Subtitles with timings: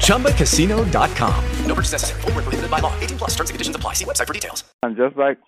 [0.00, 1.44] ChumbaCasino.com.
[1.66, 2.20] No purchase necessary.
[2.22, 2.92] Full prohibited by law.
[3.00, 3.92] 18 plus terms and conditions apply.
[3.94, 4.64] See website for details.
[4.82, 5.38] I'm just like,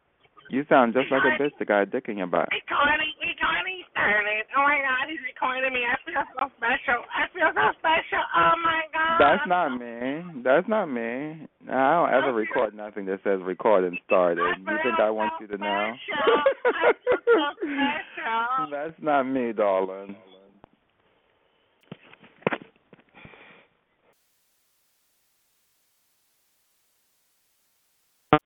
[0.50, 2.48] you sound just like a bitch the guy dicking your butt.
[2.50, 4.44] Recording, recording started.
[4.56, 5.80] Oh my god, he's recording me.
[5.84, 7.04] I feel so special.
[7.12, 8.22] I feel so special.
[8.34, 9.18] Oh my god.
[9.20, 10.22] That's not me.
[10.42, 11.46] That's not me.
[11.68, 14.56] I don't ever record nothing that says recording started.
[14.58, 15.92] You think I want you to know?
[18.70, 20.16] That's not me, darling.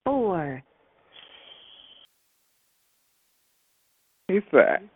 [0.04, 0.62] Four.
[4.28, 4.88] He said.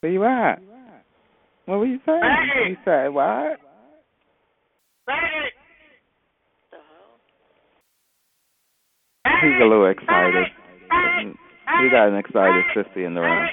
[0.00, 0.60] Where you at?
[1.66, 2.20] What were you saying?
[2.22, 2.70] Hey.
[2.70, 3.58] He said what?
[5.08, 5.50] Hey.
[9.42, 10.46] He's a little excited.
[11.82, 13.48] He got an excited sissy in the room.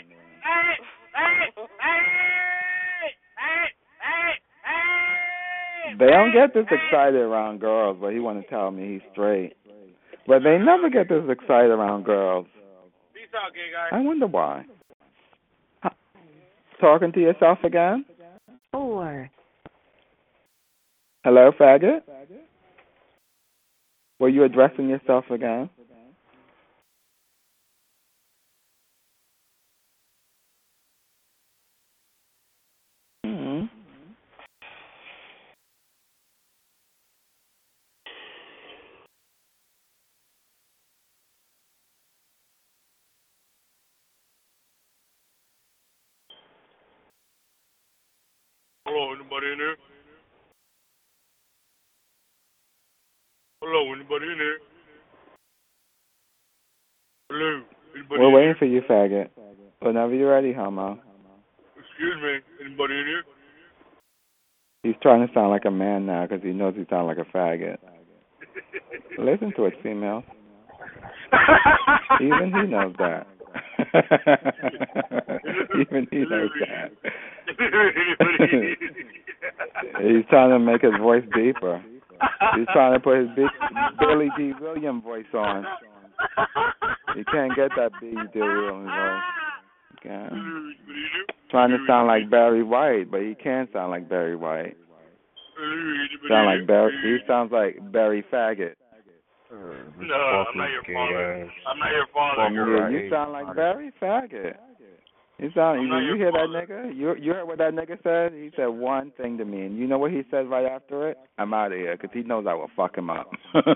[5.99, 9.53] They don't get this excited around girls, but he want to tell me he's straight.
[10.27, 12.47] But they never get this excited around girls.
[13.13, 13.95] Peace out, gay guy.
[13.97, 14.65] I wonder why.
[16.81, 18.05] Talking to yourself again?
[18.71, 19.29] Four.
[21.23, 22.01] Hello, faggot?
[24.19, 25.69] Were you addressing yourself again?
[33.25, 33.65] hmm
[48.87, 49.75] Hello, anybody in there?
[53.61, 54.57] Hello, anybody in there?
[57.29, 57.63] Hello,
[57.95, 59.29] anybody We're in waiting for you, faggot.
[59.81, 60.99] Whenever you're ready, homo.
[61.77, 63.23] Excuse me, anybody in here?
[64.83, 67.37] He's trying to sound like a man now because he knows he sounds like a
[67.37, 67.77] faggot.
[69.17, 70.23] Listen to it, females.
[72.21, 73.27] Even he knows that.
[75.79, 76.91] Even he knows that.
[80.01, 81.83] He's trying to make his voice deeper.
[82.55, 83.47] He's trying to put his big
[83.99, 85.65] Billy Dee Williams voice on.
[87.15, 89.23] He can't get that Billy Dee Williams voice.
[90.03, 90.33] Can't.
[91.49, 94.75] Trying to sound like Barry White, but he can't sound like Barry White.
[96.29, 96.93] Sound like Barry.
[97.03, 98.75] He sounds like Barry Faggot.
[99.99, 101.49] No, I'm not your father.
[101.67, 102.49] I'm not your father.
[102.51, 104.55] Yeah, you sound like Barry Faggot.
[105.37, 105.81] You sound.
[105.81, 106.95] You, you hear that nigga?
[106.95, 108.31] You you heard what that nigga said?
[108.33, 111.17] He said one thing to me, and you know what he said right after it?
[111.37, 113.29] I'm out of here because he knows I will fuck him up.
[113.53, 113.73] that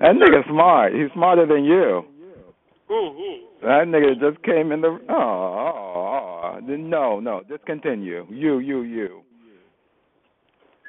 [0.00, 0.94] nigga smart.
[0.94, 2.04] He's smarter than you.
[2.88, 3.38] Who, who?
[3.62, 4.98] That nigga just came in the.
[5.08, 6.60] Oh, oh, oh.
[6.60, 7.42] no, no.
[7.48, 8.24] Just continue.
[8.30, 9.22] You, you, you.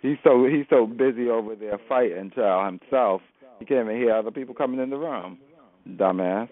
[0.07, 3.21] He's so he's so busy over there fighting child himself.
[3.59, 5.37] He can't even hear other people coming in the room.
[5.85, 6.47] Dumbass.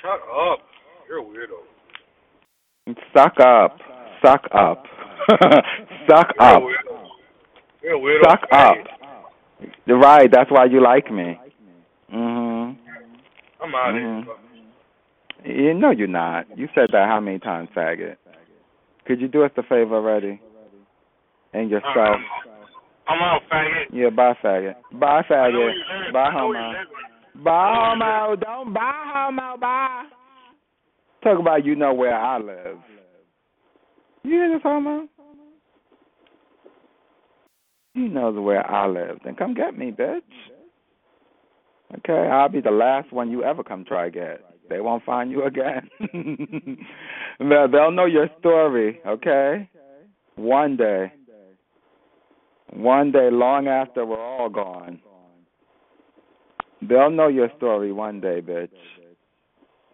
[0.00, 0.60] Shut up.
[1.08, 2.94] You're a weirdo.
[3.16, 3.78] Suck up.
[4.24, 4.84] Suck up.
[6.08, 6.62] Suck up.
[7.82, 8.22] You're a weirdo.
[8.30, 8.76] Suck up.
[9.86, 10.30] You're right.
[10.30, 11.36] That's why you like me.
[12.12, 12.76] Mhm.
[13.62, 14.24] I'm out of Mhm.
[15.42, 15.66] here.
[15.66, 16.46] You know you're not.
[16.56, 18.16] You said that how many times, faggot?
[19.06, 20.40] Could you do us a favor already?
[21.54, 22.16] And yourself.
[23.06, 23.84] I'm, out, faggot.
[23.92, 24.74] Yeah, bye, faggot.
[24.98, 25.52] Bye, faggot.
[25.52, 26.12] you.
[26.12, 26.72] Bye, know you homo.
[27.44, 28.36] Bye, homo.
[28.36, 29.56] Don't bye, homo.
[29.58, 30.04] Bye.
[31.22, 32.78] Talk about you know where I live.
[34.24, 35.08] You hear this, homo?
[37.94, 39.18] He knows where I live.
[39.24, 40.20] Then come get me, bitch.
[41.98, 44.40] Okay, I'll be the last one you ever come try get.
[44.68, 45.88] They won't find you again.
[47.38, 49.68] They'll know your story, okay?
[50.36, 51.12] One day.
[52.72, 55.00] One day, long after we're all gone.
[56.82, 58.68] They'll know your story one day, bitch.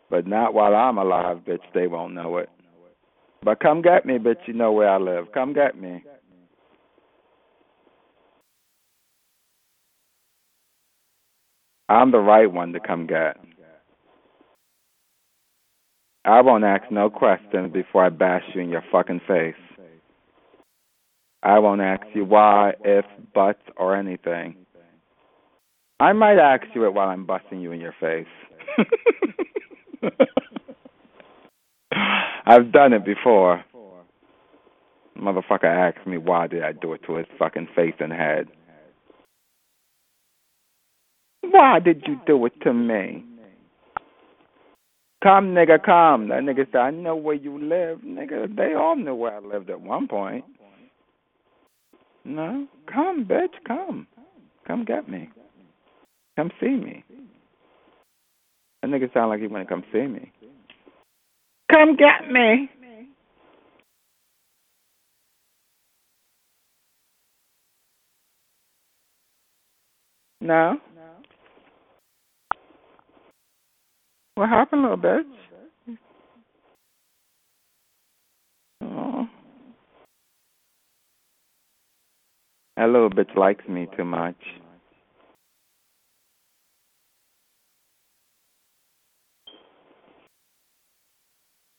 [0.09, 1.61] But not while I'm alive, bitch.
[1.75, 2.49] They won't know it.
[3.43, 4.47] But come get me, bitch.
[4.47, 5.33] You know where I live.
[5.33, 6.03] Come get me.
[11.89, 13.37] I'm the right one to come get.
[16.25, 19.55] I won't ask no questions before I bash you in your fucking face.
[21.43, 23.05] I won't ask you why, if,
[23.35, 24.57] buts, or anything.
[25.99, 28.27] I might ask you it while I'm busting you in your face.
[32.47, 33.65] I've done it before.
[35.19, 38.49] Motherfucker asked me why did I do it to his fucking face and head.
[41.43, 43.25] Why did you do it to me?
[45.23, 46.29] Come, nigga, come.
[46.29, 47.99] That nigga said, I know where you live.
[47.99, 50.45] Nigga, they all knew where I lived at one point.
[52.25, 52.67] No?
[52.93, 54.07] Come, bitch, come.
[54.67, 55.31] Come get me.
[56.37, 57.05] Come see me.
[58.83, 60.33] That nigga sound like he wanna come see me.
[61.73, 62.71] Come get me.
[70.41, 70.75] No?
[70.97, 71.03] No.
[74.37, 75.25] What happened, little bitch?
[78.83, 79.29] Oh.
[82.81, 84.37] That little bitch likes me too much.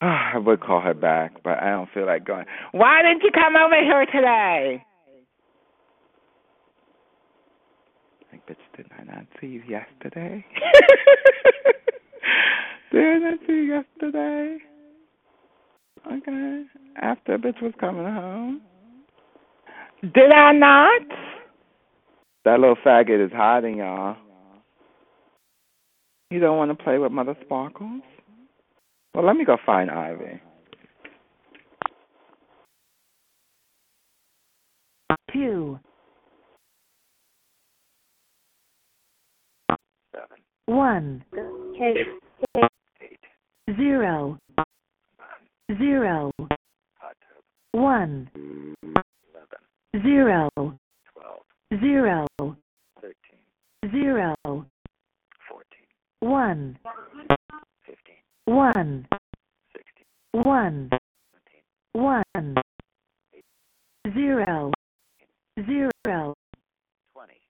[0.00, 2.44] I would call her back, but I don't feel like going.
[2.70, 4.84] Why didn't you come over here today?
[8.30, 10.46] Like, bitch, did I not see you yesterday?
[12.92, 14.58] did I not see you yesterday?
[16.06, 16.62] Okay.
[17.02, 18.60] After bitch was coming home.
[20.02, 21.02] Did I not?
[22.44, 24.16] That little faggot is hiding, y'all.
[26.30, 28.02] You don't want to play with Mother Sparkles?
[29.14, 30.40] Well, let me go find Ivy.
[35.32, 35.78] two,
[40.66, 41.24] one,
[43.76, 44.38] zero,
[45.78, 46.30] zero,
[47.72, 48.28] one,
[50.00, 50.78] zero, 12,
[51.80, 52.26] zero,
[53.00, 53.12] 13,
[53.92, 54.66] zero, 14,
[56.20, 56.78] 1,
[57.84, 58.16] 15,
[58.46, 59.06] 1,
[59.72, 60.88] 16, 1,
[61.32, 61.62] 17,
[61.92, 62.54] 1,
[64.14, 64.72] 0,
[65.66, 66.34] 0,
[67.14, 67.40] 20,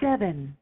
[0.00, 0.56] 7,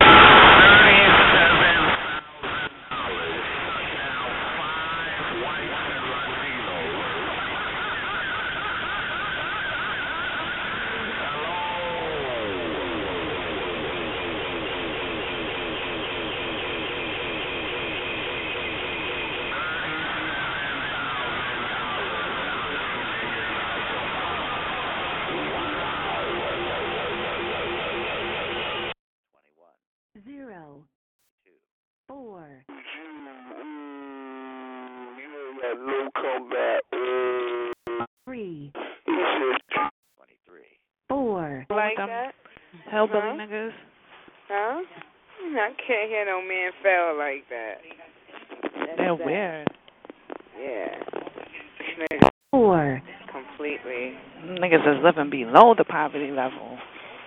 [55.50, 56.78] below the poverty level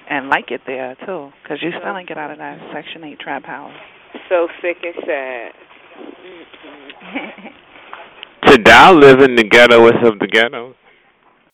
[0.09, 3.19] and like it there too, because you still ain't get out of that Section 8
[3.19, 3.73] trap house.
[4.29, 5.51] So sick and sad.
[8.45, 10.75] Tadal live in the ghettoest of the ghettos.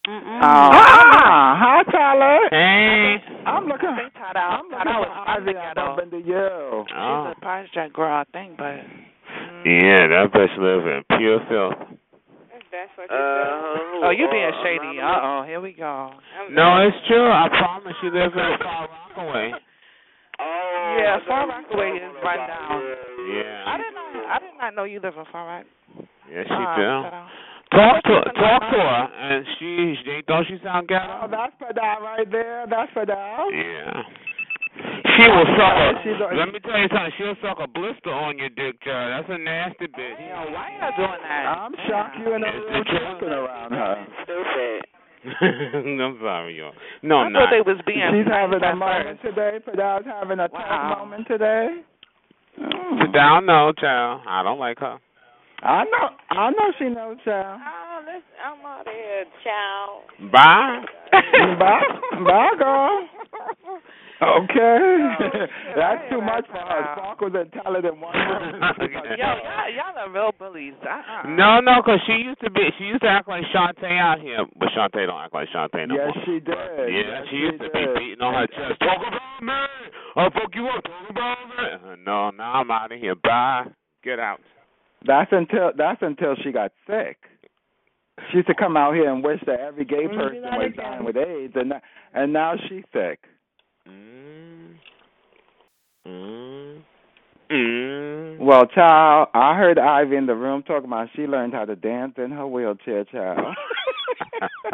[0.07, 0.39] Mm-mm.
[0.42, 2.39] Ah, hi, Tyler.
[2.50, 3.18] Hey.
[3.45, 3.89] I'm looking.
[3.89, 5.57] I think Tada, I'm looking Tada for was from the Ivy.
[5.60, 5.94] I'm ghetto.
[5.94, 6.36] up into you.
[6.36, 6.86] Oh.
[6.88, 8.82] She's a project girl, I think, but
[9.65, 12.00] Yeah, that bitch live in pure filth.
[12.72, 13.99] That's what you said.
[14.10, 14.98] Oh, you being shady.
[15.00, 16.10] Uh oh, here we go.
[16.51, 17.30] No, it's true.
[17.30, 19.51] I promise you live in Far Rockaway.
[20.42, 22.82] Oh, Yeah, Far Rockaway is run down.
[23.30, 23.63] Yeah.
[23.70, 24.25] I did not.
[24.25, 25.66] I did not know you live in Far Rock.
[26.32, 27.10] Yes, she Uh, do.
[27.72, 31.28] Talk to her, talk to her, and she, they don't she sound Oh, ghetto?
[31.30, 32.66] that's Padal right there.
[32.68, 33.51] That's Padal.
[33.54, 34.01] Yeah.
[35.20, 38.48] She will suck a, let me tell you something, she'll suck a blister on your
[38.56, 39.12] dick, Jared.
[39.12, 40.16] That's a nasty bitch.
[40.16, 41.44] Yo, why y'all doing that?
[41.60, 43.04] I'm shocked you and It's the the little truth.
[43.20, 44.08] talking around her.
[44.24, 44.80] Stupid.
[46.00, 46.72] I'm sorry, y'all.
[47.04, 47.52] No, I I'm thought not.
[47.52, 49.36] they was being She's having a at moment first.
[49.36, 49.60] today.
[49.66, 51.68] Padal's having a tough moment today.
[52.58, 53.12] Mm.
[53.14, 54.22] Down, no, child.
[54.26, 54.98] I don't like her.
[55.62, 56.10] I know.
[56.30, 57.60] I know she knows, child.
[57.60, 60.32] Oh, let's, I'm out of here, child.
[60.32, 60.86] Bye.
[61.60, 61.84] bye,
[62.24, 63.08] bye, girl.
[64.22, 64.78] Okay,
[65.76, 66.84] that's right, too much for her.
[66.92, 67.16] all.
[67.16, 68.60] Sparkle's and talent in one room.
[68.60, 70.74] Yo, y'all, y'all are real bullies.
[70.84, 71.30] Uh-uh.
[71.30, 72.68] No, no, 'cause she used to be.
[72.78, 75.96] She used to act like Shantae out here, but Shantae don't act like Shantae no
[75.96, 76.26] yes, more.
[76.26, 76.52] she did.
[76.52, 78.80] Yeah, yes, she used to be beating on her chest.
[78.82, 79.54] Talk about me.
[80.18, 80.84] I'll fuck you up.
[80.84, 81.92] Talk about me.
[81.92, 83.16] Uh, No, now I'm out of here.
[83.16, 83.68] Bye.
[84.04, 84.42] Get out.
[85.06, 87.18] That's until that's until she got sick.
[88.32, 91.16] She used to come out here and wish that every gay person was dying with
[91.16, 91.72] AIDS, and
[92.14, 93.20] and now she's sick.
[96.08, 96.81] Mm.
[97.51, 98.39] Mm.
[98.39, 102.13] Well, child, I heard Ivy in the room talking about she learned how to dance
[102.17, 103.39] in her wheelchair, child.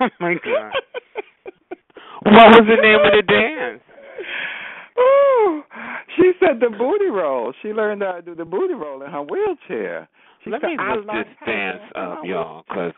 [0.00, 0.72] oh my god.
[2.24, 3.82] What was the name of the dance?
[4.98, 5.62] Ooh,
[6.16, 7.52] she said the booty roll.
[7.62, 10.08] She learned how to do the booty roll in her wheelchair.
[10.44, 12.92] She Let said, me look this dance in up, y'all, because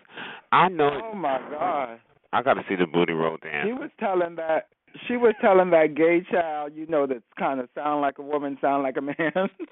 [0.53, 2.01] I know Oh my God.
[2.33, 3.67] I got to see the booty roll dance.
[3.67, 4.69] She was telling that
[5.07, 8.59] she was telling that gay child, you know, that kind of sound like a woman,
[8.61, 9.17] sound like a man,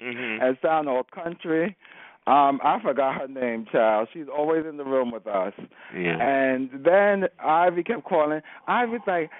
[0.01, 0.41] Mhm.
[0.41, 1.75] and sound all country.
[2.29, 4.07] Um, I forgot her name, child.
[4.13, 5.53] She's always in the room with us.
[5.97, 6.15] Yeah.
[6.21, 8.41] And then Ivy kept calling.
[8.67, 9.31] Ivy's like,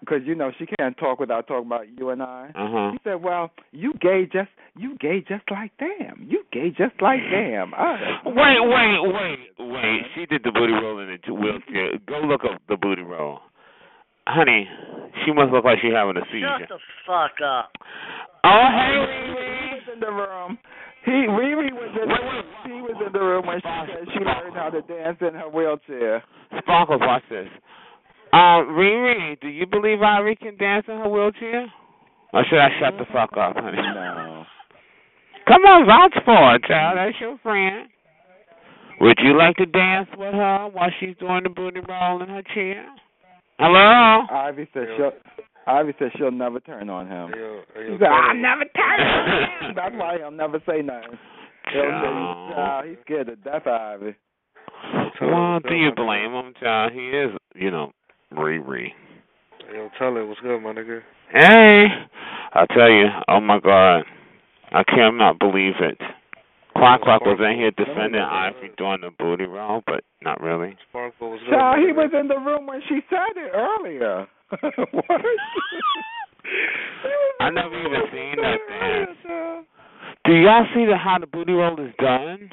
[0.00, 2.50] because you know she can't talk without talking about you and I.
[2.54, 2.90] Uh huh.
[2.92, 6.26] She said, "Well, you gay just you gay just like them.
[6.26, 10.00] You gay just like them." I, Wait, wait, wait, wait.
[10.14, 11.98] She did the booty roll in the wheelchair.
[12.08, 13.40] Go look up the booty roll.
[14.26, 14.66] Honey,
[15.24, 16.48] she must look like she's having a seizure.
[16.60, 17.72] Shut the fuck up.
[18.44, 20.58] Oh, hey, Riri was in the room.
[21.04, 22.72] He Riri was in.
[22.72, 25.48] He was in the room when she said she learned how to dance in her
[25.48, 26.22] wheelchair.
[26.58, 27.48] Sparkles, watch this.
[28.32, 31.66] Uh, Riri, do you believe Ivy can dance in her wheelchair?
[32.32, 33.78] Or should I shut the fuck up, honey?
[33.78, 34.44] No.
[35.46, 36.98] Come on, vouch for her, child.
[36.98, 37.88] That's your friend.
[39.00, 42.42] Would you like to dance with her while she's doing the booty roll in her
[42.54, 42.84] chair?
[43.58, 44.26] Hello?
[44.30, 45.12] Ivy said she'll.
[45.68, 47.30] Ivy said she'll never turn on him.
[47.36, 51.18] Yo, She yo, said, "I'll never turn on him." That's why he'll never say nothing.
[51.72, 52.50] He'll Child.
[52.50, 54.16] say, child, he's scared to death of Ivy.
[55.20, 56.92] Well, do you blame him, child?
[56.92, 57.92] He is, you know,
[58.32, 58.88] Riri.
[59.72, 61.00] Yo, tell it what's good, my nigga.
[61.32, 61.84] Hey,
[62.54, 64.04] I tell you, oh my God,
[64.72, 65.98] I cannot believe it.
[66.74, 70.76] Quack Quack was in here defending Ivy doing the booty roll, but not really.
[70.88, 71.50] Sparkle was good.
[71.50, 74.26] Child, he was in the room when she said it earlier.
[74.92, 75.04] what?
[77.40, 79.18] I never even seen that dance.
[80.24, 82.50] Do y'all see the, how the booty roll is done?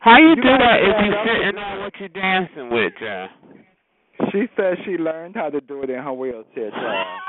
[0.00, 3.30] How you, You do that if you sitting and- on what you dancing with, child?
[4.30, 7.20] She said she learned how to do it in her wheelchair, child.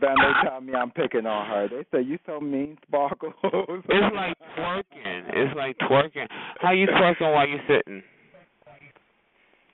[0.00, 1.68] Then they tell me I'm picking on her.
[1.68, 3.34] They say you so mean, Sparkles.
[3.42, 5.24] It's like twerking.
[5.32, 6.26] It's like twerking.
[6.60, 8.02] How you twerking while you sitting?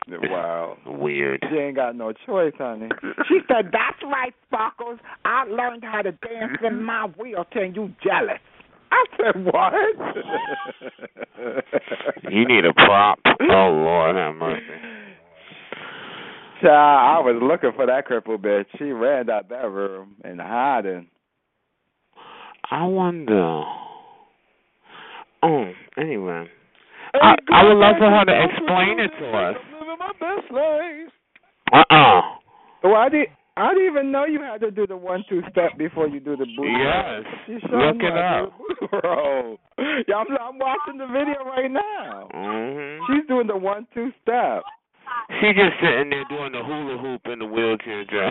[0.30, 0.76] wow.
[0.86, 1.42] Weird.
[1.50, 2.88] She ain't got no choice, honey.
[3.28, 4.98] She said, "That's right, Sparkles.
[5.24, 8.40] I learned how to dance in my wheelchair, and you jealous."
[8.92, 9.72] I said, "What?"
[12.30, 13.18] You need a prop.
[13.40, 14.62] Oh Lord, have mercy.
[16.62, 18.66] Child, I was looking for that cripple bitch.
[18.78, 21.08] She ran out that room and hiding.
[22.70, 23.62] I wonder.
[25.42, 26.46] Oh, anyway.
[27.14, 29.56] I I would love for her to explain it to us.
[29.94, 31.12] Living my best life.
[31.72, 32.20] Uh uh
[32.82, 33.28] Well, I did.
[33.56, 36.36] I didn't even know you had to do the one two step before you do
[36.36, 36.70] the booty.
[36.74, 36.84] roll.
[36.84, 37.22] Yes.
[37.46, 38.58] She showed Look me it how to up.
[38.58, 39.58] do the booty roll.
[40.08, 42.28] Yeah, I'm, I'm watching the video right now.
[42.34, 42.98] Mhm.
[43.06, 44.62] She's doing the one two step.
[45.40, 48.30] She just sitting there doing the hula hoop in the wheelchair, Joe.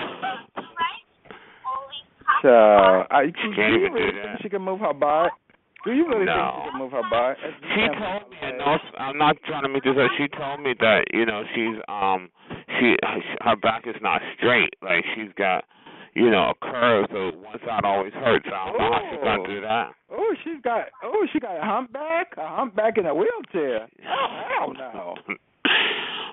[2.42, 4.42] Child, I, she, Can't even do that.
[4.42, 5.32] she can move her butt?
[5.84, 6.34] Do you really No.
[6.34, 7.38] think she can move her butt?
[7.76, 10.10] She told me, and no, I'm not trying to make this up.
[10.18, 12.30] She told me that you know she's um
[12.80, 12.96] she
[13.42, 14.74] her back is not straight.
[14.82, 15.66] Like she's got
[16.14, 18.46] you know a curve, so one side always hurts.
[18.48, 19.92] I don't know how she's gonna do that.
[20.12, 20.86] Oh, she's got.
[21.04, 22.34] Oh, she got a humpback.
[22.38, 23.88] A humpback in a wheelchair.
[24.08, 25.16] Oh, hell no.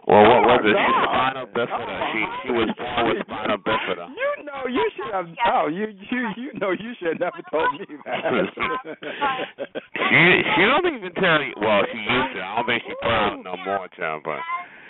[0.06, 0.72] Well, what Oh, was it?
[0.74, 1.04] my She's God.
[1.12, 1.94] spinal bifida.
[2.12, 4.04] She she was born with spinal bifida.
[4.16, 5.26] You know, you should have.
[5.52, 8.24] Oh, you you you know, you should have never told me that.
[10.10, 11.52] She she don't even tell you.
[11.60, 12.40] Well, she used to.
[12.42, 14.22] I don't think she proud no more, child.
[14.24, 14.40] But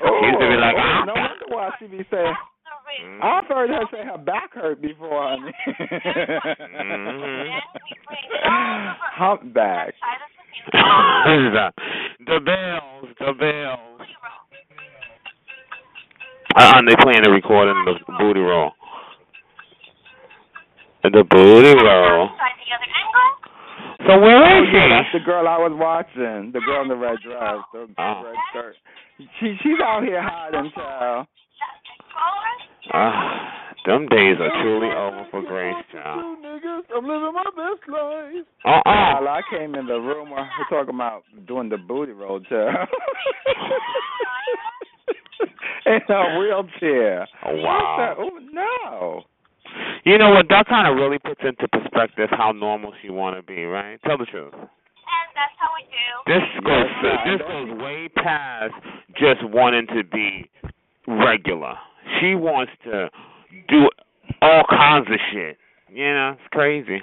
[0.03, 1.05] oh, she used to be like, oh, ah.
[1.05, 2.35] no wonder why she be saying.
[3.05, 3.23] Mm.
[3.23, 5.53] I've heard her say her back hurt before, honey.
[8.11, 8.95] Mhm.
[9.17, 9.95] Humpback.
[10.73, 14.01] the bells, the bells.
[16.57, 18.73] Uh, uh, they playing the recording of the booty roll.
[21.05, 22.29] The booty roll.
[24.07, 24.91] So where is Oh, yeah, she?
[24.91, 26.51] that's the girl I was watching.
[26.53, 28.23] The girl in the red dress, the Oh.
[28.25, 28.75] red skirt.
[29.39, 31.27] She she's out here hiding, child.
[32.93, 33.53] Ah,
[33.87, 36.39] them days are truly over for Grace, child.
[36.97, 38.47] I'm living my best life.
[38.65, 42.13] Uh Child, uh I came in the room where we're talking about doing the booty
[42.13, 42.89] roll, child.
[45.87, 47.27] in a wheelchair.
[47.45, 48.17] Oh, I said, wow.
[48.19, 49.23] oh no.
[50.05, 50.47] You know what?
[50.49, 54.01] That kind of really puts into perspective how normal she want to be, right?
[54.05, 54.53] Tell the truth.
[54.55, 56.11] And that's how we do.
[56.27, 58.75] This goes Yes, this goes way past
[59.17, 60.51] just wanting to be
[61.07, 61.75] regular.
[62.21, 63.09] She wants to
[63.69, 63.89] do
[64.43, 65.57] all kinds of shit.
[65.93, 67.03] You know, it's crazy.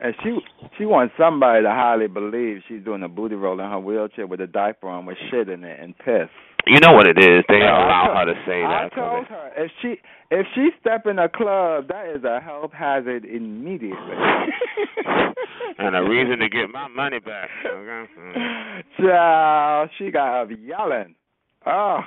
[0.00, 0.38] And she
[0.76, 4.40] she wants somebody to highly believe she's doing a booty roll in her wheelchair with
[4.40, 6.28] a diaper on with shit in it and piss.
[6.66, 7.44] You know what it is?
[7.48, 8.84] They Yeah, allow told- her to say that.
[8.84, 12.72] I told her if she if she step in a club, that is a health
[12.72, 14.16] hazard immediately.
[15.78, 17.48] and a reason to get my money back.
[17.64, 18.10] Okay?
[18.18, 18.82] Mm.
[19.00, 21.14] Child, she got up yelling.
[21.66, 22.00] Oh,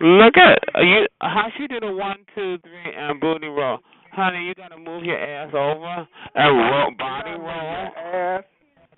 [0.00, 1.06] Look at you.
[1.20, 3.78] How she did a one, two, three, and booty roll.
[4.12, 7.90] Honey, you gotta move your ass over and roll, body roll.
[7.96, 8.44] ass.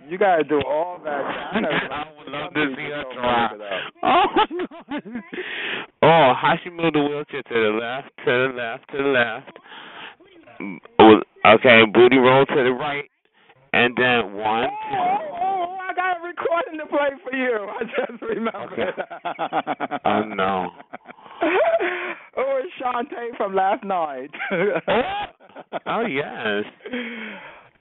[0.09, 1.11] You gotta do all that.
[1.11, 3.51] I would love to see her try.
[4.03, 4.27] Oh,
[6.03, 9.59] oh, how she moved the wheelchair to the left, to the left, to the left.
[10.99, 13.05] Oh, Okay, booty roll to the right,
[13.75, 14.65] and then one.
[14.65, 14.97] Oh, two.
[14.97, 15.77] Oh, oh!
[15.79, 17.69] I got a recording to play for you.
[17.69, 18.81] I just remembered.
[18.81, 19.03] Okay.
[20.07, 20.71] Oh no.
[22.37, 24.31] oh, it's Shantae from last night.
[24.51, 24.81] Oh,
[25.87, 26.65] oh yes.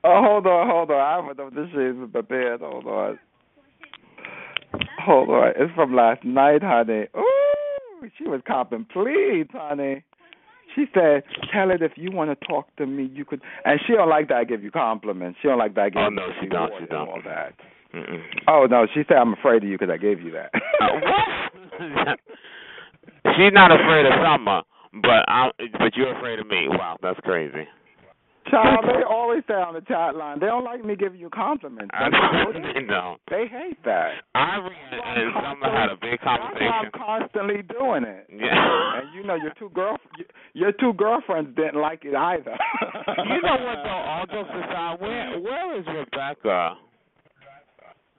[0.06, 1.00] Oh, hold on, hold on.
[1.00, 2.62] I haven't know this is prepared.
[2.62, 3.20] Hold on.
[5.06, 5.54] Hold on.
[5.58, 7.06] It's from last night, honey.
[7.16, 10.04] Ooh, she was copping please, honey.
[10.76, 13.94] She said, "Tell it if you want to talk to me, you could." And she
[13.94, 15.38] don't like that I give you compliments.
[15.42, 16.72] She don't like that I give Oh you no, she don't.
[16.80, 17.08] She don't.
[17.08, 17.54] all that.
[17.94, 18.22] Mm-mm.
[18.48, 20.52] Oh no, she said I'm afraid of you because I gave you that.
[20.82, 22.16] Uh,
[23.38, 24.62] She's not afraid of summer,
[25.02, 25.52] but I'm.
[25.80, 26.68] But you're afraid of me.
[26.70, 27.68] Wow, that's crazy.
[28.50, 31.92] Child, they always say on the chat line they don't like me giving you compliments.
[31.94, 34.12] I know they hate that.
[34.36, 36.68] And, and Summer had a big conversation.
[36.68, 38.28] I'm constantly doing it.
[38.30, 39.00] Yeah.
[39.00, 39.98] And you know your two girl
[40.54, 42.58] your two girlfriends didn't like it either.
[43.18, 43.90] You know what though?
[44.14, 46.76] All jokes aside, where where is Rebecca?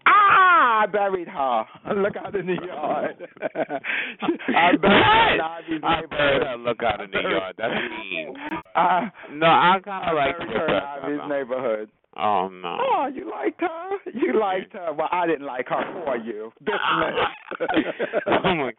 [0.06, 1.64] Ah, I buried her.
[1.96, 3.16] Look out in the yard.
[4.54, 7.54] I buried her I buried her look out in the yard.
[7.58, 8.34] That's mean.
[8.74, 11.18] I, No, I kind of like buried her in.
[11.20, 11.88] Ivy's neighborhood.
[12.16, 12.78] Oh no.
[12.80, 13.90] Oh, you liked her?
[14.12, 14.92] You liked her.
[14.92, 16.52] Well, I didn't like her for you.
[16.60, 17.72] Dismissed.
[18.28, 18.72] oh my.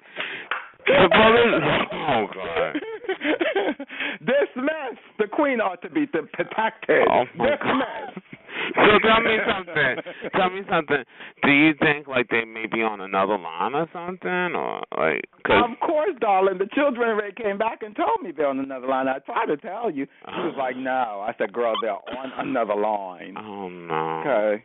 [0.88, 1.63] The brothers.
[2.08, 2.76] Oh god.
[4.19, 5.02] Dismissed.
[5.19, 7.08] The queen ought to be protected.
[7.10, 7.58] Oh my God.
[7.58, 8.26] Dismissed.
[8.76, 9.95] So tell me something.
[10.34, 11.04] Tell me something.
[11.43, 15.26] Do you think like they may be on another line or something, or like?
[15.45, 16.58] Cause, Of course, darling.
[16.58, 19.08] The children already came back and told me they're on another line.
[19.08, 20.06] I tried to tell you.
[20.26, 20.91] She was like, no.
[21.28, 23.36] I said, girl, they're on another line.
[23.38, 24.24] oh no.
[24.26, 24.63] Okay.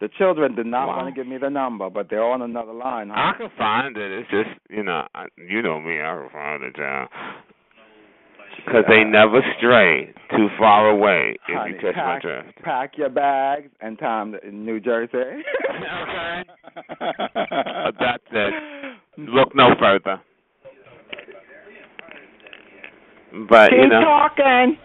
[0.00, 0.96] The children did not Wow.
[0.96, 3.10] want to give me the number, but they're on another line.
[3.10, 4.10] I can find it.
[4.12, 6.00] It's just you know, I, you know me.
[6.00, 7.08] I can find it, John.
[8.66, 11.36] Because they never stray too far away.
[11.48, 12.62] If Honey, you catch my pack, drift.
[12.62, 15.12] pack your bags and time to in New Jersey.
[15.14, 16.42] okay.
[18.00, 18.54] That's it.
[19.18, 20.20] Look no further.
[23.48, 24.76] But Keep you know, talking.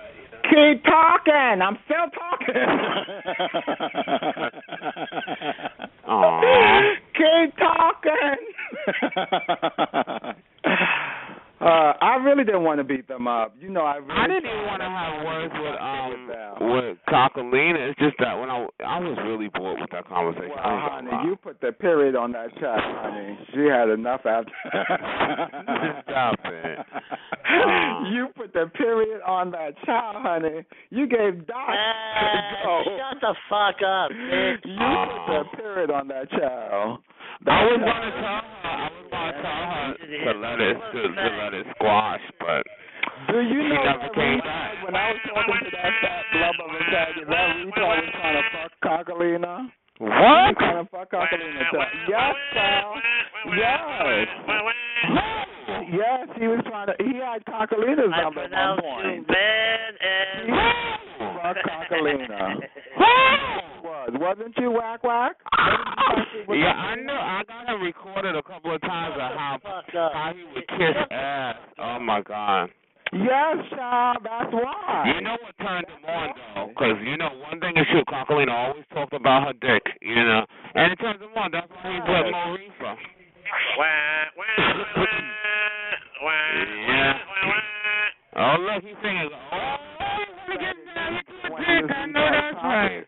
[0.56, 1.60] Keep talking.
[1.62, 2.56] I'm still talking.
[6.08, 6.96] Aw.
[7.14, 8.38] Keep talking.
[11.66, 13.56] uh, I really didn't want to beat them up.
[13.60, 16.72] You know, I really I didn't even want to to have words with something um
[16.72, 17.90] with Cockalina.
[17.90, 20.50] It's just that when I I was really bored with that conversation.
[20.50, 23.38] Well, I ain't gonna honey, you put the period on that chat, honey.
[23.54, 24.52] She had enough after.
[26.06, 26.80] Stop it.
[27.50, 28.12] Aw.
[28.12, 30.66] You put the period on that child, honey.
[30.90, 31.70] You gave Doc
[32.64, 32.84] go.
[32.86, 34.66] Shut the fuck up, bitch.
[34.66, 34.94] You
[35.26, 37.00] put the period on that child.
[37.46, 37.92] That was gonna tell.
[37.92, 38.45] I was gonna tell
[39.46, 42.64] her to let it to, to let it squash, but
[43.32, 44.84] Do you she know never came back.
[44.84, 48.36] when I was talking to that fat blub of a faggot, that retard was trying
[48.36, 49.70] to fuck Cockalina?
[49.98, 50.12] What?
[50.12, 51.62] was trying to fuck Cockalina.
[52.10, 52.98] Yes, child.
[53.56, 54.28] Yes.
[55.92, 56.94] Yes, he was trying to.
[57.00, 59.28] He had Cockalina's I number at one pronounce you point.
[59.28, 60.50] bad and.
[61.42, 62.60] Fuck Cockalina.
[63.86, 65.38] Was wasn't you whack whack?
[66.50, 67.14] Yeah, I know.
[67.14, 69.60] I got him recorded a couple of times of how
[69.94, 71.56] how he would kiss ass.
[71.78, 72.70] Oh my god.
[73.14, 74.18] Yes, child.
[74.24, 75.14] That's why.
[75.14, 76.68] You know what turned him on though?
[76.70, 78.04] Because you know one thing is true.
[78.10, 79.84] Cockalina always talked about her dick.
[80.02, 81.52] You know, and it turned him on.
[81.52, 82.96] That's why he's with Mo Reefer.
[86.90, 87.14] Yeah.
[88.36, 89.30] Oh look, he's singing.
[89.32, 89.78] Oh,
[90.20, 91.92] you wanna get down into the dick?
[91.96, 93.06] I know that's right.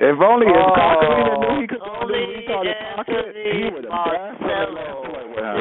[0.00, 3.64] If only if Oh, Cockalina knew he could go to only the retarded pocket, he
[3.74, 4.38] would have Marcello.
[4.38, 5.58] definitely played with her.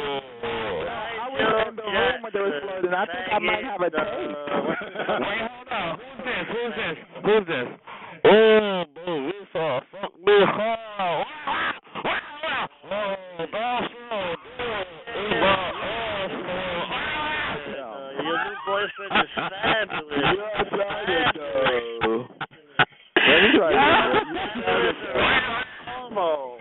[0.00, 2.94] I was in the room when they were flirting.
[2.94, 4.00] I think I might have a tape.
[5.20, 5.98] Wait, hold on.
[6.00, 6.44] Who's this?
[6.48, 6.96] Who's this?
[7.24, 7.68] Who's this?
[8.24, 11.26] Oh, Mo Reefer, fuck me hard.
[12.92, 13.14] Oh,
[13.52, 14.18] that's so
[14.56, 14.86] good.
[19.34, 20.24] Fabulous.
[20.34, 20.50] You're
[21.34, 22.26] though.
[23.16, 23.76] Let me try to
[25.86, 26.56] Homo.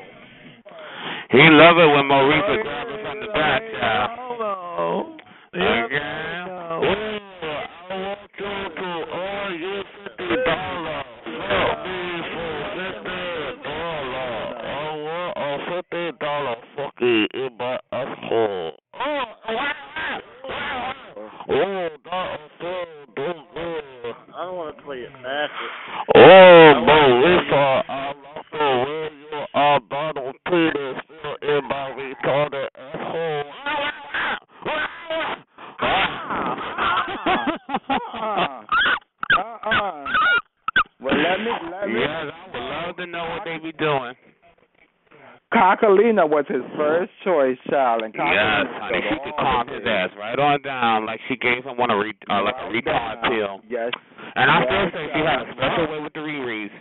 [1.31, 4.09] He love it when Maurice grab her from the back, child.
[4.19, 5.17] Homo.
[5.55, 5.97] Okay.
[6.49, 6.83] Oh,
[7.89, 11.05] I want you to owe you fifty dollars.
[11.23, 11.99] Fuck me
[12.33, 13.21] for fifty
[13.63, 14.53] dollars.
[14.61, 14.67] I
[15.05, 15.39] want a
[15.81, 18.71] fifty dollar fucking in my asshole.
[18.93, 19.73] Oh, wow,
[20.47, 20.93] wow,
[21.51, 22.73] Oh, that is so
[23.15, 23.35] good.
[24.35, 25.75] I don't want to play it backwards.
[26.15, 33.43] Oh, Melissa, I love the way you are Donald Peter still in my retarded asshole.
[39.37, 40.05] Uh-uh.
[41.01, 41.99] Well, let me, let me.
[41.99, 44.13] Yes, I would love to know what they be doing.
[45.89, 50.37] Cockalina was his first choice child, and Yes, honey, she could calm his ass right
[50.37, 53.61] on down, like she gave him one a re- uh, like a retard pill.
[53.69, 53.91] Yes.
[54.35, 56.71] And I yes, still say she had a special way with the Riri's.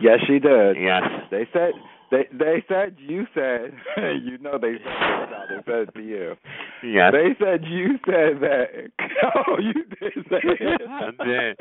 [0.00, 0.76] Yes, she did.
[0.80, 1.02] Yes.
[1.30, 1.72] They said
[2.10, 3.74] they they said you said
[4.24, 6.34] you know they said this they said it to you.
[6.82, 7.12] Yes.
[7.12, 8.90] They said you said that.
[9.22, 10.80] Oh, you did say it.
[10.88, 11.56] I did.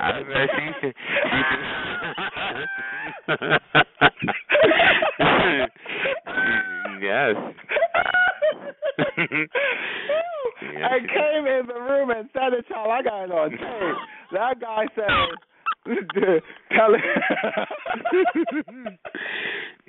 [0.00, 0.94] I said she should.
[7.10, 7.34] Yes.
[10.60, 12.90] I came in the room and said it, y'all.
[12.92, 13.96] I got it on tape.
[14.32, 15.08] That guy said,
[16.72, 17.00] "Tell it."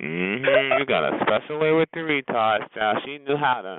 [0.00, 0.44] hmm
[0.80, 2.98] You got a special way with the retards, child.
[3.04, 3.78] She knew how to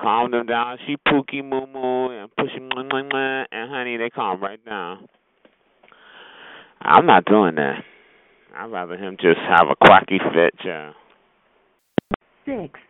[0.00, 0.78] calm them down.
[0.86, 4.64] She pookie moo moo and push them, mwah, mwah, mwah, and honey, they calm right
[4.64, 5.06] down.
[6.80, 7.84] I'm not doing that.
[8.56, 10.94] I'd rather him just have a quacky fit, child.
[12.48, 12.80] Six,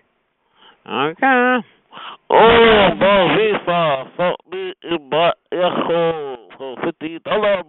[0.86, 1.58] Okay.
[2.30, 7.64] Oh, Marisa, fuck me in my echo for fifty dollars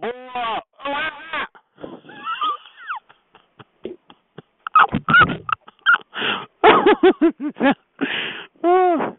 [8.62, 9.16] more.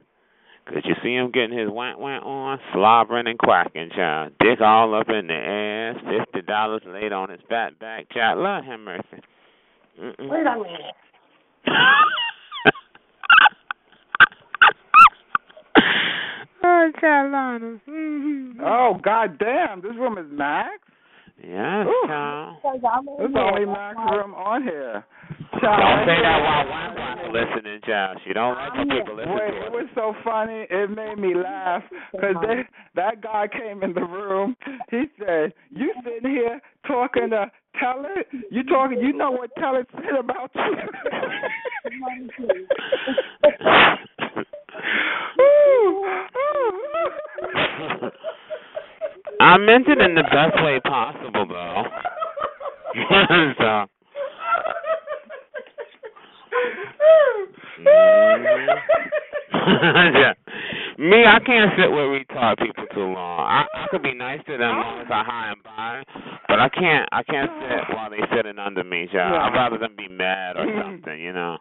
[0.67, 4.31] Could you see him getting his want want on, slobbering and quacking, child?
[4.39, 8.39] Dick all up in the ass, fifty dollars laid on his fat back, child.
[8.39, 9.21] Lord have mercy.
[10.01, 10.29] Mm-mm.
[10.29, 10.95] Wait a minute.
[16.63, 17.79] oh, Carolina.
[17.89, 18.61] Mm-hmm.
[18.63, 19.81] oh, god damn!
[19.81, 20.79] This room is Max.
[21.43, 22.07] Yes, Ooh.
[22.07, 22.57] child.
[23.17, 25.03] There's only Max room on here.
[25.53, 28.19] Don't say that while Wang Wang's listening, child.
[28.25, 29.71] She don't like when people listen Wait, to it her.
[29.71, 30.67] was so funny.
[30.69, 32.35] It made me laugh because
[32.95, 34.55] that guy came in the room.
[34.91, 38.27] He said, "You sitting here talking to Tell it?
[38.51, 38.99] You talking?
[38.99, 40.77] You know what Tell it said about you?"
[49.39, 51.83] I meant it in the best way possible, though.
[53.57, 53.87] so.
[57.81, 58.67] Mhm.
[60.13, 60.33] yeah.
[60.97, 63.39] Me, I can't sit with retard people too long.
[63.39, 66.03] I I could be nice to them as long as I high and by,
[66.47, 69.07] but I can't I can't sit while they sitting under me.
[69.11, 69.33] Yeah.
[69.33, 71.57] I'd rather them be mad or something, you know.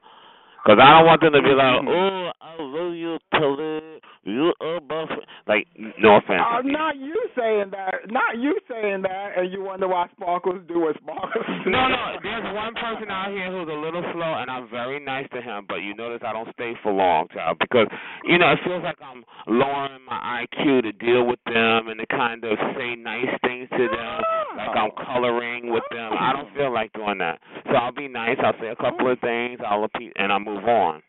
[0.66, 1.88] Cause I don't want them to be like, mm-hmm.
[1.88, 4.00] oh, I love you, Tilly.
[4.22, 5.08] You a buff.
[5.48, 5.66] Like,
[5.98, 6.44] no offense.
[6.44, 8.12] Oh, not you saying that.
[8.12, 11.70] Not you saying that, and you wonder why Sparkles do what Sparkles do.
[11.70, 12.20] No, no.
[12.22, 15.64] There's one person out here who's a little slow, and I'm very nice to him.
[15.66, 17.88] But you notice I don't stay for long, child, because
[18.24, 22.06] you know it feels like I'm lowering my IQ to deal with them and to
[22.06, 24.20] kind of say nice things to them,
[24.56, 26.12] like I'm coloring with them.
[26.18, 27.40] I don't feel like doing that.
[27.66, 28.36] So I'll be nice.
[28.42, 29.60] I'll say a couple of things.
[29.66, 31.02] I'll repeat, and I'll move on.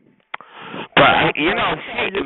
[0.96, 2.18] But you know, she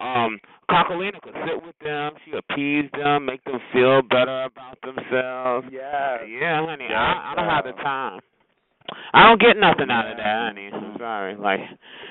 [0.00, 0.38] um
[0.70, 5.66] Cockalina could sit with them, she appease them, make them feel better about themselves.
[5.70, 6.24] Yeah.
[6.24, 6.86] Yeah, honey.
[6.88, 8.20] I, I don't have the time.
[9.12, 10.70] I don't get nothing out of that, honey.
[10.72, 11.36] I'm sorry.
[11.36, 11.60] Like,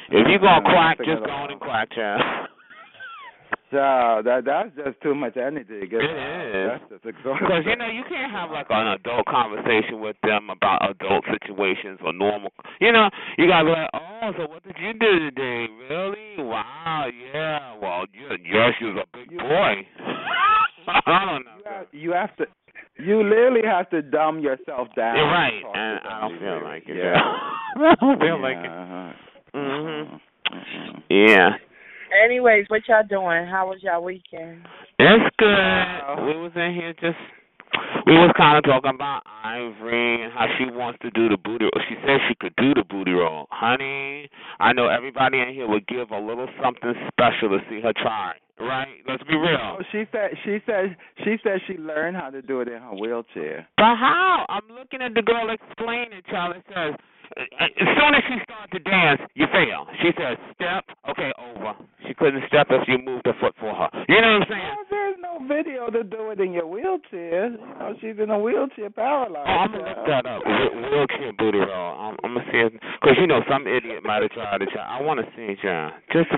[0.10, 2.22] if you gonna quack, just go on and quack, child.
[3.72, 5.88] Child, that that's just too much energy.
[5.88, 6.46] to It out.
[6.76, 6.82] is.
[6.92, 7.48] That's just exhausting.
[7.48, 12.00] Because you know you can't have like an adult conversation with them about adult situations
[12.04, 12.52] or normal.
[12.82, 15.68] You know you gotta be like, oh, so what did you do today?
[15.90, 16.36] Really?
[16.44, 17.76] Wow, yeah.
[17.82, 19.88] Well, yeah, yes, you're a big boy.
[20.88, 21.52] I don't know.
[21.64, 22.46] You have, you have to.
[22.98, 25.16] You literally have to dumb yourself down.
[25.16, 26.98] You're right, and I don't feel like it.
[26.98, 27.22] Yeah.
[27.78, 29.16] I don't feel like it.
[29.56, 30.20] Mhm.
[31.10, 31.50] Yeah.
[32.24, 33.48] Anyways, what y'all doing?
[33.48, 34.66] How was y'all weekend?
[35.00, 36.26] It's good.
[36.28, 37.18] We was in here just
[38.06, 41.70] we was kind of talking about Ivory and how she wants to do the booty.
[41.88, 44.30] She said she could do the booty roll, honey.
[44.60, 48.34] I know everybody in here would give a little something special to see her try.
[48.60, 49.00] right?
[49.08, 49.58] Let's be real.
[49.58, 52.96] No, she said she said she said she learned how to do it in her
[52.96, 53.68] wheelchair.
[53.78, 54.46] But how?
[54.50, 56.22] I'm looking at the girl explaining.
[56.30, 57.00] Child, it says
[57.38, 59.88] as soon as she starts to dance, you fail.
[60.02, 61.74] She says step, okay, over.
[62.08, 63.90] She couldn't step if you moved her foot for her.
[64.10, 64.62] You know what I'm saying?
[64.76, 67.52] Well, there's no video to do it in your wheelchair.
[67.52, 69.48] You know, she's in a wheelchair paralyzed.
[69.48, 70.42] Oh, I'm gonna look that up.
[70.46, 71.96] Wheel- Wheelchair booty roll.
[72.00, 74.84] I'm, I'm gonna see it because you know some idiot might have tried to try.
[74.84, 75.92] I want to see it, John.
[76.12, 76.38] Just to,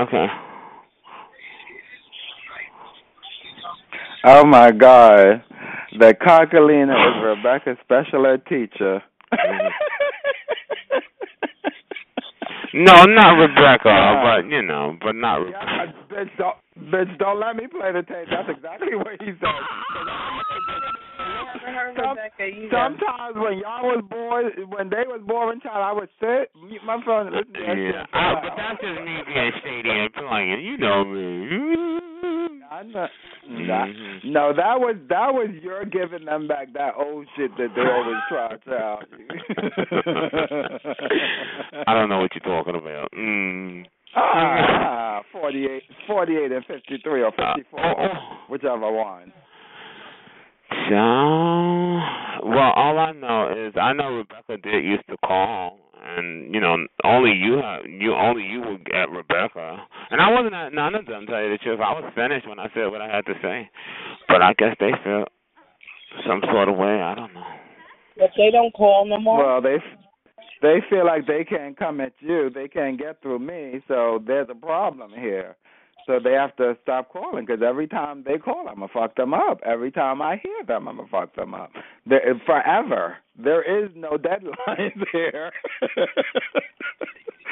[0.00, 0.26] okay.
[4.24, 5.42] Oh my God,
[5.98, 9.02] the Cockalina is Rebecca's special ed teacher.
[12.72, 15.66] No, not Rebecca, but you know, but not Rebecca.
[15.66, 18.28] Yeah, bitch, don't, bitch, don't let me play the tape.
[18.30, 19.48] That's exactly what he said.
[21.96, 22.16] Some-
[22.70, 27.00] sometimes when y'all was born, when they was born, child, I would sit, mute my
[27.04, 28.08] phone, and listen to that Yeah, shit.
[28.12, 30.60] I, but that's just me being shady and playing.
[30.64, 32.00] You know me.
[32.70, 33.06] I know.
[33.66, 33.86] That,
[34.24, 38.22] no, that was that was your giving them back that old shit that they always
[38.28, 39.26] try to tell you.
[41.86, 43.10] I don't know what you're talking about.
[43.12, 43.86] Mm.
[44.16, 48.08] Ah, 48, 48 and 53 or 54, oh,
[48.48, 49.32] whichever one.
[50.88, 50.96] So,
[52.46, 56.76] well, all I know is I know Rebecca did used to call, and you know,
[57.04, 59.78] only you have you only you would get Rebecca,
[60.10, 61.26] and I wasn't at none of them.
[61.26, 63.68] Tell you the truth, I was finished when I said what I had to say,
[64.28, 65.28] but I guess they felt
[66.26, 67.00] some sort of way.
[67.02, 67.46] I don't know.
[68.16, 69.44] But they don't call no more.
[69.44, 69.76] Well, they
[70.62, 74.48] they feel like they can't come at you, they can't get through me, so there's
[74.50, 75.56] a problem here.
[76.06, 79.34] So they have to stop calling because every time they call, I'm gonna fuck them
[79.34, 79.60] up.
[79.64, 81.70] Every time I hear them, I'm gonna fuck them up.
[82.06, 83.18] There, forever.
[83.38, 85.52] There is no deadline there.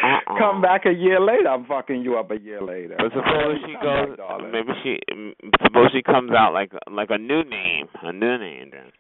[0.03, 0.39] Uh-uh.
[0.39, 2.95] Come back a year later, I'm fucking you up a year later.
[2.99, 4.17] But suppose she goes,
[4.53, 4.99] maybe she,
[5.63, 8.93] suppose she comes out like like a new name, a new name then.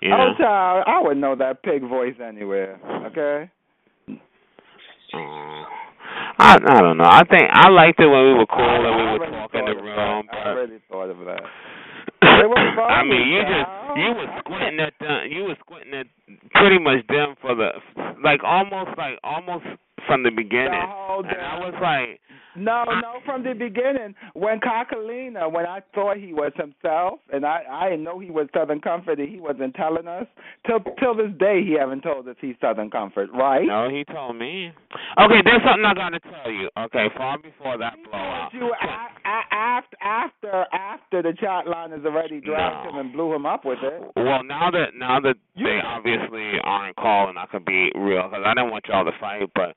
[0.00, 0.34] You know?
[0.34, 2.78] Oh, child, I would know that pig voice anywhere.
[3.06, 3.50] Okay.
[5.14, 5.64] Uh,
[6.38, 7.08] I I don't know.
[7.08, 9.82] I think I liked it when we were cool and we were talking in the
[9.82, 10.26] room.
[10.32, 11.42] I already thought of that.
[12.24, 15.30] I mean, you just you was squinting at them.
[15.30, 16.06] You was squinting at
[16.52, 17.70] pretty much them for the
[18.22, 19.64] like almost like almost
[20.06, 20.74] from the beginning.
[20.74, 22.20] And I was like,
[22.56, 24.14] No, no, from the beginning.
[24.34, 28.48] When Cockalina, when I thought he was himself, and I I didn't know he was
[28.54, 30.26] Southern Comfort, and he wasn't telling us.
[30.66, 33.66] Till till this day, he haven't told us he's Southern Comfort, right?
[33.66, 34.72] no, he told me.
[35.18, 36.68] Okay, there's something I gotta tell you.
[36.78, 38.50] Okay, far before that blowout.
[38.52, 42.90] You after after after the chat line has already dragged No.
[42.90, 44.02] him and blew him up with it.
[44.16, 48.54] Well, now that now that they obviously aren't calling, I could be real because I
[48.54, 49.48] didn't want y'all to fight.
[49.54, 49.74] But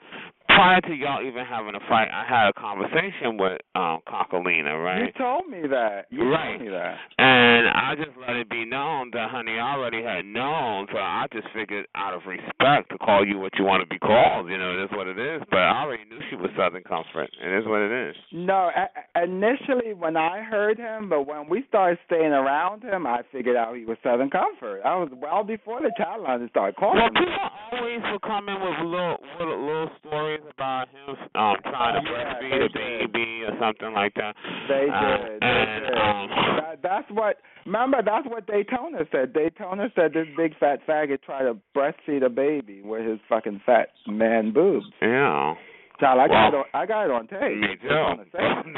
[0.58, 5.06] prior to y'all even having a fight, I had a conversation with um Cockalina, right?
[5.06, 6.08] You told me that.
[6.10, 6.58] You Right.
[6.58, 6.98] told me that.
[7.20, 11.26] And I just let it be known that, honey, I already had known, so I
[11.32, 14.50] just figured out of respect to call you what you want to be called.
[14.50, 15.42] You know, it is what it is.
[15.50, 17.30] But I already knew she was Southern Comfort.
[17.42, 18.16] It is what it is.
[18.32, 23.06] No, a- a- initially when I heard him, but when we started staying around him,
[23.06, 24.82] I figured out he was Southern Comfort.
[24.84, 27.14] I was well before the chat line started calling Well, him.
[27.14, 32.10] people always will come in with little, little, little stories about him um trying to
[32.10, 34.36] Oh, yeah, breastfeed a baby or something like that.
[34.68, 35.42] They Uh, did.
[35.42, 35.94] They and, did.
[35.98, 37.38] um, that, that's what.
[37.66, 39.34] Remember, that's what Daytona said.
[39.34, 43.90] Daytona said this big fat faggot tried to breastfeed a baby with his fucking fat
[44.08, 44.86] man boobs.
[45.02, 45.56] Yeah.
[46.00, 46.66] Child, I got it on.
[46.74, 47.58] I got it on tape.
[47.58, 47.90] Me too.
[48.32, 48.42] Said it.
[48.42, 48.74] I'm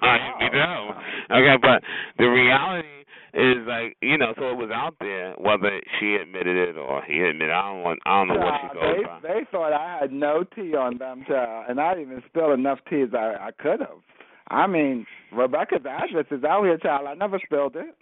[0.00, 1.34] trying me too.
[1.34, 1.82] Okay, but
[2.18, 2.88] the reality
[3.34, 7.20] is like you know, so it was out there whether she admitted it or he
[7.20, 7.52] admitted.
[7.52, 7.98] I don't want.
[8.06, 9.20] I don't know what she goes they by.
[9.22, 12.78] they thought I had no tea on them, child, and I didn't even spill enough
[12.88, 14.00] tea as I I could have.
[14.48, 17.06] I mean, Rebecca's address is out here, child.
[17.08, 17.94] I never spilled it.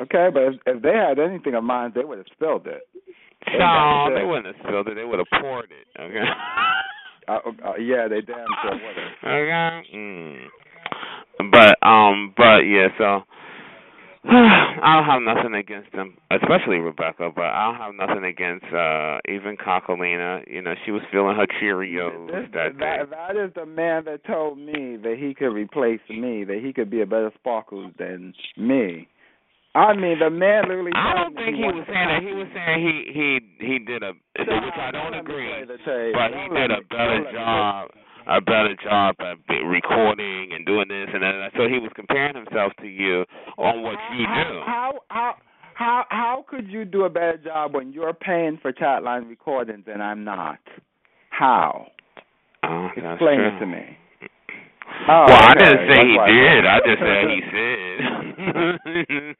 [0.00, 2.82] Okay, but if, if they had anything of mine, they would have spilled it.
[3.58, 4.94] No, they wouldn't have spilled it.
[4.94, 6.00] They would have poured it.
[6.00, 6.24] Okay.
[7.28, 9.28] Uh, uh, yeah, they damn sure would.
[9.28, 9.82] Okay.
[9.94, 10.46] Mm.
[11.50, 13.22] But um, but yeah, so
[14.24, 17.30] I don't have nothing against them, especially Rebecca.
[17.34, 20.46] But I don't have nothing against uh even Cockalina.
[20.46, 22.96] You know, she was feeling her Cheerios This, that day.
[23.00, 26.72] that, that is the man that told me that he could replace me, that he
[26.72, 29.08] could be a better Sparkles than me.
[29.74, 30.90] I mean, the man literally.
[30.94, 32.22] I don't think he was saying that.
[32.22, 33.26] He was saying he he
[33.64, 36.14] he did a which I don't agree, play the tape.
[36.14, 37.90] but he did a better don't let me job
[38.26, 41.50] a better job at recording and doing this and that.
[41.56, 43.24] So he was comparing himself to you
[43.58, 44.60] on what you do.
[44.66, 45.34] How how
[45.74, 50.02] how how could you do a better job when you're paying for chatline recordings and
[50.02, 50.58] I'm not?
[51.30, 51.86] How?
[52.62, 53.96] Oh, Explain it to me.
[55.08, 56.62] Oh, well, I didn't say That's he did.
[56.66, 57.90] I just said he said.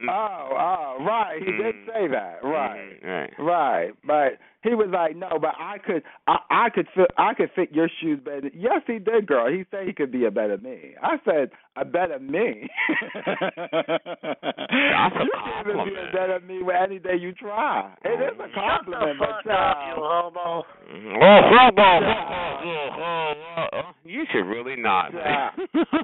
[0.08, 1.38] oh, oh, right.
[1.38, 1.86] He did mm.
[1.86, 2.42] say that.
[2.42, 3.00] Right.
[3.02, 3.06] Mm-hmm.
[3.06, 3.32] Right.
[3.38, 7.51] Right, but he was like, no, but I could, I, I could fit, I could
[7.55, 8.51] fit your shoes better.
[8.55, 9.51] Yes, he did, girl.
[9.51, 10.94] He said he could be a better me.
[11.03, 12.68] I said a better me.
[13.14, 17.94] That's a you can even be a better me with any day you try.
[18.05, 18.55] It is a mm-hmm.
[18.55, 19.99] compliment, but child.
[19.99, 20.64] Uh, homo.
[20.92, 21.16] Mm-hmm.
[21.23, 23.35] Oh, football, football.
[23.57, 23.92] Uh-uh.
[24.05, 25.51] You should really not, Yeah.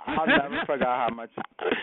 [0.07, 1.31] I'll never forget how much.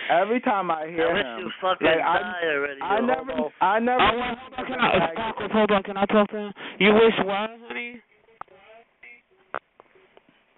[0.10, 3.08] Every time I hear I wish him, you fucking like, I, die already, I you
[3.08, 3.52] never, homo.
[3.62, 4.02] I never.
[4.02, 6.54] Oh, wait, hold on, can I, uh, Sparkles, hold on, can I talk to him?
[6.80, 8.02] You wish what, honey?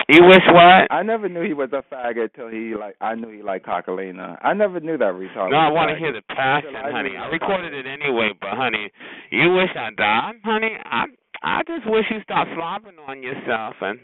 [0.08, 0.86] You wish what?
[0.92, 2.96] I never knew he was a faggot till he like.
[3.02, 4.38] I knew he liked Cockalina.
[4.44, 5.50] I never knew that retard.
[5.50, 7.18] No, I want to hear the passion, honey.
[7.18, 8.92] I recorded it anyway, but honey,
[9.32, 10.78] you wish I died, honey.
[10.86, 11.06] I
[11.42, 14.00] I just wish you stop slobbing on yourself and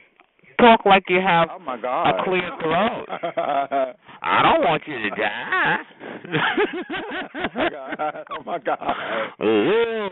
[0.61, 2.19] talk like you have Oh my God.
[2.19, 3.05] a clear throat.
[4.23, 5.77] I don't want you to die.
[7.39, 8.13] oh my God.
[8.29, 8.77] Oh my God.
[9.39, 10.09] Oh.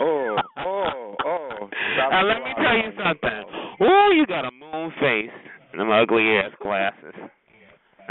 [0.00, 1.68] Oh, oh, oh.
[1.94, 3.44] Stop Now let me tell you something.
[3.82, 5.30] Ooh, you got a moon face
[5.72, 7.14] and them ugly ass glasses.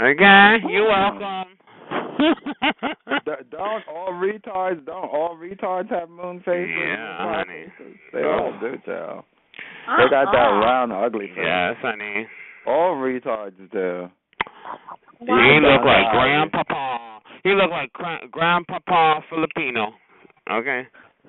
[0.00, 1.56] Okay, you're welcome.
[3.50, 6.74] Don't all retards don't all retards have moon faces?
[6.76, 7.66] Yeah, honey.
[8.12, 9.24] They all do, child.
[9.96, 11.38] They got that round ugly face.
[11.44, 12.26] yes, honey.
[12.66, 14.08] All retards do.
[15.20, 17.20] He look like grandpapa.
[17.42, 19.92] He look like gra- grandpapa Filipino.
[20.50, 20.82] Okay,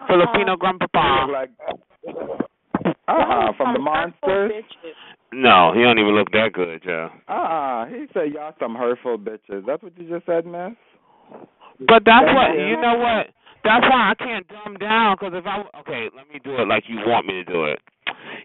[0.08, 1.26] Filipino He grandpapa.
[1.26, 1.50] look like
[3.08, 4.52] uh-uh, from the monsters.
[5.32, 7.10] No, he don't even look that good, Joe.
[7.28, 7.86] Uh-uh.
[7.88, 9.66] He said y'all some hurtful bitches.
[9.66, 10.74] That's what you just said, miss?
[11.88, 12.68] But that's Thank what you.
[12.68, 12.98] you know.
[12.98, 13.28] What
[13.64, 15.16] that's why I can't dumb down.
[15.20, 17.80] Because if I okay, let me do it like you want me to do it.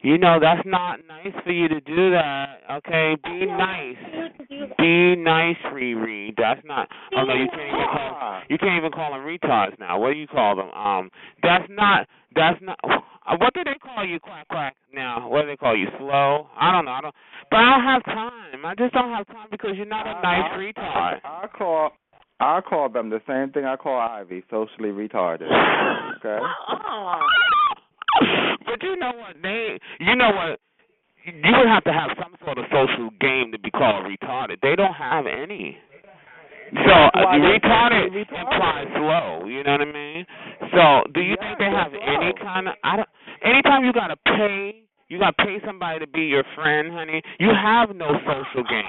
[0.03, 2.61] You know that's not nice for you to do that.
[2.79, 3.97] Okay, be nice.
[4.79, 6.35] Be nice, Riri.
[6.37, 6.89] That's not.
[7.17, 8.43] Oh no, you can't even call.
[8.49, 9.99] You can't even call them retards now.
[9.99, 10.71] What do you call them?
[10.71, 11.11] Um,
[11.43, 12.07] that's not.
[12.35, 12.79] That's not.
[12.85, 14.75] uh, What do they call you, quack quack?
[14.93, 15.87] Now, what do they call you?
[15.99, 16.49] Slow?
[16.59, 16.91] I don't know.
[16.93, 17.15] I don't.
[17.51, 18.67] But I don't have time.
[18.67, 21.21] I just don't have time because you're not a nice retard.
[21.25, 21.93] I call
[22.41, 25.49] I call them the same thing I call Ivy, socially retarded.
[26.25, 26.39] Okay?
[28.67, 29.37] but you know what?
[29.43, 30.61] They, you know what?
[31.25, 34.61] You would have to have some sort of social game to be called retarded.
[34.61, 35.79] They don't have any.
[36.73, 38.41] So uh, retarded retarded.
[38.41, 39.47] implies slow.
[39.47, 40.27] You know what I mean?
[40.73, 42.75] So do you think they have any kind of?
[42.83, 43.09] I don't.
[43.45, 47.23] Anytime you gotta pay, you gotta pay somebody to be your friend, honey.
[47.39, 48.85] You have no social game.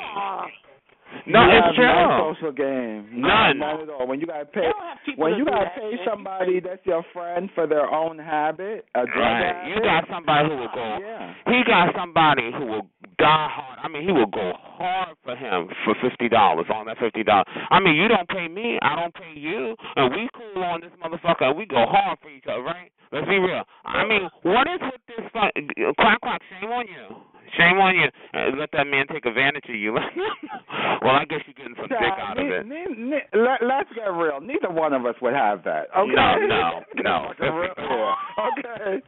[1.25, 1.85] No, You it's have true.
[1.85, 3.07] No social game.
[3.21, 3.57] None.
[3.59, 4.07] None at all.
[4.07, 4.71] When you gotta pay
[5.17, 9.17] when you gotta that, pay somebody that's your friend for their own habit, a drug
[9.17, 9.55] Right.
[9.55, 9.69] habit.
[9.75, 10.97] You got somebody who will go.
[11.01, 11.33] Yeah.
[11.47, 13.79] He got somebody who will die hard.
[13.81, 17.45] I mean, he will go hard for him for fifty dollars on that fifty dollars.
[17.71, 20.91] I mean, you don't pay me, I don't pay you, and we cool on this
[21.03, 21.49] motherfucker.
[21.49, 22.91] and We go hard for each other, right?
[23.11, 23.63] Let's be real.
[23.85, 25.25] I mean, what is with this?
[25.31, 26.41] fu- Quack quack.
[26.59, 27.15] Shame on you.
[27.57, 28.07] Shame on you.
[28.33, 29.93] Uh, let that man take advantage of you.
[31.01, 32.65] well, I guess you're getting some dick out of it.
[32.65, 34.41] ne- ne- let, let's get real.
[34.41, 35.87] Neither one of us would have that.
[35.95, 36.11] Okay.
[36.15, 37.33] No, no, no.
[37.39, 38.13] Get real here.
[38.39, 39.01] Okay.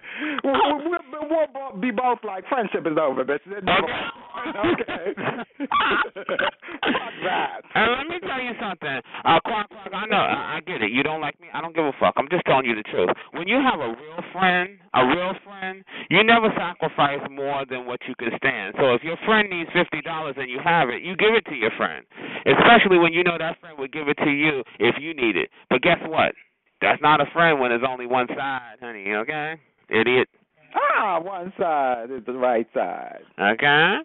[0.43, 3.41] we, we, we, we'll be both like friendship is over, bitch.
[3.47, 5.13] Okay.
[5.67, 7.61] Fuck that.
[7.75, 9.91] And let me tell you something, uh, Quack Quack.
[9.93, 10.91] I know, I, I get it.
[10.91, 11.47] You don't like me.
[11.53, 12.13] I don't give a fuck.
[12.17, 13.09] I'm just telling you the truth.
[13.31, 17.99] When you have a real friend, a real friend, you never sacrifice more than what
[18.07, 18.75] you can stand.
[18.79, 21.55] So if your friend needs fifty dollars and you have it, you give it to
[21.55, 22.05] your friend.
[22.45, 25.49] Especially when you know that friend would give it to you if you need it.
[25.69, 26.33] But guess what?
[26.81, 29.13] That's not a friend when there's only one side, honey.
[29.13, 29.55] Okay,
[29.89, 30.29] idiot.
[30.75, 33.21] Ah, one side is the right side.
[33.39, 33.97] Okay?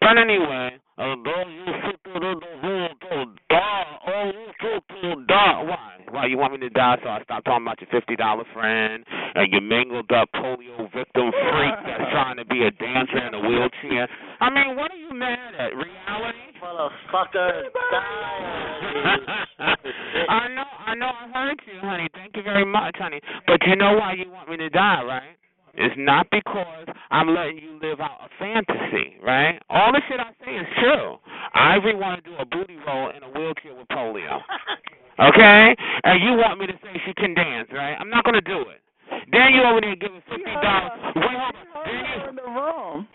[0.00, 5.62] But anyway, although you sit to the room to die, oh, you sit to die.
[5.62, 5.92] Why?
[6.10, 9.04] Why you want me to die so I stop talking about your fifty dollar friend
[9.34, 13.40] and your mangled up polio victim freak that's trying to be a dancer in a
[13.40, 14.08] wheelchair?
[14.40, 15.74] I mean, what are you mad at?
[15.74, 16.38] Reality?
[16.62, 18.76] Motherfucker, die.
[20.28, 22.08] I know, I know, I heard you, honey.
[22.14, 23.20] Thank you very much, honey.
[23.46, 25.36] But you know why you want me to die, right?
[25.76, 29.60] It's not because I'm letting you live out a fantasy, right?
[29.68, 31.16] All the shit I say is true.
[31.54, 34.40] Ivory want to do a booty roll in a wheelchair with polio,
[35.20, 35.76] okay?
[36.04, 37.94] And you want me to say she can dance, right?
[38.00, 38.80] I'm not gonna do it.
[39.30, 40.98] Then you over there giving fifty dollars.
[41.14, 42.28] Wait, hold on.
[42.30, 43.06] In the room.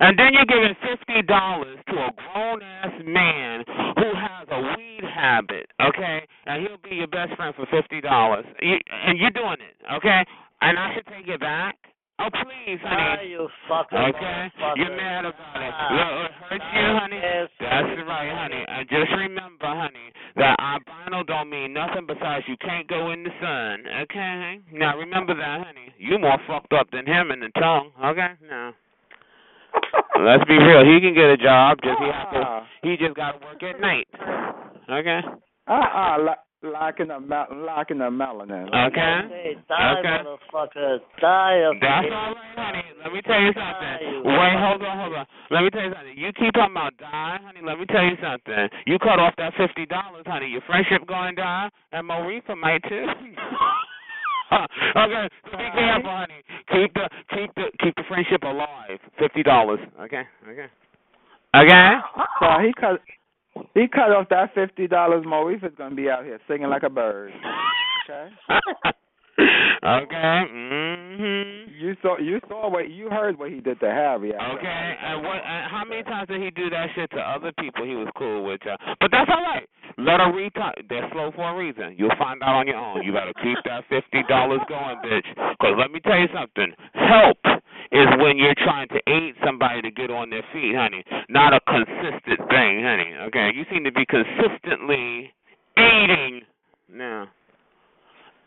[0.00, 3.64] and then you're giving fifty dollars to a grown ass man
[3.96, 6.26] who has a weed habit, okay?
[6.46, 8.44] And he'll be your best friend for fifty dollars.
[8.60, 10.24] And you're doing it, okay?
[10.62, 11.76] And I should take it back,
[12.20, 13.16] Oh, please, honey.
[13.16, 14.20] Ah, you fucking Okay?
[14.20, 14.76] motherfucker.
[14.76, 15.72] You're mad about it.
[15.72, 15.88] Ah.
[15.88, 15.96] Die.
[15.96, 17.16] Look, it hurts you, ah, honey.
[17.16, 17.48] Yes.
[17.58, 18.64] That's right, honey.
[18.68, 23.30] And just remember, honey, that albino don't mean nothing besides you can't go in the
[23.40, 23.86] sun.
[24.02, 24.60] Okay?
[24.70, 25.94] Now remember that, honey.
[25.96, 27.88] You more fucked up than him in the tongue.
[28.04, 28.32] Okay?
[28.44, 28.72] No.
[30.20, 30.84] Let's be real.
[30.84, 31.78] He can get a job.
[31.82, 32.42] Just he have to.
[32.44, 32.66] Ah.
[32.82, 34.08] He just got to work at night.
[34.92, 35.20] Okay.
[35.68, 38.68] Uh-uh, locking the mel- locking the melanin.
[38.68, 39.28] Okay.
[39.28, 40.24] Hey, die, Okay.
[40.24, 41.00] motherfucker.
[41.20, 42.84] Die of That's all right, honey.
[43.02, 44.22] Let me tell you something.
[44.24, 45.26] Wait, hold on, hold on.
[45.50, 46.18] Let me tell you something.
[46.18, 47.60] You keep talking about die, honey.
[47.62, 48.68] Let me tell you something.
[48.86, 50.48] You cut off that fifty dollars, honey.
[50.48, 53.06] Your friendship going to die, and Maurifa might too.
[54.52, 56.42] okay, so be careful, honey.
[56.72, 58.98] Keep the keep the keep the friendship alive.
[59.18, 59.80] Fifty dollars.
[60.00, 60.66] Okay, okay,
[61.56, 61.98] okay.
[62.40, 63.00] So he cut
[63.74, 65.24] he cut off that fifty dollars.
[65.24, 65.42] more.
[65.44, 67.32] Maurice is gonna be out here singing like a bird.
[68.08, 68.28] Okay.
[69.84, 70.42] okay.
[70.52, 71.66] Mhm.
[71.80, 74.34] You saw you saw what you heard what he did to Harry.
[74.34, 75.36] Okay, and what?
[75.36, 77.84] And how many times did he do that shit to other people?
[77.86, 79.66] He was cool with you, but that's all right.
[79.98, 80.74] Let her retire.
[80.88, 81.94] They're slow for a reason.
[81.96, 83.02] You'll find out on your own.
[83.02, 85.26] You better keep that fifty dollars going, bitch.
[85.34, 86.72] Because let me tell you something.
[86.94, 87.38] Help
[87.92, 91.04] is when you're trying to aid somebody to get on their feet, honey.
[91.28, 93.14] Not a consistent thing, honey.
[93.28, 95.32] Okay, you seem to be consistently
[95.76, 96.42] aiding.
[96.92, 97.26] No.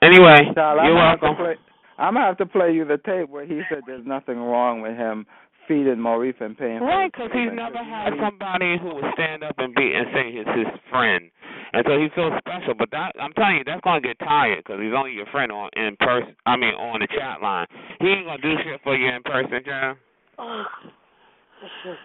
[0.01, 1.35] Anyway, Child, I'm you're gonna welcome.
[1.35, 1.57] play-
[1.97, 4.95] I'm gonna have to play you the tape where he said there's nothing wrong with
[4.97, 5.25] him
[5.67, 9.55] feeding Maurice and paying for Right, because he's never had somebody who would stand up
[9.57, 11.29] and be and say he's his friend,
[11.73, 12.73] and so he feels special.
[12.77, 15.69] But that I'm telling you, that's gonna get tired because he's only your friend on
[15.75, 16.35] in person.
[16.45, 17.67] I mean, on the chat line.
[17.99, 19.97] He ain't gonna do shit for you in person, John.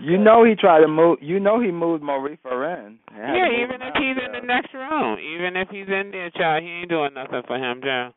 [0.00, 1.18] You know he tried to move.
[1.20, 2.98] You know he moved Maurice in.
[3.10, 4.26] He Yeah, even if he's there.
[4.26, 7.56] in the next room, even if he's in there, child, he ain't doing nothing for
[7.56, 8.14] him, John.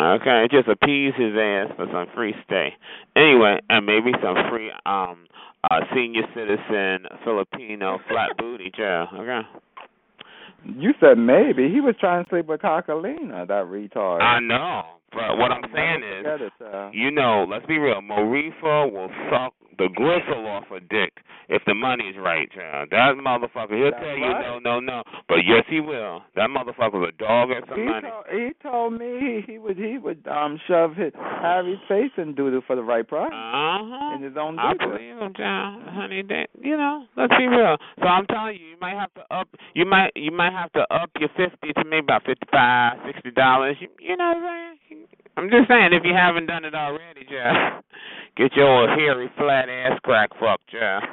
[0.00, 2.74] Okay, just appease his ass for some free stay.
[3.16, 5.26] Anyway, and maybe some free um
[5.70, 9.08] uh senior citizen Filipino flat booty, child.
[9.14, 9.40] Okay.
[10.66, 14.22] You said maybe he was trying to sleep with Cocalina, that retard.
[14.22, 14.82] I know,
[15.12, 16.94] but what I'm saying is, Forget it, child.
[16.94, 18.00] you know, let's be real.
[18.00, 21.12] Morifa will suck the gristle off a dick
[21.48, 22.88] if the money's right, child.
[22.90, 24.40] That motherfucker, he'll That's tell you right.
[24.42, 25.02] no, no, no.
[25.28, 26.22] But yes, he will.
[26.36, 28.08] That motherfucker's a dog at some He money.
[28.08, 32.62] told, he told me he would he would um shove his Harry's face in doodle
[32.66, 34.16] for the right price Uh-huh.
[34.16, 35.82] in his own I believe him, John.
[35.88, 37.76] Honey, that you know, let's be real.
[38.00, 40.82] So I'm telling you, you might have to up you might you might have to
[40.94, 43.76] up your fifty to maybe about fifty five, sixty dollars.
[43.80, 45.06] You, you know what I'm saying?
[45.36, 47.82] I'm just saying if you haven't done it already, John.
[48.36, 49.30] Get your hairy
[49.64, 51.02] flat ass crack fucked, John.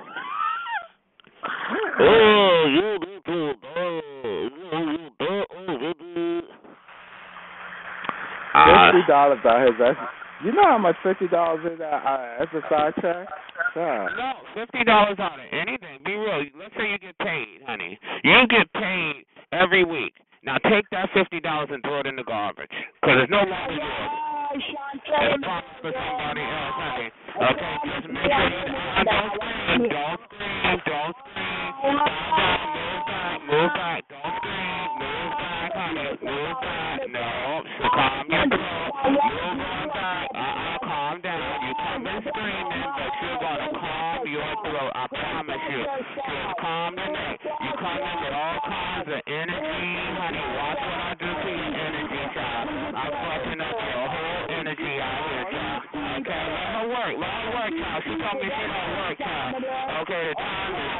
[1.99, 3.51] oh, you do too.
[3.75, 4.49] Oh, you
[5.19, 5.43] do.
[5.57, 6.41] Oh, you do.
[8.53, 9.97] Uh, Fifty dollars out his that's
[10.43, 13.27] you know how much fifty dollars is uh, uh, as a side check?
[13.75, 14.09] God.
[14.17, 15.47] No, fifty dollars on it.
[15.53, 15.99] Anything.
[16.03, 16.43] Be real.
[16.59, 17.97] Let's say you get paid, honey.
[18.23, 19.23] You get paid
[19.53, 20.13] every week.
[20.43, 23.73] Now take that fifty dollars and throw it in the garbage, because it's no longer
[23.73, 24.11] yours.
[24.51, 27.11] It's promised for somebody else, honey.
[27.31, 31.71] Okay, just make sure you don't scream, don't scream, don't scream.
[31.81, 36.99] Move back, move back, don't scream, move back, honey, move back.
[37.11, 40.27] No, so calm your throat, move back.
[40.35, 41.39] Uh-uh, calm down.
[41.63, 44.91] You come in screaming, but you're gonna calm your throat.
[44.95, 45.81] I promise you.
[45.81, 47.39] Just calm the neck.
[47.41, 49.87] You come in with all kinds of energy,
[50.19, 50.43] honey.
[50.55, 52.69] Watch what I do to your energy, child.
[52.91, 55.83] I'm fucking up your whole energy out here, child.
[56.21, 57.13] Okay, let her work.
[57.17, 57.73] Let her work,
[58.31, 59.63] told me she don't work, child.
[60.01, 60.91] Okay, the time is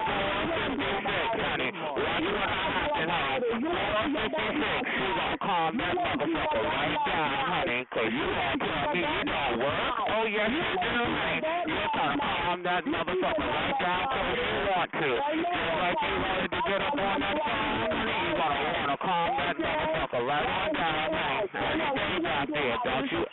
[0.75, 1.71] 4.56, honey.
[1.71, 3.39] Watch what happens, honey.
[3.71, 4.91] 4.56.
[4.91, 7.88] She gonna calm that motherfucker right down, honey.
[7.91, 9.95] Cause you gonna tell me you don't work?
[10.11, 11.39] Oh, yes, you do, honey.
[11.67, 15.09] You're gonna calm that motherfucker right down cause you want to.
[15.11, 18.11] Just like you wanted to get up on that phone, honey.
[18.11, 21.39] You gonna wanna calm that motherfucker right on down, honey.
[21.41, 22.75] You stay back there.
[22.84, 23.23] Don't you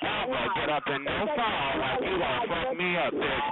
[0.49, 3.47] ever get up in no phone like you gonna fuck me up, bitch.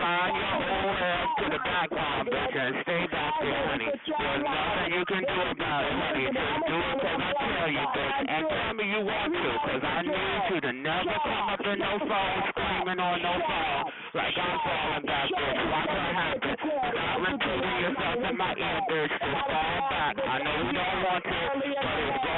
[0.00, 3.90] Find your old ass to the background, bitch, and stay back there, honey.
[3.90, 6.26] There's nothing you can do about it, honey.
[6.30, 8.18] Just do it cause I tell you, bitch.
[8.30, 11.78] And tell me you want to, cause I need you to never come up in
[11.78, 13.84] no phone screaming on no phone
[14.14, 15.60] like I'm falling back, bitch.
[15.70, 16.58] Watch what happens.
[16.66, 19.12] Stop repeating yourself in my ear, bitch.
[19.22, 20.14] Just fall back.
[20.18, 22.29] I know you don't want to, but it's to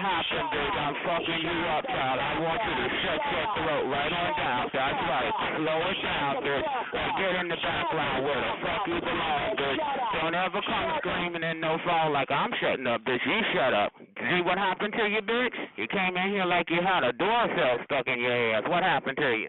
[0.00, 0.76] happen, bitch.
[0.80, 2.18] I'm fucking you up, child.
[2.18, 4.64] I want you to shut your throat right on down.
[4.72, 5.32] That's right.
[5.60, 6.66] Slow it down, bitch.
[6.96, 9.82] And get in the background where the fuck you belong, bitch.
[10.16, 13.20] Don't ever come screaming in no phone like I'm shutting up, bitch.
[13.28, 13.92] You shut up.
[14.00, 15.56] See what happened to you, bitch?
[15.76, 18.64] You came in here like you had a door cell stuck in your ass.
[18.66, 19.48] What happened to you?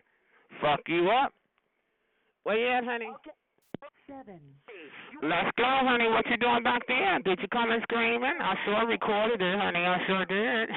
[0.62, 1.34] fuck you up.
[2.44, 3.12] Where you at, honey?
[4.08, 4.40] Seven.
[5.24, 6.10] Let's go, honey.
[6.10, 7.20] What you doing back there?
[7.20, 8.34] Did you come in screaming?
[8.42, 9.86] I sure recorded it, honey.
[9.86, 10.70] I sure did.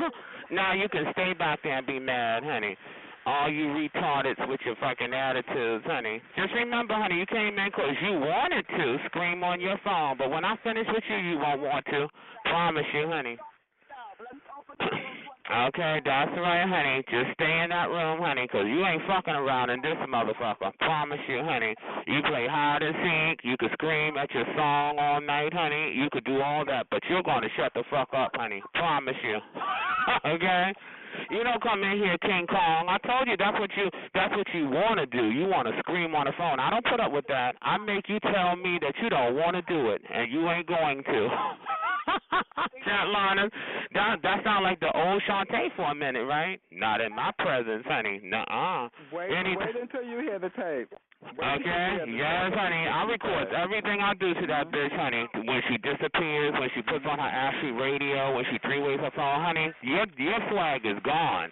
[0.50, 2.76] now you can stay back there and be mad, honey.
[3.24, 6.20] All you retardeds with your fucking attitudes, honey.
[6.36, 10.28] Just remember, honey, you came in 'cause you wanted to scream on your phone, but
[10.28, 12.08] when I finish with you, you won't want to.
[12.44, 13.38] Promise you, honey.
[15.44, 17.04] Okay, that's right, honey.
[17.12, 20.68] Just stay in that room, honey, 'cause you ain't fucking around in this motherfucker.
[20.68, 21.74] I Promise you, honey.
[22.06, 23.44] You play hide and seek.
[23.44, 25.92] You could scream at your song all night, honey.
[25.92, 28.62] You could do all that, but you're going to shut the fuck up, honey.
[28.72, 29.40] Promise you.
[30.24, 30.72] okay?
[31.30, 32.88] You don't come in here, King Kong.
[32.88, 35.30] I told you that's what you that's what you want to do.
[35.30, 36.58] You want to scream on the phone.
[36.58, 37.54] I don't put up with that.
[37.62, 40.66] I make you tell me that you don't want to do it, and you ain't
[40.66, 41.28] going to.
[42.84, 43.48] Chat Lana,
[43.94, 46.60] that that sound like the old Shantae for a minute, right?
[46.70, 48.20] Not in my presence, honey.
[48.22, 48.88] Nuh-uh.
[49.12, 50.92] Wait, Any- wait until you hear the tape.
[51.24, 52.04] Okay.
[52.12, 52.84] Yes, honey.
[52.86, 55.26] I record everything I do to that bitch, honey.
[55.34, 59.10] When she disappears, when she puts on her Ashley radio, when she three ways her
[59.16, 59.72] phone, honey.
[59.82, 61.50] Your your flag is gone.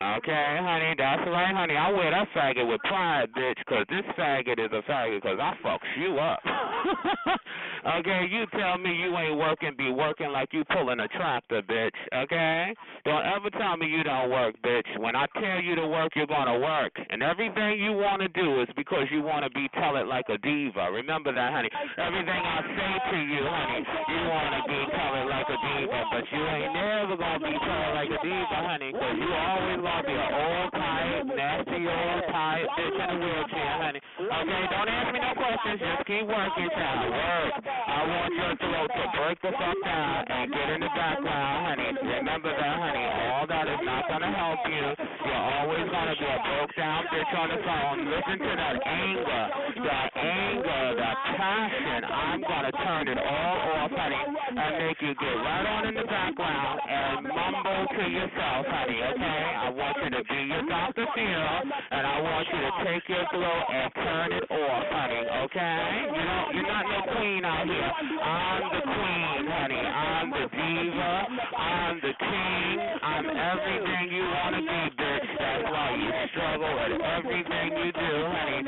[0.00, 1.76] Okay, honey, that's right, honey.
[1.76, 5.54] I wear that faggot with pride, bitch, 'cause this faggot is a faggot 'cause I
[5.60, 6.40] fucks you up.
[7.98, 11.98] okay, you tell me you ain't working, be working like you pulling a tractor, bitch,
[12.14, 12.74] okay?
[13.04, 14.86] Don't ever tell me you don't work, bitch.
[14.98, 16.92] When I tell you to work, you're gonna work.
[17.10, 20.28] And everything you want to do is because you want to be tell it like
[20.28, 20.90] a diva.
[20.92, 21.70] Remember that, honey.
[21.98, 26.06] Everything I say to you, honey, you want to be tell it like a diva,
[26.12, 29.57] but you ain't never gonna be tell it like a diva, honey, 'cause you always
[29.58, 34.00] gonna be an old tired, nasty old tired bitch in a wheelchair, honey.
[34.22, 35.82] Okay, don't ask me no questions.
[35.82, 37.10] Just keep working, child.
[37.10, 37.54] Work.
[37.66, 41.90] I want your throat to break the fuck down and get in the background, honey.
[41.98, 43.06] Remember that, honey.
[43.34, 44.86] All that is not gonna help you.
[45.26, 47.98] You're always gonna be a broke down bitch on the phone.
[48.06, 49.44] Listen to that anger,
[49.82, 52.06] that anger, that passion.
[52.06, 54.22] I'm gonna turn it all off, honey,
[54.54, 59.02] and make you get right on in the background and mumble to yourself, honey.
[59.10, 59.42] Okay?
[59.58, 61.06] I want you to be your Dr.
[61.14, 61.46] Phil,
[61.90, 65.24] and I want you to take your throat and turn it off, honey.
[65.48, 65.80] Okay?
[66.12, 67.92] You know, you're not no queen out here.
[68.22, 69.82] I'm the queen, honey.
[69.86, 71.12] I'm the diva.
[71.56, 72.74] I'm the king.
[73.02, 75.26] I'm everything you want to be, bitch.
[75.38, 78.60] That's why you struggle at everything you do, honey,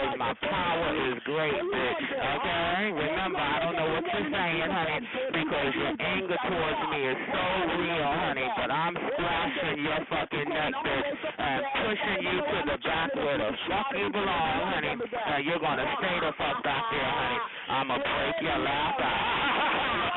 [0.00, 2.04] because my power is great, bitch.
[2.08, 2.92] Okay?
[2.96, 4.98] Remember, I don't know what you're saying, honey,
[5.28, 7.44] because your anger towards me is so
[7.76, 13.14] real, honey, but I'm splashing your fucking neck, bitch, and pushing you to the back
[13.14, 17.38] where the fuck you belong, honey, and you're gonna stay the fuck back there, honey.
[17.68, 19.36] I'ma break your laugh out.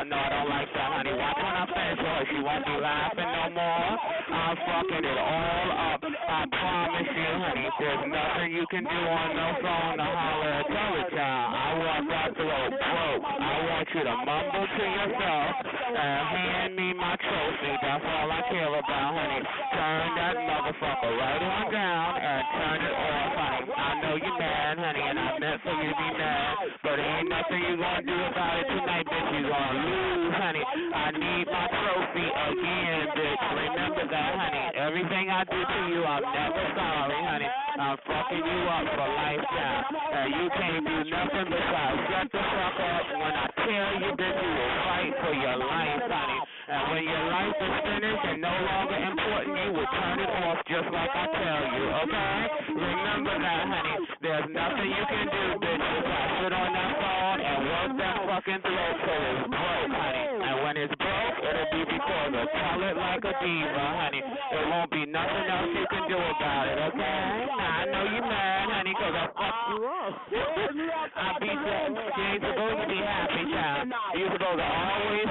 [0.03, 1.15] No, I don't like that, honey.
[1.15, 2.25] Watch when I finish her.
[2.27, 4.42] She won't be laughing no more.
[4.53, 5.97] I'm fucking it all up.
[6.05, 7.65] I promise you, honey.
[7.81, 11.49] There's nothing you can do on no phone to holler at tell.
[11.57, 13.23] I want that throat broke.
[13.33, 15.57] I want you to mumble to yourself
[15.89, 17.73] and hand me my trophy.
[17.81, 19.41] That's all I care about, honey.
[19.41, 23.73] Turn that motherfucker right on down and turn it off, honey.
[23.73, 26.55] I know you're mad, honey, and I meant for you to be mad,
[26.87, 29.27] but ain't nothing you gonna do about it tonight, bitch.
[29.35, 30.63] You gonna lose, honey.
[30.63, 33.43] I need my trophy again, bitch.
[33.51, 34.63] Remember that, honey.
[34.79, 37.49] Everything I do to you, I'm never sorry, honey.
[37.75, 39.83] I'm fucking you up for lifetime,
[40.15, 44.33] and you can't do nothing besides shut the fuck up when I tell you that
[44.39, 46.39] you will fight for your life, honey.
[46.71, 50.63] And when your life is finished and no longer important, you will turn it off
[50.71, 52.39] just like I tell you, okay?
[52.79, 54.12] Remember that, honey.
[54.33, 58.65] There's nothing you can do, bitch, besides sit on that phone and work that fucking
[58.65, 60.25] throat till it's broke, honey.
[60.41, 64.25] And when it's broke, it'll be of tell it like a diva, honey.
[64.25, 67.45] There won't be nothing else you can do about it, okay?
[67.45, 70.13] Now, I know you're mad, honey, because I fucked you up.
[71.13, 71.77] I beat you.
[71.93, 73.85] You ain't supposed to be happy, child.
[74.17, 75.29] You're supposed to always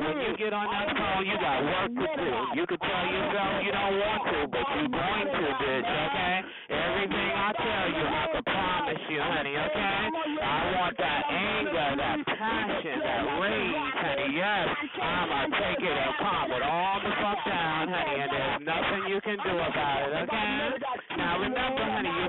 [0.00, 0.38] know when you mm.
[0.38, 2.32] get on that phone, you got work to do.
[2.54, 6.36] You could tell yourself you don't want to, but you're going to, bitch, okay?
[6.70, 10.00] Everything I tell you, I can promise you, honey, okay?
[10.42, 14.68] I want that anger, that passion, that rage, honey, yes.
[15.00, 19.20] I'ma take it and calm it all the fuck down, honey, and there's nothing you
[19.20, 20.76] can do about it, okay?
[21.16, 22.25] Now remember, honey, you're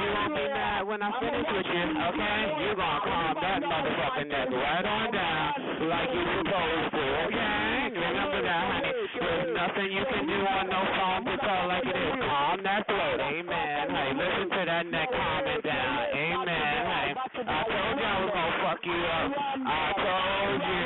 [0.00, 2.40] you won't be mad when I finish with you, okay?
[2.60, 5.52] You're gonna calm that motherfucking neck right on down
[5.88, 7.92] like you supposed to, okay?
[7.96, 8.92] Remember that, honey.
[9.16, 12.20] There's nothing you can do on no phone to tell like it is.
[12.20, 13.82] Calm that throat, amen.
[13.90, 16.80] Hey, listen to that neck calming down, amen.
[16.86, 19.28] Hey, I told you I was gonna fuck you up.
[19.64, 20.84] I told you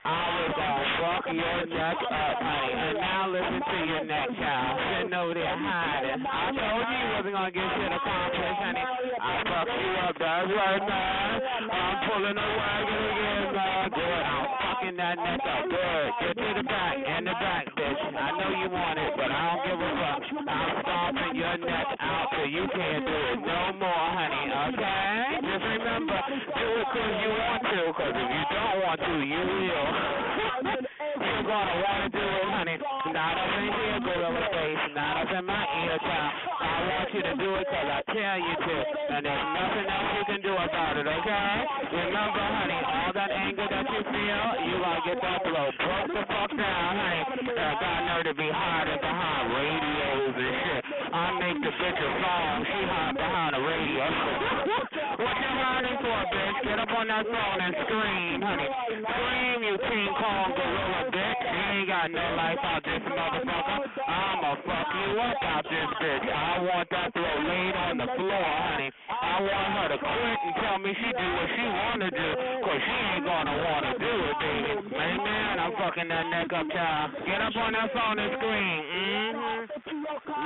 [0.00, 2.72] I was gonna fuck your neck up, honey.
[2.74, 4.74] And now listen to your neck, child.
[4.80, 6.24] Sitting over there hiding.
[6.26, 6.99] I told you
[7.30, 8.82] you wasn't gonna get you shit accomplished, honey.
[9.22, 11.38] I fuck you up, that's right, man.
[11.70, 13.90] I'm pulling the wagon again, man.
[13.90, 15.62] Good, I'm fucking that neck up.
[15.70, 16.10] Good.
[16.18, 18.02] Get to the back, in the back, bitch.
[18.18, 20.20] I know you want it, but I don't give a fuck.
[20.42, 24.99] I'm stomping your neck out so you can't do it no more, honey, okay?
[37.14, 38.76] You to do it because I tell you to.
[39.10, 41.54] And there's nothing else you can do about it, okay?
[41.90, 46.22] Remember, honey, all that anger that you feel, you gonna get that blow broke the
[46.30, 47.22] fuck down, honey.
[47.50, 50.82] Uh, got nerve to be hiding behind radios and shit.
[51.10, 54.04] I make the bitch a song, she hide behind a radio.
[55.22, 56.56] what you hiding for, bitch?
[56.62, 58.68] Get up on that phone and scream, honey.
[59.02, 61.19] Scream, you King Kong gorilla, bitch.
[61.90, 63.82] Got no life out this motherfucker.
[64.06, 66.22] I'ma fuck you up out this bitch.
[66.22, 68.94] I want that throat laid on the floor, honey.
[69.10, 72.28] I want her to quit and tell me she do what she wanna do,
[72.62, 74.72] cause she ain't gonna wanna do it, baby.
[75.02, 75.52] Amen.
[75.58, 77.10] I'm fucking that neck up, child.
[77.26, 78.78] Get up on that phone and scream.
[78.86, 79.60] Mm-hmm.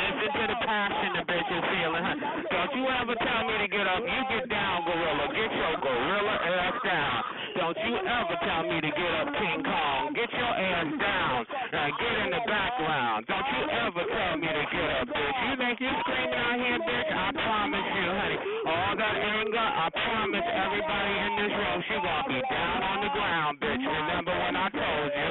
[0.00, 2.04] Listen to the passion the bitch is feeling.
[2.08, 2.16] Huh?
[2.56, 4.00] Don't you ever tell me to get up.
[4.00, 5.28] You get down, gorilla.
[5.28, 7.33] Get your gorilla ass down.
[7.64, 10.12] Don't you ever tell me to get up, King Kong.
[10.12, 11.48] Get your ass down.
[11.72, 13.24] Now get in the background.
[13.24, 15.36] Don't you ever tell me to get up, bitch.
[15.48, 17.08] You think you screaming out here, bitch?
[17.08, 18.38] I promise you, honey.
[18.68, 23.10] All that anger, I promise everybody in this room, she gonna be down on the
[23.16, 23.80] ground, bitch.
[23.80, 25.30] Remember when I told you?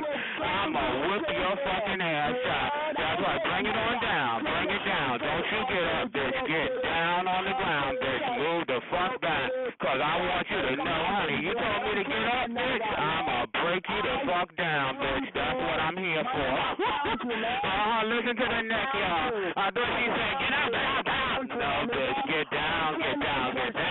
[0.48, 0.80] I'ma
[1.12, 2.70] whip your fucking ass out.
[2.96, 3.40] That's right.
[3.52, 4.34] Bring it on down.
[4.48, 5.20] Bring it down.
[5.20, 6.40] Don't you get up, bitch.
[6.40, 8.24] Get down on the ground, bitch.
[8.40, 9.52] Move the fuck back.
[9.96, 12.84] Cause I want you to know, honey, you told me to get up, bitch.
[13.00, 15.24] I'ma break you the fuck down, bitch.
[15.32, 16.52] That's what I'm here for.
[16.52, 18.04] uh-huh.
[18.12, 19.32] Listen to the neck, y'all.
[19.56, 21.48] I thought she said, get up, get down.
[21.48, 22.28] No, bitch.
[22.28, 23.85] Get down, get down, get down.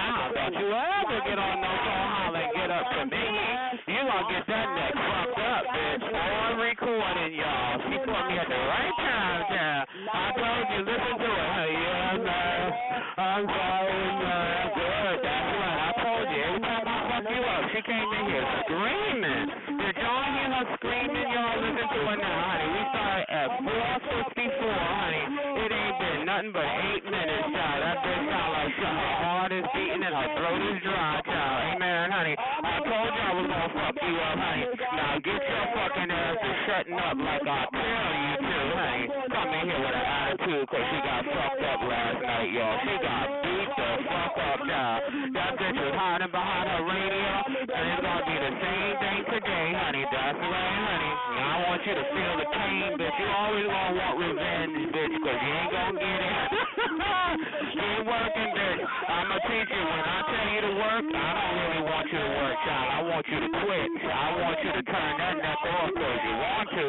[37.16, 39.06] Up like oh, I tell you to, honey.
[39.32, 42.76] Come in here with an attitude because she got fucked up last night, y'all.
[42.84, 45.00] She got beat the fuck up, child.
[45.32, 49.68] That bitch was hiding behind her radio, and it's gonna be the same thing today,
[49.80, 50.04] honey.
[50.12, 51.14] That's right, honey.
[51.40, 53.16] I want you to feel the pain, bitch.
[53.16, 56.36] You always gonna want revenge, bitch, because you ain't gonna get it.
[57.96, 58.82] ain't working, bitch.
[59.08, 59.84] I'ma teach you.
[59.88, 62.88] When I tell you to work, I don't really want you to work, child.
[62.92, 63.88] I want you to quit.
[64.04, 66.35] I want you to turn that neck off because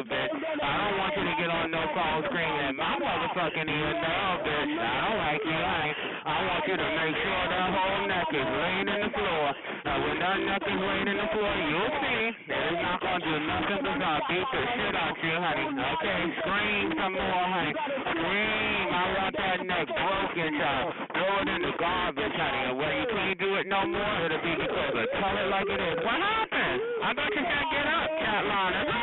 [0.07, 0.33] bitch.
[0.63, 3.93] I don't want you to get on no phone screaming in my motherfucking ear.
[3.99, 4.73] No, bitch.
[4.79, 5.93] I don't like you, honey.
[6.27, 9.47] I want you to make sure that whole neck is laying in the floor.
[9.87, 13.21] Now, when that neck is laying in the floor, you'll see that it's not going
[13.21, 15.67] to do nothing but I'll beat the shit out you, honey.
[15.71, 17.75] Okay, scream some more, honey.
[17.75, 18.87] Scream.
[18.91, 20.91] I want that neck broken, child.
[21.15, 22.63] Throw it in the garbage, honey.
[22.71, 25.69] And when you can't do it no more, it'll be because of tell it like
[25.71, 25.99] it is.
[26.03, 26.81] What happened?
[27.03, 28.96] I thought you said get up, Catliner.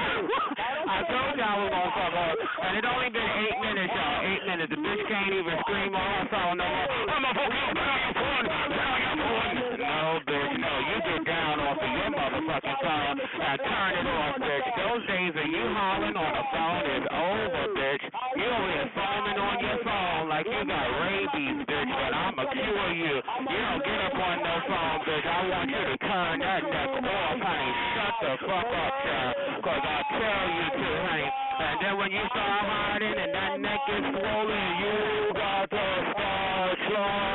[0.93, 2.31] I told I was gonna fuck her.
[2.69, 4.21] And it only been eight minutes, y'all.
[4.29, 4.69] Eight minutes.
[4.69, 6.85] The bitch can't even scream on her phone no more.
[7.09, 8.13] I'm a fuck you, your phone.
[8.13, 9.57] Put your phone.
[9.73, 10.71] No, bitch, no.
[10.85, 14.67] You get down off of your motherfucking phone and turn it off, bitch.
[14.77, 17.12] Those days of you hollering on the phone is.
[18.33, 21.91] You over here foaming on your phone like you got rabies, bitch.
[21.93, 23.21] But I'ma cure you.
[23.21, 25.21] You don't get up on no phone, bitch.
[25.21, 27.71] I want you to turn that neck off, honey.
[27.93, 29.35] Shut the fuck up, child.
[29.61, 31.29] Cause I tell you to, honey.
[31.61, 35.85] And then when you start hiding and that neck is swollen, you got to
[36.17, 37.32] start trying.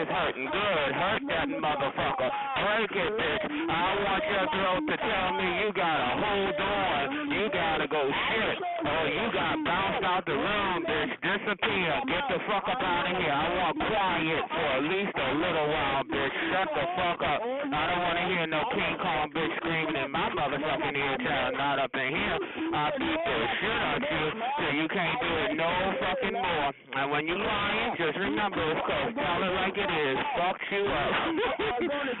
[0.00, 0.88] Is hurting good.
[0.96, 2.30] Hurt that motherfucker.
[2.56, 3.44] Break it, bitch.
[3.68, 7.02] I want your throat to tell me you gotta hold on.
[7.28, 8.56] You gotta go shit.
[8.80, 11.12] Or you got bounced out the room, bitch.
[11.20, 11.92] Disappear.
[12.08, 13.28] Get the fuck up out of here.
[13.28, 16.34] I want quiet for at least a little while, bitch.
[16.48, 17.40] Shut the fuck up.
[17.44, 21.54] I don't wanna hear no King Kong bitch screaming in my motherfucking ear, child.
[21.56, 22.38] Not up in here.
[22.74, 24.24] I'll beat the shit out you
[24.58, 25.70] till you can't do it no
[26.00, 26.72] fucking more.
[26.96, 30.16] And when you lying, just remember, it's cause tell it like it is.
[30.36, 31.12] Fucked you up.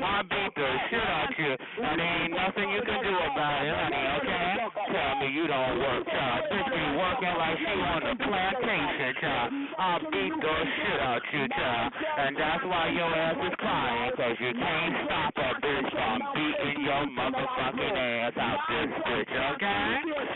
[0.00, 1.52] I beat the shit out you,
[1.84, 4.50] and there ain't nothing you can do about it, honey, okay?
[4.90, 6.40] Tell me you don't work, child.
[6.50, 9.48] Bitch be working like she on the plantation, child.
[9.78, 11.88] I beat the shit out you, child.
[11.92, 16.84] And that's why your ass is crying, cause you can't stop a bitch from beating
[16.84, 17.04] your
[17.50, 19.90] motherfucking ass out this bitch, okay?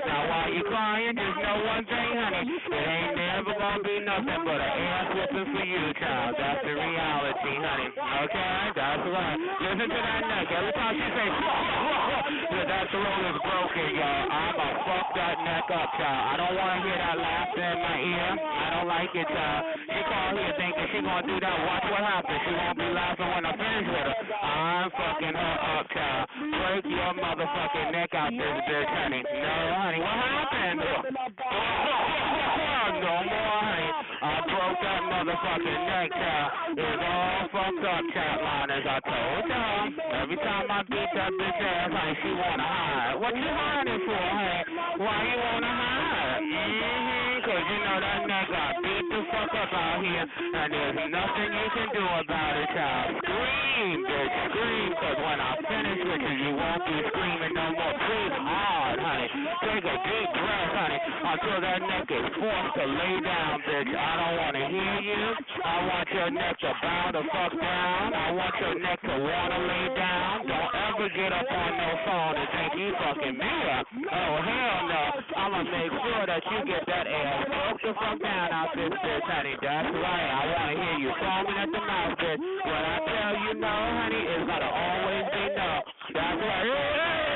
[0.07, 2.43] Now while you crying, just know one thing, honey.
[2.43, 6.35] It ain't never gonna be nothing but an ass whooping for you, child.
[6.39, 7.89] That's the reality, honey.
[7.95, 8.55] Okay?
[8.75, 9.39] That's right.
[9.63, 10.47] Listen to that neck.
[10.51, 11.29] Every time she say,
[12.71, 14.27] that throat is broken, y'all.
[14.31, 16.33] I'ma fuck that neck up, child.
[16.33, 18.41] I don't wanna hear that laughter in my ear.
[18.41, 19.77] I don't like it, child.
[19.85, 21.57] She called here thinking she gonna do that.
[21.69, 22.41] Watch what happens.
[22.49, 24.17] She won't be laughing when I finish with her.
[24.41, 26.25] I'm fucking her up, child.
[26.41, 29.21] Break your motherfucking neck out this bitch, honey.
[29.21, 30.01] No, honey.
[30.01, 30.81] What happened?
[33.05, 34.14] no more, honey.
[34.25, 36.81] I broke that motherfucking neck, child.
[36.81, 38.87] It's all fucked up, chat liners.
[38.89, 39.85] I told y'all.
[40.17, 43.21] Every time I beat that bitch ass, honey, she wanna hide.
[43.21, 44.65] What you hiding for, honey?
[44.97, 46.41] Why you wanna hide?
[46.41, 47.05] Mm-hmm.
[47.45, 51.49] Cause you know that neck got beat the fuck up out here, and there's nothing
[51.53, 53.21] you can do about it, child.
[53.21, 57.93] Scream, bitch, scream, cause when I finish with you, you won't be screaming no more.
[57.93, 59.29] Breathe hard, honey.
[59.69, 60.99] Take a deep breath, honey,
[61.35, 63.91] until that neck is forced to lay down, bitch.
[63.91, 65.23] I don't wanna hear you.
[65.67, 68.15] I want your neck to bow the fuck down.
[68.15, 70.47] I want your neck to wanna lay down.
[70.47, 73.87] Don't ever get up on no phone and think you fucking me up.
[74.15, 75.03] Oh, hell no.
[75.35, 79.27] I'ma make sure that you get that ass broke the fuck down out this bitch,
[79.27, 79.57] honey.
[79.59, 80.31] That's right.
[80.39, 82.39] I wanna hear you foaming at the mouth, bitch.
[82.39, 85.83] When I tell you no, honey, it's gonna always be no.
[86.15, 87.34] That's right.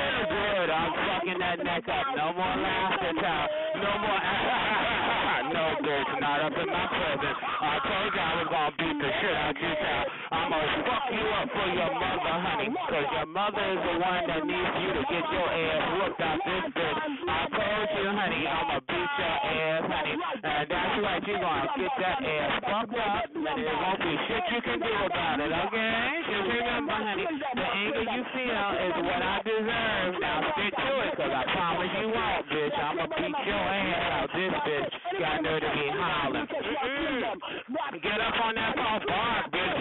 [1.78, 2.10] Neck up.
[2.18, 3.50] No more laughter, child.
[3.78, 4.18] No more.
[5.54, 6.10] no, bitch.
[6.18, 7.38] Not up in my presence.
[7.38, 10.06] I told you I was gonna beat the shit out you, child.
[10.34, 12.74] I'm gonna fuck you up for your mother, honey.
[12.82, 16.38] Cause your mother is the one that needs you to get your ass whooped out
[16.42, 16.97] this bitch.
[17.38, 20.14] I told you, honey, I'ma beat your ass, honey.
[20.18, 23.30] And that's right, you're gonna get that ass fucked up.
[23.30, 26.18] And there won't be shit you can do about it, okay?
[26.26, 30.12] Just remember, honey, the anger you feel is what I deserve.
[30.18, 32.74] Now stick to it, cause I promise you won't, bitch.
[32.74, 34.92] I'ma beat your ass out this bitch.
[35.22, 36.46] Got nerve to be hollering.
[36.48, 38.02] Mm-mm.
[38.02, 39.78] Get up on that phone, bark, bitch.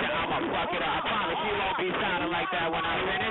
[0.00, 0.88] I'ma fuck it up.
[0.90, 3.29] I promise you won't be sounding like that when I finish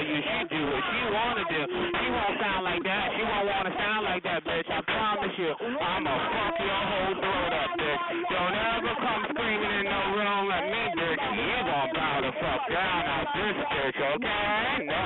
[0.00, 1.60] tell you she do what she wanna do.
[1.68, 3.12] She won't sound like that.
[3.16, 4.68] She won't wanna sound like that, bitch.
[4.70, 5.52] I promise you.
[5.60, 8.02] I'ma fuck your whole throat up, bitch.
[8.32, 11.20] Don't ever come screaming in no room at me, bitch.
[11.36, 14.88] You gonna bow the fuck down out this bitch, okay?
[14.88, 15.02] No.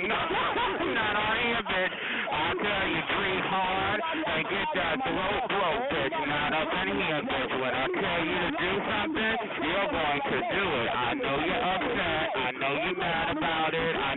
[0.08, 0.20] no.
[0.96, 1.94] Not on here, bitch.
[2.32, 6.16] I tell you, breathe hard and get that throat broke, bitch.
[6.16, 7.52] Not up in here, bitch.
[7.60, 9.36] When I tell you to do something,
[9.68, 10.88] you're going to do it.
[10.96, 12.26] I know you're upset.
[12.36, 13.45] I know you're mad about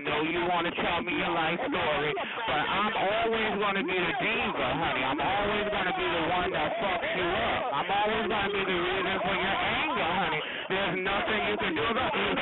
[0.03, 2.11] know you want to tell me your life story.
[2.47, 5.03] But I'm always going to be the diva, honey.
[5.03, 7.61] I'm always going to be the one that fucks you up.
[7.73, 10.41] I'm always going to be the reason for your anger, honey.
[10.69, 12.35] There's nothing you can do about it.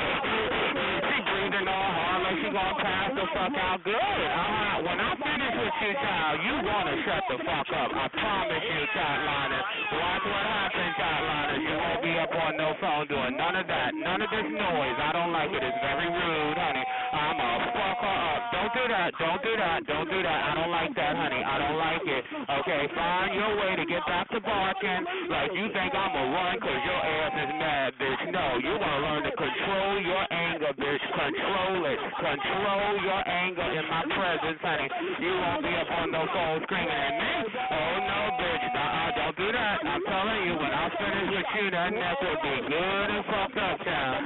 [1.08, 3.96] She breathing all hard like she gonna pass the fuck out good.
[3.96, 4.84] Uh-huh.
[4.84, 7.88] When I finish with you, child, you gonna shut the fuck up.
[7.88, 9.28] I promise you, child.
[9.88, 11.58] Watch what happens, child liner.
[11.64, 13.96] You won't be up on no phone doing none of that.
[13.96, 14.98] None of this noise.
[15.00, 15.64] I don't like it.
[15.64, 16.77] It's very rude, honey.
[17.28, 17.88] I'ma fuck.
[18.52, 19.10] Don't do that.
[19.18, 19.78] Don't do that.
[19.86, 20.40] Don't do that.
[20.48, 21.42] I don't like that, honey.
[21.44, 22.22] I don't like it.
[22.24, 26.80] Okay, find your way to get back to barking like you think I'ma run cause
[26.84, 28.22] your ass is mad, bitch.
[28.32, 31.04] No, you wanna learn to control your anger, bitch.
[31.12, 31.98] Control it.
[32.16, 34.88] Control your anger in my presence, honey.
[35.20, 37.32] You won't be up on no phone screaming at me.
[37.72, 38.67] Oh no, bitch.
[39.48, 39.80] Nah, don't do that.
[39.80, 43.56] I'm telling you, when I finish with you, that neck will be good and fucked
[43.56, 44.20] up, child.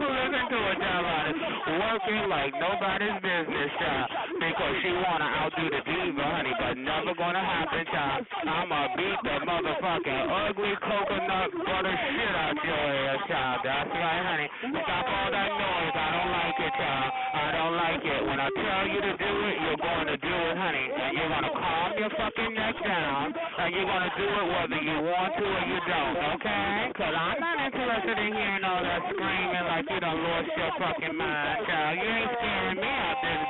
[0.00, 1.36] Listen to it, child.
[1.68, 4.08] Working like nobody's business, child.
[4.38, 8.24] Because she wanna outdo the diva, honey, but never gonna happen, child.
[8.48, 13.60] I'ma beat the motherfucking ugly coconut butter shit out your ass, child.
[13.64, 14.48] That's right, honey.
[14.72, 15.92] Stop all that noise.
[15.92, 17.10] I don't like child.
[17.34, 18.20] I don't like it.
[18.24, 20.86] When I tell you to do it, you're going to do it, honey.
[20.94, 24.96] And you're gonna calm your fucking neck down, and you're gonna do it whether you
[25.02, 26.92] want to or you don't, okay?
[26.94, 31.16] Cause I'm not interested in hearing all that screaming like you done lost your fucking
[31.16, 31.98] mind, child.
[31.98, 33.47] You ain't scaring me out this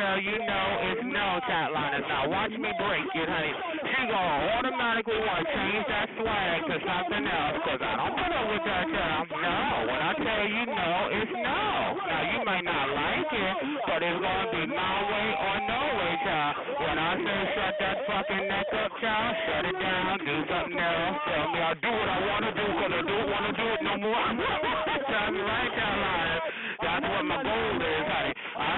[0.00, 1.28] tell you no, it's no,
[1.76, 2.04] liners.
[2.08, 3.52] Now watch me break it, honey.
[3.84, 8.32] She gonna automatically want to change that swag to something else, cause I don't put
[8.32, 9.28] up with that, child.
[9.28, 9.56] No,
[9.92, 10.88] when I tell you no,
[11.20, 11.60] it's no.
[12.00, 16.12] Now you might not like it, but it's gonna be my way or no way,
[16.24, 16.54] child.
[16.80, 19.36] When I say shut that fucking neck up, child.
[19.44, 21.16] Shut it down, do something else.
[21.28, 23.66] Tell me I do what I want to do because I don't want to do
[23.68, 24.28] it no more.
[25.12, 26.36] Tell me right, Carolina.
[26.80, 28.29] That's what my goal is, honey.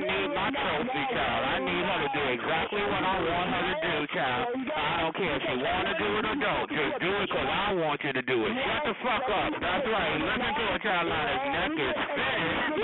[0.03, 1.45] Need my trophy, child.
[1.47, 4.47] I need her exactly what I want her to do, child.
[4.71, 6.69] I don't care if she want to do it or don't.
[6.71, 8.53] Just do it because I want you to do it.
[8.55, 9.51] Shut the fuck up.
[9.59, 10.19] That's right.
[10.23, 12.79] Listen to her, Carolina's neck is finished.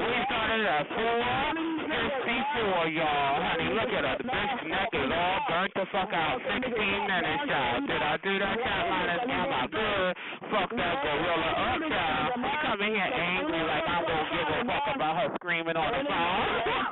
[0.00, 3.36] we started at 4 54, y'all.
[3.42, 4.16] Honey, look at her.
[4.16, 6.40] The bitch neck is all burnt the fuck out.
[6.40, 7.86] 16 minutes, child.
[7.86, 9.14] Did I do that, Carolina?
[9.28, 10.12] Am I good?
[10.48, 12.28] Fuck that gorilla up, child.
[12.40, 15.90] You come in here angry like I won't give a fuck about her screaming on
[15.92, 16.88] the phone.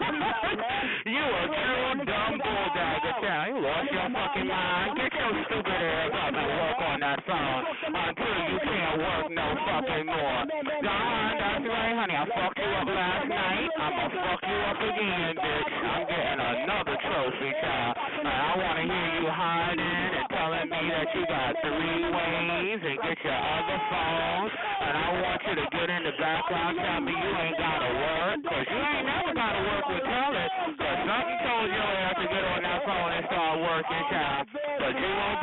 [1.07, 3.47] you a true dumb bulldagger, child.
[3.51, 4.97] You lost your fucking mind.
[4.97, 9.47] Get your stupid ass up and work on that phone until you can't work no
[9.67, 10.41] fucking more.
[10.83, 12.17] God, that's right, honey.
[12.17, 13.71] I fucked you up last night.
[13.81, 15.73] I'ma fuck you up again, bitch.
[15.81, 17.95] I'm getting another trophy, child.
[18.21, 22.99] I want to hear you hiding and telling me that you got three ways and
[23.01, 24.53] get your other phones.
[24.81, 27.91] And I want you to get in the background, tell me you ain't got to
[27.91, 30.47] work, because you ain't never got to work with Kelly.
[30.75, 34.49] Because something told your ass to get on that phone and start working, child.
[34.81, 35.39] But you won't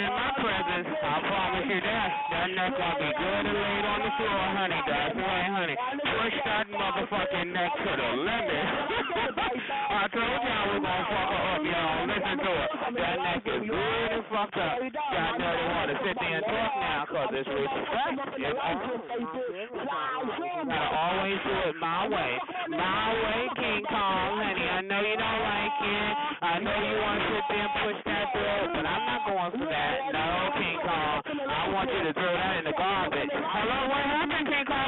[0.00, 0.88] in my presence.
[1.02, 2.10] I promise you that.
[2.30, 4.80] That neck gonna be good and laid on the floor, honey.
[4.86, 5.76] That's right, honey.
[6.02, 6.65] Push that
[7.06, 8.66] motherfucking neck to the limit.
[9.86, 12.06] I told y'all we gonna fuck her up, y'all.
[12.06, 12.70] Listen to it.
[12.98, 14.78] That neck is good and fucked up.
[14.82, 18.26] Y'all know they want to sit there and talk now because it's respect.
[18.36, 18.58] It's
[20.66, 22.38] gotta always do it my way.
[22.70, 24.66] My way, King Kong, honey.
[24.66, 26.12] I know you don't like it.
[26.42, 29.50] I know you want to sit there and push that through, but I'm not going
[29.62, 29.94] for that.
[30.10, 31.22] No, King Kong.
[31.22, 33.30] I want you to throw that in the garbage.
[33.30, 34.86] Hello, what happened, King Kong?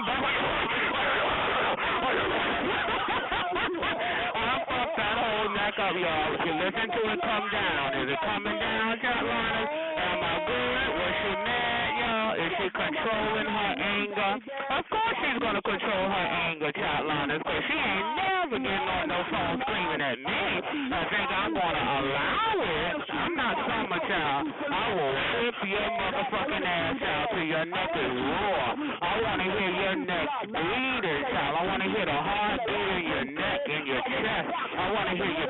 [4.35, 6.35] I fucked that whole neck up, y'all.
[6.35, 9.63] If you listen to it come down, is it coming down, Carolina?
[9.63, 10.89] Am I good?
[10.99, 12.35] Was she mad, y'all?
[12.35, 14.33] Is she controlling her anger?
[14.75, 19.21] Of course she's gonna control her anger, Carolina, because she ain't never getting on no
[19.31, 20.41] phone screaming at me.
[20.99, 22.95] I think I'm gonna allow it.
[23.15, 24.51] I'm not summer child.
[24.51, 28.75] I will whip your motherfucking ass out till your neck is raw.
[28.99, 31.55] I wanna hear your neck bleeding, child.
[31.55, 34.49] I wanna hear the heartbeat in your neck and your chest.
[34.79, 35.48] I wanna hear you breathing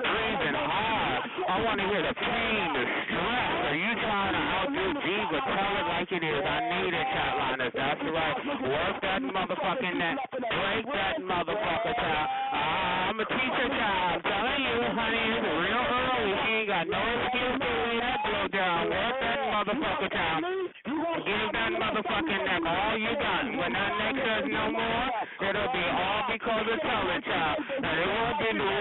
[1.68, 3.52] I wanna hear the pain, the stress.
[3.68, 5.36] Are you trying to outdo Diva?
[5.36, 6.40] Tell it like it is.
[6.40, 7.68] I need it, Carolina.
[7.68, 8.36] That's right.
[8.72, 10.16] Work that motherfucking neck.
[10.32, 12.28] Break that motherfucker, child.
[12.56, 14.16] I'm a teacher, child.
[14.16, 16.32] I'm telling you, honey, it's real early.
[16.40, 18.88] She ain't got no excuse to lay that blow down.
[18.88, 20.40] Work that motherfucker, child.
[20.48, 23.44] Give that motherfucking neck all you got.
[23.44, 25.04] When that neck says no more,
[25.44, 27.60] it'll be all because of Teller, child.
[27.76, 28.72] And it won't be no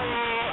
[0.00, 0.43] more.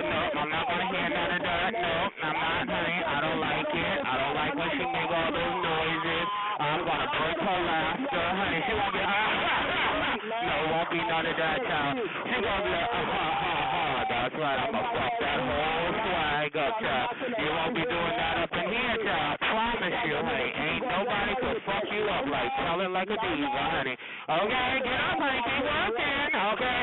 [10.92, 12.04] Be none of that, child.
[12.04, 14.04] She gonna be like, oh, ha ha ha.
[14.12, 14.60] That's right.
[14.60, 17.10] I'm gonna fuck that whole swag up, child.
[17.32, 19.39] You won't be doing that up in here, child.
[19.39, 20.52] I promise you, honey.
[20.52, 23.96] Ain't nobody could fuck you up like tell like a diva, honey.
[23.96, 25.39] Okay, get up, honey.
[25.48, 26.36] Keep working.
[26.52, 26.80] Okay.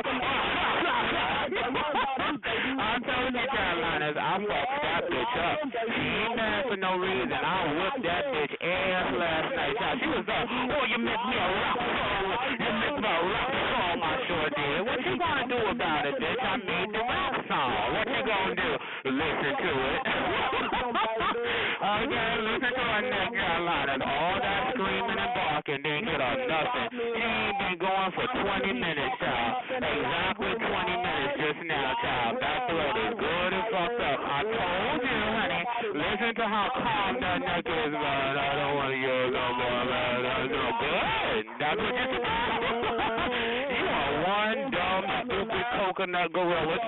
[2.79, 5.59] I told you, Carolinas, I fucked that bitch up.
[5.69, 7.33] She ain't mad for no reason.
[7.33, 9.75] I whipped that bitch ass last night.
[10.01, 12.39] She was like, oh, you make me a rap song.
[12.53, 13.99] You make me a rap song.
[13.99, 14.87] I sure did.
[14.87, 16.39] What you gonna do about it, bitch?
[16.39, 17.75] I made the rap song.
[17.91, 18.71] What you gonna do?
[19.11, 20.01] Listen to it.
[21.99, 23.99] okay, listen to her neck, Carolinas.
[23.99, 26.87] All that screaming and barking didn't get her nothing.
[26.95, 29.67] She ain't been going for 20 minutes, child.
[29.75, 32.39] Exactly 20 minutes just now, child.
[32.39, 34.19] That throat is good and fucked up.
[34.23, 35.63] I told you, honey.
[35.99, 38.39] Listen to how calm that neck is, man.
[38.39, 40.15] I don't want to hear no more, man.
[40.23, 41.43] That's no good.
[41.59, 43.58] That's what you're You are one dumb,
[45.99, 46.79] stupid coconut gorilla.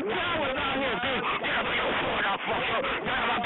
[0.00, 1.24] John was out here, dude.
[1.40, 2.80] Get up your foot, I'll fuck you.
[3.04, 3.44] Get up,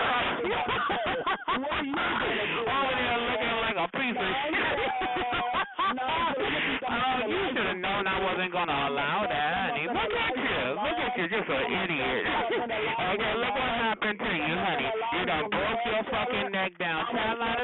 [2.65, 4.55] Over there looking like a piece of shit.
[6.85, 9.87] Oh, you should have known I wasn't gonna allow that, honey.
[9.89, 10.77] Look at you.
[10.77, 12.27] Look at you, just an idiot.
[12.29, 14.89] okay, look what happened to you, honey.
[15.17, 17.07] You done broke your fucking neck down.
[17.11, 17.64] Carolina,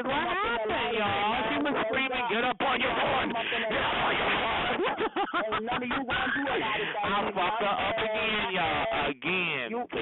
[5.69, 8.85] I fucked her up again, y'all.
[9.11, 9.69] Again.
[9.69, 10.01] You see?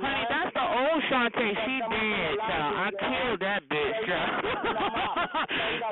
[0.00, 1.52] Honey, that's the old Shantae.
[1.66, 2.72] She dead, child.
[2.76, 4.00] I killed that bitch.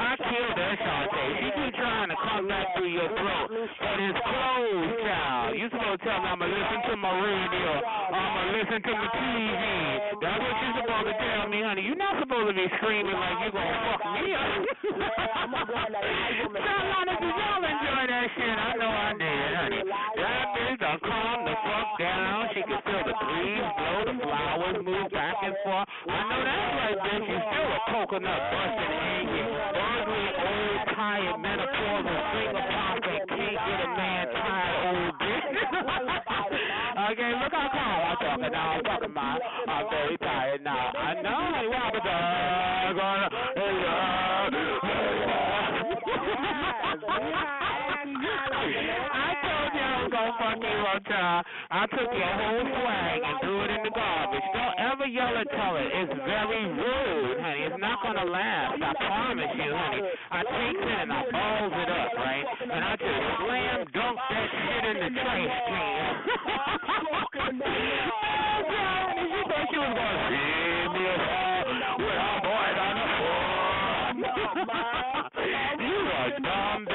[0.01, 1.29] I killed her, Shantae.
[1.45, 5.57] She keep trying to come back through your throat, but it's closed, child.
[5.61, 7.71] You supposed to tell me I'ma listen to my radio.
[8.17, 9.65] I'ma listen to my TV.
[10.25, 11.83] That's what you supposed to tell me, honey.
[11.85, 14.65] You're not supposed to be screaming like you gonna fuck me up.
[14.81, 14.97] Did
[16.65, 17.84] y'all enjoy that
[18.35, 18.59] shit?
[18.59, 19.82] I know I did, honey.
[19.87, 22.51] That bitch done calm the fuck down.
[22.55, 25.89] She can feel the breeze blow, the flowers move back and forth.
[26.07, 27.26] I know that's right, bitch.
[27.30, 33.89] You still a coconut busting angry, ugly, old, tired, menopausal, finger popping, can't get a
[33.95, 35.49] man tired, old bitch.
[37.14, 38.68] okay, look how calm I'm talking now.
[38.74, 40.93] I'm talking about I'm very tired now.
[40.95, 41.68] I know, honey.
[41.68, 41.85] What
[50.85, 51.47] gonna fuck you up, child.
[51.70, 54.45] I took your whole swag and threw it in the garbage.
[54.53, 55.76] Don't ever yell at tell.
[55.76, 57.62] It's very rude, honey.
[57.64, 58.82] It's not gonna last.
[58.82, 60.03] I promise you, honey.
[60.30, 62.45] I take it and I balls it up, right?
[62.62, 66.12] And I just slam dunk that shit in the trash can.
[67.05, 67.53] oh, God.
[69.14, 71.05] She thought she was gonna see me
[72.05, 73.55] with our boys on the floor.
[75.80, 76.93] you a dumb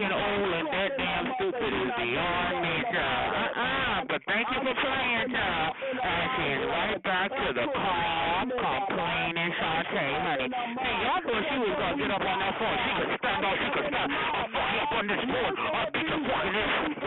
[0.00, 3.28] old and that damn stupid is beyond me, child.
[3.36, 4.04] Uh-uh.
[4.08, 5.76] But thank you for playing, child.
[6.00, 10.48] And she's right back to the calm, complaining Shantae, honey.
[10.48, 12.78] Hey, y'all thought she was gonna get up on that phone.
[12.80, 14.08] She could stand up, she could stand.
[14.08, 15.54] You up on this phone.
[15.60, 17.01] I'll beat your fucking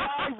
[0.00, 0.32] ass.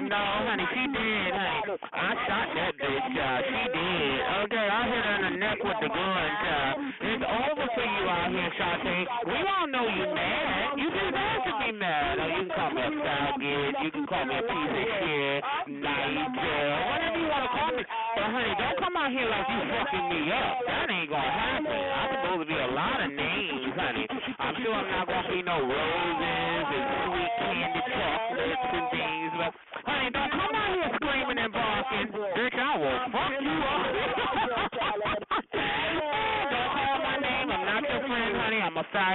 [0.00, 1.76] no, honey, she did, honey.
[1.92, 3.42] I shot that bitch, child.
[3.44, 4.18] She did.
[4.46, 6.74] Okay, I hit her in the neck with the gun, child.
[7.00, 9.04] It's over for you out here, Shantae.
[9.26, 10.78] We all know you mad.
[10.78, 12.18] You just have to be mad.
[12.20, 13.72] Oh, you can call me a faggot.
[13.84, 15.40] You can call me a piece of shit.
[15.76, 16.72] Nigel.
[16.86, 17.82] Whatever you want to call me.
[18.16, 20.54] But, honey, don't come out here like you fucking me up.
[20.66, 21.66] That ain't gonna happen.
[21.68, 24.06] I'm supposed to be a lot of names, honey.
[24.38, 27.05] I'm sure I'm not gonna be no roses and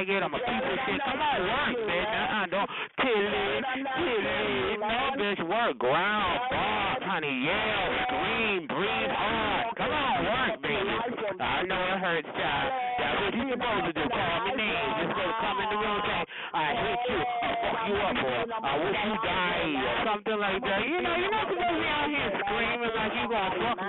[0.02, 0.24] faggot.
[0.24, 1.02] I'm a piece of shit.
[1.06, 2.10] Come on, work, bitch.
[2.10, 2.70] Uh-uh, don't
[3.02, 3.64] till it,
[3.98, 4.80] till it.
[4.80, 5.78] No, bitch, work.
[5.78, 7.46] Ground, bark, honey.
[7.46, 9.78] Yell, scream, breathe hard.
[9.78, 10.96] Come on, work, baby.
[11.40, 12.70] I know it hurts, child.
[12.98, 14.04] That's what you supposed to do.
[14.10, 14.94] Call me names.
[15.02, 16.22] Just go come in the room and say,
[16.54, 17.20] I hate you.
[17.22, 20.82] I'll fuck you up, or I wish you died, or something like that.
[20.86, 23.81] You know, you're not supposed to be out here screaming like you gonna fuck.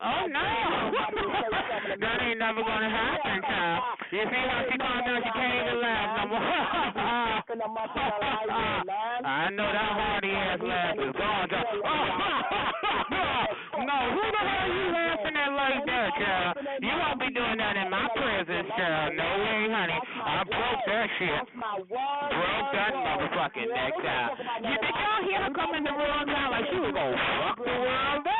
[0.00, 0.38] Oh, no.
[1.98, 3.82] that ain't never gonna happen, child.
[4.14, 5.18] You see how she calmed down?
[5.26, 6.38] She can't even laugh no more.
[9.26, 11.50] I know that hardy ass laugh is gone,
[13.88, 16.62] no, who the hell are you laughing at like that, child?
[16.78, 19.18] You won't be doing that in my presence, child.
[19.18, 19.98] No way, honey.
[19.98, 21.42] I broke that shit.
[21.58, 24.38] Broke that motherfucking neck, child.
[24.62, 26.54] You did y'all hear her come in the room, child?
[26.54, 28.37] Like she was gonna fuck the world up.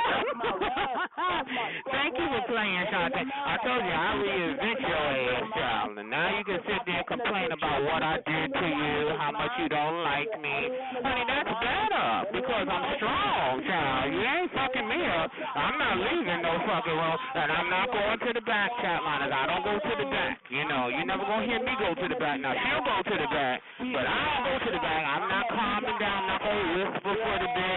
[1.88, 3.24] Thank you for playing, Shantae.
[3.24, 5.98] I told you I reinvent your ass, child.
[5.98, 9.32] And now you can sit there and complain about what I did to you, how
[9.32, 10.68] much you don't like me.
[11.00, 14.12] Honey, that's better because I'm strong, child.
[14.12, 15.30] You ain't fucking me up.
[15.56, 19.32] I'm not leaving no fucking room, and I'm not going to the back, chat liners.
[19.32, 20.40] I don't go to the back.
[20.50, 22.40] You know, you never gonna hear me go to the back.
[22.40, 25.02] Now she'll go to the back, but I don't go to the back.
[25.04, 26.20] I'm not calming down.
[26.28, 27.67] Not gonna whisper for the bitch.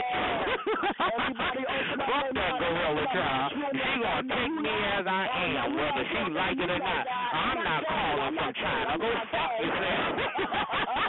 [0.81, 3.51] Fuck that gorilla, child.
[3.71, 7.05] She gonna take me as I am, whether she like it or not.
[7.07, 8.97] I'm not calling from China.
[8.97, 10.71] Go fuck yourself.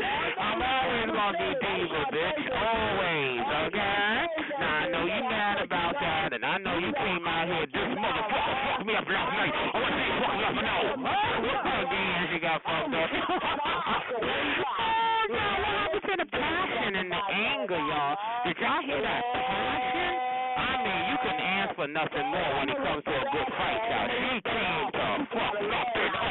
[0.40, 2.44] I'm always gonna be diva, bitch.
[2.50, 4.26] Always, okay?
[4.60, 7.90] Now I know you mad about that, and I know you came out here, this
[7.96, 9.54] motherfucker fucked me up last night.
[9.54, 10.80] I want to say fuck you up now.
[11.80, 13.10] Again, she got fucked up.
[13.10, 13.40] oh,
[15.30, 18.16] no, what happened to the passion and the anger, y'all?
[18.46, 20.12] Did y'all hear that passion?
[20.60, 23.82] I mean, you can ask for nothing more when it comes to a good fight,
[23.90, 24.06] y'all.
[24.06, 26.30] She came to fuck nothing up,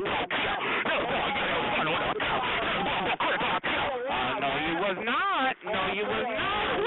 [4.09, 5.55] uh, no, you was not.
[5.67, 6.79] No, you was not.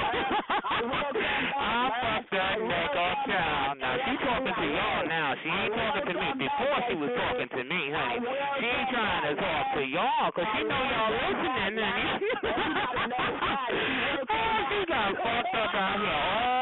[1.52, 3.78] I fucked that neck off child.
[3.78, 5.34] Now, she talking to y'all now.
[5.42, 6.32] She ain't talking to me.
[6.40, 8.24] Before she was talking to me, honey.
[8.58, 12.08] She ain't trying to talk to y'all because she know y'all listening, honey.
[14.32, 16.08] oh, she got fucked up out here.
[16.08, 16.61] All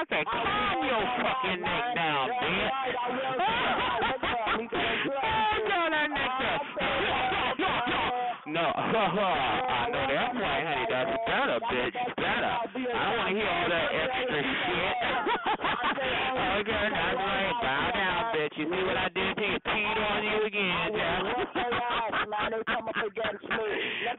[0.00, 2.72] I said, calm your fucking neck down, bitch.
[4.40, 4.80] oh,
[5.68, 6.62] girl, that neck up.
[8.46, 10.86] No, I know that's right, honey.
[10.88, 12.69] That's better, bitch, better.
[13.44, 14.96] All that extra shit.
[16.60, 17.54] okay, that's right.
[17.62, 18.54] Bow down, bitch.
[18.56, 19.58] You see what I did to you?
[19.64, 21.22] Peed on you again, Jeff.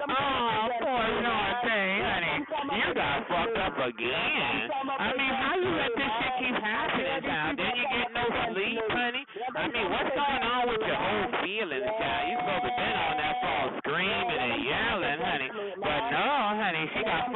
[0.09, 2.45] oh, poor Norte, honey.
[2.71, 4.69] You got fucked up again.
[4.99, 7.57] I mean, how you let this shit keep happening, child?
[7.57, 9.25] Then you get no sleep, honey?
[9.55, 12.23] I mean, what's going on with your whole feelings, child?
[12.29, 15.40] You supposed to been on that phone screaming and yelling, honey.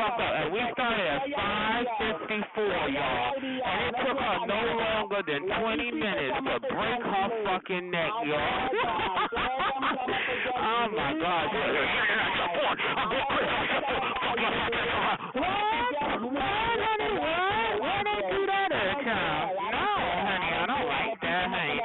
[0.06, 0.20] Up.
[0.20, 3.34] And we started at 5.54, y'all.
[3.34, 8.70] And it took her no longer than 20 minutes to break her fucking neck, y'all.
[10.62, 11.46] oh, my God.
[12.62, 12.78] What.
[16.22, 16.56] What?
[17.82, 19.58] Why they do that to a child?
[19.72, 19.90] No,
[20.22, 21.82] honey, I don't like that, honey.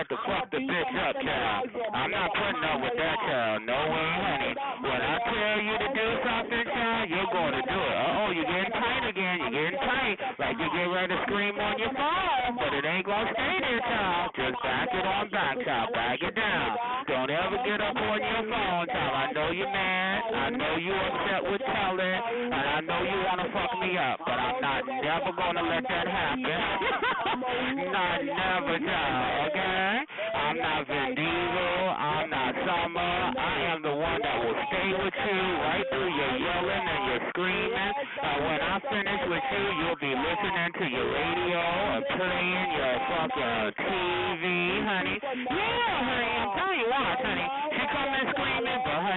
[0.00, 1.68] Had to fuck the bitch up, child.
[1.92, 3.68] I'm not putting up with that, child.
[3.68, 4.56] No way, honey.
[4.80, 7.96] When I tell you to do something, child, you're going to do it.
[8.00, 9.44] Uh-oh, you're getting tight again.
[9.44, 10.16] You're getting tight.
[10.40, 13.60] Like you get ready to scream on your phone, but it ain't going to stay
[13.60, 14.32] there, child.
[14.40, 15.92] Just back it on back, child.
[15.92, 16.70] Back it down.
[17.04, 19.12] Don't ever get up on your phone, child.
[19.20, 20.32] I know you're mad.
[20.32, 23.69] I know you upset with telling, and I know you want to fuck
[24.00, 26.40] up, but I'm not never to let that happen.
[27.92, 30.00] not never, child, okay?
[30.32, 31.84] I'm not Diesel.
[32.00, 33.14] I'm not Summer.
[33.36, 37.20] I am the one that will stay with you right through your yelling and your
[37.28, 37.92] screaming.
[38.24, 42.94] And when I finish with you, you'll be listening to your radio and playing your
[43.04, 44.44] fucking TV,
[44.80, 45.16] honey.
[45.20, 47.48] Yeah, honey, I'm telling you what, honey.
[47.76, 48.26] She come in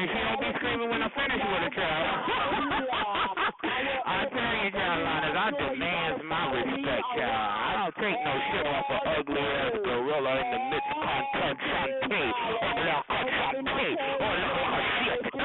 [0.04, 2.28] honey, she don't be screaming when I finish with her, child.
[4.04, 7.32] I tell you, child, Linus, I demand my respect, child.
[7.32, 12.24] I don't take no shit off an ugly ass gorilla in the midst of Constante,
[12.64, 13.90] or La Constante,
[14.20, 15.24] or La shit.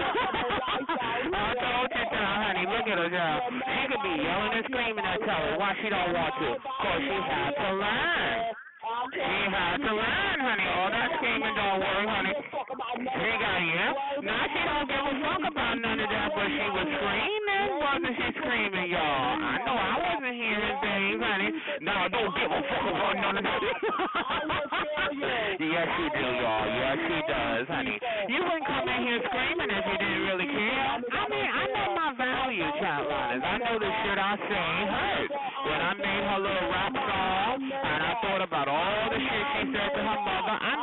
[1.28, 3.42] I told you, child, honey, look at her, child.
[3.52, 5.58] She could be yelling and screaming at tell her.
[5.58, 6.50] Why she don't want to?
[6.58, 8.38] Because she had to learn.
[9.14, 10.66] She had to learn, honey.
[10.66, 12.47] All that screaming don't work, honey.
[12.68, 12.74] She
[13.40, 13.96] got yeah.
[14.20, 17.68] Now she don't give a fuck about none of that, but she was screaming.
[17.80, 19.40] Wasn't she screaming, y'all?
[19.40, 21.50] I know I wasn't hearing things, honey.
[21.80, 23.60] No, don't give a fuck about none of that.
[25.64, 26.68] yes, she do, y'all.
[26.68, 27.96] Yes, she does, honey.
[28.28, 30.84] You wouldn't come in here screaming if you didn't really care.
[31.08, 33.48] I mean, I know my value, child liners.
[33.48, 35.32] I know the shit I say hurts.
[35.64, 39.72] When I made her little rap song, and I thought about all the shit she
[39.72, 40.77] said to her mother, I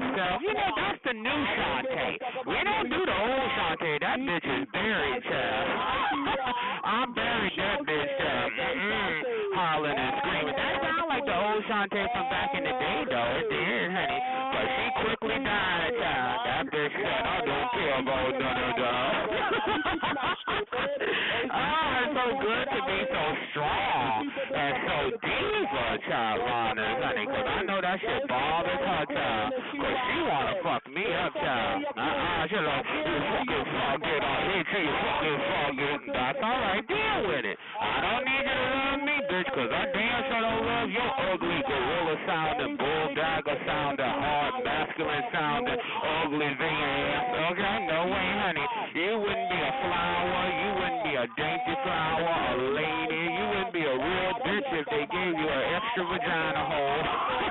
[0.00, 0.40] herself.
[0.40, 2.16] Uh, you know, that's the new Shantae.
[2.48, 4.00] We don't do the old Shantae.
[4.00, 5.68] That bitch is buried, child.
[6.84, 8.52] I buried that bitch, child.
[8.56, 9.54] Mm-mm.
[9.54, 10.56] Hollering and screaming.
[10.56, 13.36] That sound like the old Shantae from back in the day, though.
[13.36, 14.20] It did, honey.
[14.50, 16.40] But she quickly died, child.
[16.48, 19.28] That bitch said, I don't care about none of that.
[21.50, 27.26] oh, it's so good to be so strong and so diva, child, Lana, honey.
[27.26, 28.29] Because I know that shit
[28.70, 29.52] bothers her, child.
[29.72, 31.84] Because she want to fuck me up, child.
[31.96, 34.22] Uh-uh, she like, you fucking fuck it.
[34.22, 36.00] I hate you, you fucking fuck it.
[36.12, 36.84] That's all right.
[36.86, 37.58] Deal with it.
[37.80, 41.10] I don't need you to love me, bitch, because I damn sure don't love your
[41.30, 45.78] ugly gorilla sounding, bulldagger sounding, hard, masculine sounding,
[46.24, 47.26] ugly thing ass.
[47.50, 47.76] Okay?
[47.90, 48.66] No way, honey.
[48.94, 50.42] You wouldn't be a flower.
[50.50, 53.22] You wouldn't be a dainty flower, a lady.
[53.34, 57.46] You wouldn't be a real bitch if they gave you an extra vagina hole.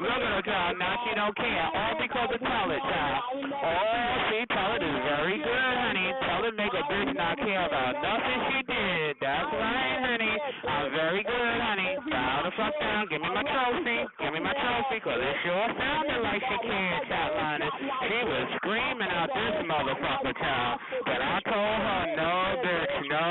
[0.00, 0.78] Look at her, child.
[0.80, 1.68] Now she don't care.
[1.76, 3.20] All because of Pellet, child.
[3.52, 6.08] Oh, see, Pellet is very good, honey.
[6.24, 9.16] Pellet make a bitch not care about nothing she did.
[9.20, 10.19] That's right, honey.
[10.40, 11.96] I'm very good, honey.
[12.10, 13.08] Bow the fuck down.
[13.08, 13.98] Give me my trophy.
[14.20, 17.74] Give me my trophy, because it sure sounded like she cared, Linus.
[18.06, 20.80] She was screaming out this motherfucker, child.
[21.04, 23.26] But I told her, no, bitch, no.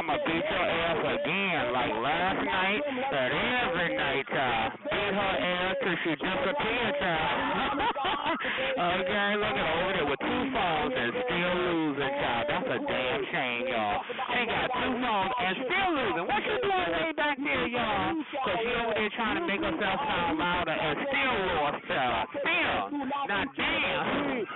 [0.00, 3.32] I'ma beat your ass again, like last night and
[3.68, 4.72] every night, child.
[4.88, 7.80] Beat her ass till she disappeared, child.
[8.96, 11.99] okay, look at over there with two phones and still losing,
[12.70, 13.98] a damn shame, y'all.
[14.30, 16.26] She got two phones and still losing.
[16.30, 18.14] What she doing way back there, y'all?
[18.14, 22.30] Because she over there trying to make herself sound louder and still lost, child.
[22.30, 22.78] Still.
[23.26, 24.46] Now, damn.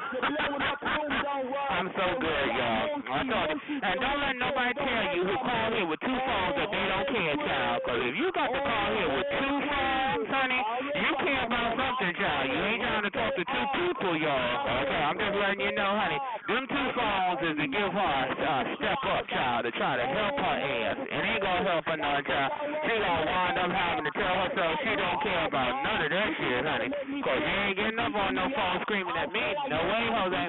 [1.75, 3.03] I'm so good, y'all.
[3.03, 3.83] I told you.
[3.83, 7.09] And don't let nobody tell you who call here with two phones that they don't
[7.11, 7.83] care, child.
[7.83, 10.63] Because if you got to call here with two phones, honey,
[11.03, 12.47] you care about something, child.
[12.47, 13.04] You ain't trying
[13.35, 14.87] the two people, y'all.
[14.87, 16.19] Okay, I'm just letting you know, honey.
[16.47, 20.07] Them two phones is to give her a uh, step up, child, to try to
[20.07, 20.97] help her ass.
[21.03, 22.51] It ain't gonna help her none, child.
[22.87, 26.31] She gonna wind up having to tell herself she don't care about none of that
[26.39, 26.89] shit, honey.
[27.27, 29.43] Cause you ain't getting up on no phone screaming at me.
[29.67, 30.45] No way, Jose.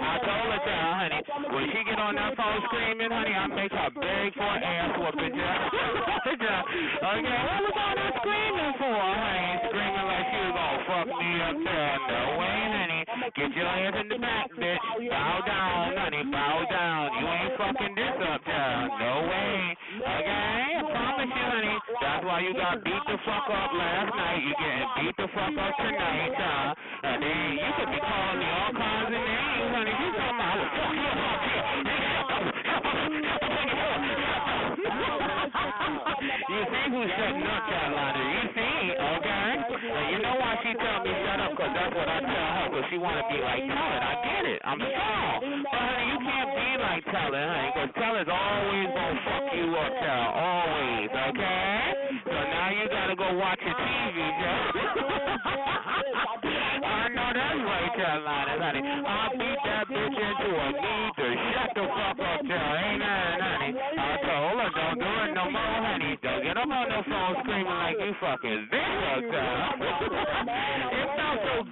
[0.00, 1.20] I told her, child, honey.
[1.52, 4.96] When she get on that phone screaming, honey, I make her beg for an ass
[4.96, 5.60] whooping, child.
[6.40, 9.48] okay, what was all that screaming for, honey?
[9.68, 12.00] Screaming like she was me up, child.
[12.10, 13.04] No way, honey.
[13.36, 14.82] Get your ass in the back, bitch.
[15.10, 16.24] Bow down, honey.
[16.32, 17.12] Bow down.
[17.20, 18.90] You ain't fucking this up, child.
[18.98, 19.76] No way.
[20.02, 20.74] Okay?
[20.74, 21.76] I promise you, honey.
[22.00, 24.42] That's why you got beat the fuck up last night.
[24.42, 26.78] You getting beat the fuck up tonight, child.
[27.04, 29.94] And then you could be calling me all kinds of names, honey.
[29.94, 31.68] You talking about I would fuck you up here.
[36.48, 38.22] You see who's shutting up, Carolina.
[38.24, 39.50] You see, okay?
[39.68, 41.50] And you know why she tell me shut up?
[41.52, 42.18] Because that's what I
[42.98, 44.02] Because want to be like Teller.
[44.02, 44.58] I get it.
[44.66, 45.38] I'm strong.
[45.38, 47.70] But, honey, you can't be like Teller, honey.
[47.70, 50.30] Because Teller's always going to fuck you up, child.
[50.34, 51.78] Always, okay?
[52.26, 54.82] So now you got to go watch your TV, Joe.
[56.98, 58.82] I know that's right, Carolina, honey.
[58.82, 62.82] I'll beat that bitch into a knee to shut the fuck up, child.
[62.82, 63.78] Ain't that, honey?
[63.78, 66.18] I told her, don't do it no more, honey.
[66.18, 69.86] Don't get up on the phone screaming like you fucking this up, child.
[69.86, 71.62] it felt so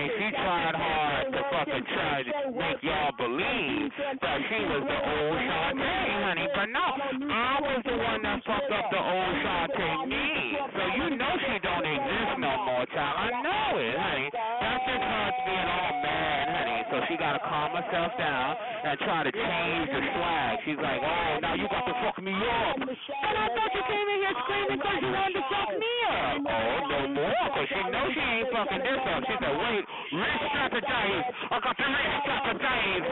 [0.00, 3.90] honey, she tried hard to fucking try to make y'all believe
[4.20, 6.48] that she was the old Shantae, honey.
[6.54, 6.86] But no,
[7.28, 10.56] I was the one that fucked up the old Shantae me.
[10.72, 13.16] So you know she don't exist no more, child.
[13.20, 14.28] I know it, honey.
[14.32, 16.80] That's just her being all mad, honey.
[16.90, 20.58] So she got to calm herself down and try to change the swag.
[20.64, 22.76] She's like, oh, now you got to fuck me up.
[22.80, 26.42] And I thought you came in here screaming because she wanted to fuck me up.
[26.42, 29.22] Oh, no more, because she knows she ain't fucking this up.
[29.26, 31.24] She said, wait, re-strategize.
[31.50, 33.04] I got to re-strategize.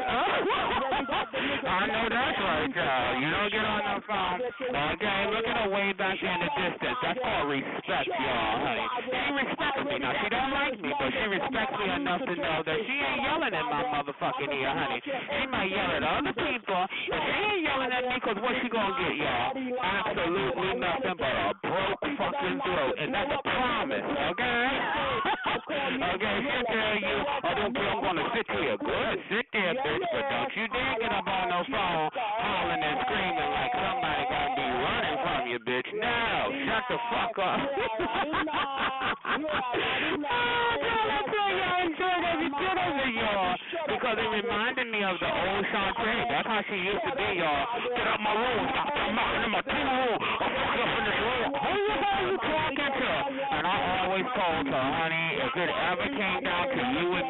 [1.63, 2.09] I know
[2.67, 3.19] right.
[3.23, 4.39] You don't get on the phone.
[4.43, 6.99] Okay, look at her way back in the distance.
[7.03, 8.87] That's called respect, y'all, honey.
[9.07, 9.95] She respects me.
[10.03, 13.23] Now, she don't like me, but she respects me enough to know that she ain't
[13.23, 15.01] yelling at my motherfucking ear, honey.
[15.05, 18.69] She might yell at other people, but she ain't yelling at me because what she
[18.69, 19.55] gonna get, y'all?
[19.55, 24.63] Absolutely nothing but a broke fucking throat, and that's a promise, okay?
[25.69, 28.77] okay, she'll you, oh, don't I'm gonna sit here.
[28.79, 29.48] Good, sit
[37.39, 37.63] fuck up.
[37.79, 39.31] oh,
[40.83, 43.55] girl, I tell you, I enjoyed every bit of it, y'all,
[43.87, 46.27] because it reminded me of the old Shantae.
[46.29, 47.63] That's how she used to be, y'all.
[47.95, 50.19] Get out my room, stop knocking in my room.
[50.19, 51.49] I'm fucking up in this room.
[51.55, 53.11] Who the hell you talking to?
[53.55, 57.28] And I always told her, honey, if it ever came down to you and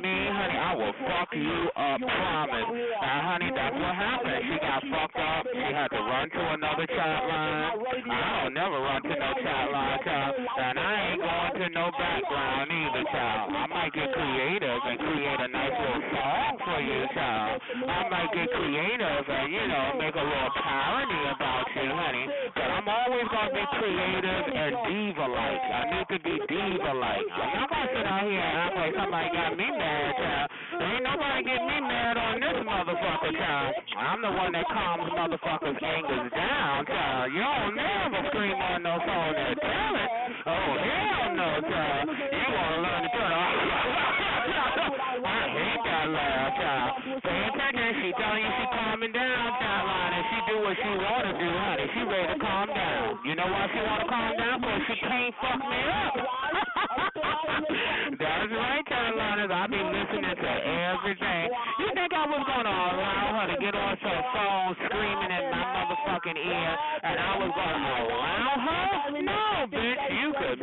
[0.49, 2.71] I will fuck you up, promise.
[2.73, 4.41] And honey, that's what happened.
[4.49, 5.43] She got fucked up.
[5.53, 7.77] She had to run to another chat line.
[8.09, 10.33] I don't never run to no chat line, child.
[10.39, 13.53] And I ain't going to no background either, child.
[13.53, 17.61] I might get creative and create a nice little song for you, child.
[17.89, 22.27] I might get creative and, you know, make a little parody about you, honey.
[22.55, 25.63] But I'm always going to be creative and diva-like.
[25.63, 27.27] I need to be diva-like.
[27.33, 30.18] I'm not going to sit out here and act like somebody got me mad.
[30.79, 33.75] Ain't nobody get me mad on this motherfucker, child.
[33.99, 37.33] I'm the one that calms motherfuckers' angers down, child.
[37.35, 40.11] You don't never scream on no phone and tell it.
[40.47, 42.07] Oh, hell no, child.
[42.07, 43.59] You want to learn to turn off.
[45.19, 46.91] I hate that laugh, child.
[47.27, 47.89] Pay attention.
[47.99, 51.33] She telling you she calming down, child, line, and she do what she want to
[51.35, 51.87] do, honey.
[51.91, 53.19] She ready to calm down.
[53.27, 54.57] You know why she want to calm down?
[54.63, 56.15] Because she can't fuck me up.
[58.19, 58.85] That's right,
[59.49, 59.59] Carolinas.
[59.59, 60.53] I be listening to
[60.93, 61.45] everything.
[61.81, 65.45] You think I was going to allow her to get on some phone screaming in
[65.51, 66.73] my motherfucking ear
[67.03, 68.85] and I was going to allow her?
[69.25, 70.01] No, bitch.
[70.21, 70.61] You could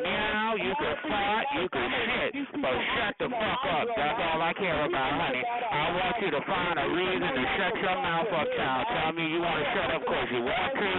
[0.55, 3.87] you could fart, you could shit, but shut the fuck up.
[3.95, 5.43] That's all I care about, honey.
[5.43, 8.83] I want you to find a reason to shut your mouth up, child.
[8.87, 10.93] Tell me you want to shut up because you want to.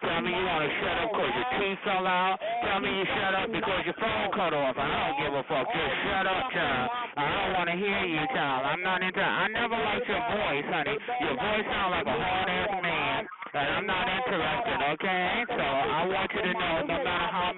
[0.00, 2.40] Tell me you want to shut up because your teeth fell out.
[2.64, 4.76] Tell me you shut up because your phone cut off.
[4.80, 5.66] I don't give a fuck.
[5.68, 6.88] Just shut up, child.
[7.16, 8.64] I don't want to hear you, child.
[8.64, 9.20] I'm not into.
[9.20, 10.96] I never liked your voice, honey.
[11.20, 13.20] Your voice sounds like a hard ass man,
[13.52, 14.78] and I'm not interested.
[14.96, 17.52] Okay, so I want you to know, no matter how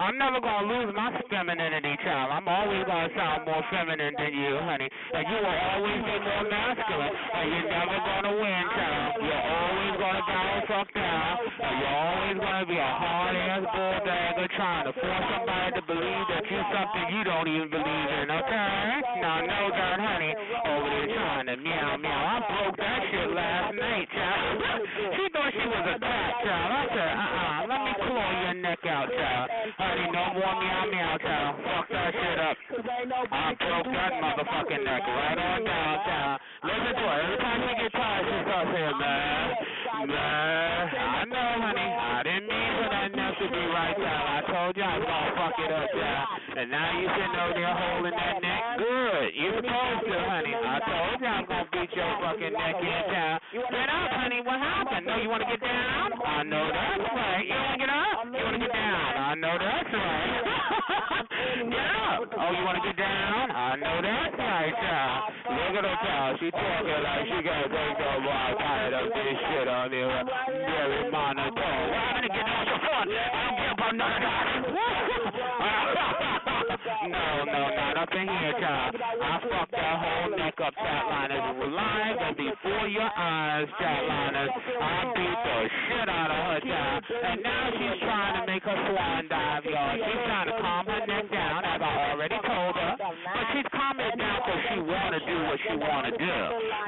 [0.00, 2.32] I'm never gonna lose my femininity, child.
[2.32, 6.44] I'm always gonna sound more feminine than you, honey, and you will always be more
[6.48, 9.20] masculine, and you're never gonna win, child.
[9.20, 14.48] You're always gonna bounce fuck down, and you're always gonna be a hard ass bulldagger
[14.56, 19.04] trying to force somebody to believe that you're something you don't even believe in, okay?
[19.20, 20.32] Now, no dirt, honey,
[20.64, 22.22] over there trying to meow meow.
[22.24, 24.64] I broke that shit last night, child.
[25.20, 26.70] she thought she was a cat, child.
[26.72, 27.39] I said, uh-uh, let me
[28.70, 29.50] neck out, child.
[29.78, 31.58] Honey, no more meow meow, child.
[31.66, 32.54] Fuck that shit up.
[33.34, 36.38] I broke that motherfucking neck right on down, child.
[36.62, 37.18] Listen to her.
[37.18, 39.46] Every time she gets tired, she starts saying, man,
[40.06, 40.86] man.
[40.86, 41.90] I know, honey.
[41.98, 44.26] I didn't mean for that neck to be right, child.
[44.30, 46.26] I told you I was gonna fuck it up, child.
[46.54, 49.28] And now you sitting over there holding that neck good.
[49.34, 50.54] You supposed to, honey.
[50.54, 53.38] I told you I was gonna beat your fucking neck in, child.
[53.50, 54.46] Get up, honey.
[54.46, 55.06] What happened?
[55.06, 56.12] No, you wanna get down?
[56.24, 57.46] I know that's right.
[57.46, 58.24] You wanna get up?
[58.30, 59.16] You wanna get down?
[59.18, 60.44] I know that's right.
[61.70, 62.30] get up.
[62.38, 63.50] Oh, you wanna get down?
[63.50, 65.32] I know that's right, child.
[65.50, 66.38] Look at her, child.
[66.38, 70.22] She talking like she gonna take the wild tired of this shit on there.
[70.46, 71.58] Very monotone.
[71.58, 73.10] Well, I'm gonna get on your phone.
[73.10, 74.62] I don't care about none of that.
[77.10, 78.94] no, no, not up in here, child.
[78.94, 80.30] I fucked that whole
[80.82, 84.50] neck up, chatliners, live and before your eyes, chatliners.
[84.80, 85.58] I beat the
[85.88, 87.04] shit out of her, child.
[87.10, 89.96] And now she's trying to make her swan dive, y'all.
[89.96, 92.92] She's trying to calm her neck down, as I already told her.
[92.98, 96.36] But she's calming it down because she want to do what she want to do.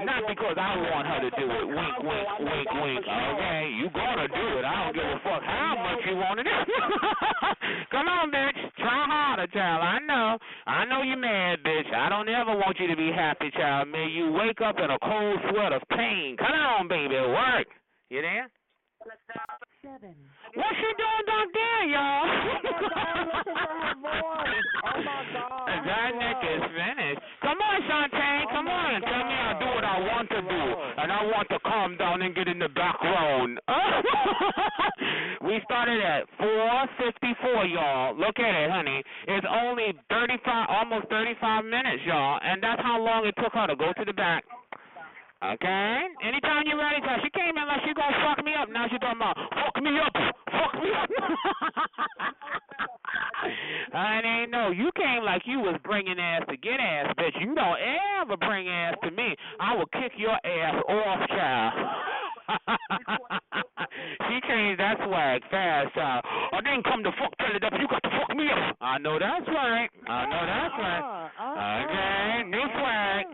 [0.05, 1.66] Not because I want her to do it.
[1.69, 3.05] Wink, wink, wink, wink.
[3.05, 4.28] Okay, you gonna
[4.62, 4.70] do it.
[4.70, 6.51] I don't give a fuck how much you want to do.
[7.90, 8.59] Come on, bitch.
[8.78, 9.82] Try harder, child.
[9.82, 10.39] I know.
[10.66, 11.93] I know you're mad, bitch.
[11.93, 13.89] I don't ever want you to be happy, child.
[13.89, 16.36] May you wake up in a cold sweat of pain.
[16.39, 17.14] Come on, baby.
[17.14, 17.66] Work.
[18.10, 18.48] You there?
[19.82, 20.14] Seven.
[20.55, 22.22] What she doing back there, y'all?
[24.84, 25.59] Oh my God.
[25.82, 27.20] That neck is finished.
[27.43, 28.47] Come on, Shantae.
[28.55, 29.02] Come on.
[29.02, 29.22] Tell
[29.52, 30.62] I do what I want to do.
[30.96, 33.60] And I want to calm down and get in the background.
[35.44, 38.16] we started at 4.54, y'all.
[38.16, 39.02] Look at it, honey.
[39.28, 42.40] It's only 35, almost 35 minutes, y'all.
[42.42, 44.44] And that's how long it took her to go to the back.
[45.42, 45.98] Okay?
[46.22, 48.70] Anytime you're ready, cause she came in like she gonna fuck me up.
[48.70, 50.14] Now she talking about fuck me up,
[50.52, 51.08] fuck me up.
[53.94, 54.70] I ain't know.
[54.70, 57.38] You came like you was bringing ass to get ass, bitch.
[57.40, 57.78] You don't
[58.20, 59.34] ever bring ass to me.
[59.60, 61.74] I will kick your ass off, child.
[64.28, 66.24] she changed that swag fast, child.
[66.24, 67.72] Oh, I didn't come to fuck tell it up.
[67.78, 68.76] You got to fuck me up.
[68.80, 69.90] I know that's right.
[70.08, 71.00] I know that's right.
[71.00, 71.42] Uh-huh.
[71.42, 71.84] Uh-huh.
[71.84, 72.78] Okay, new uh-huh.
[72.78, 73.26] swag.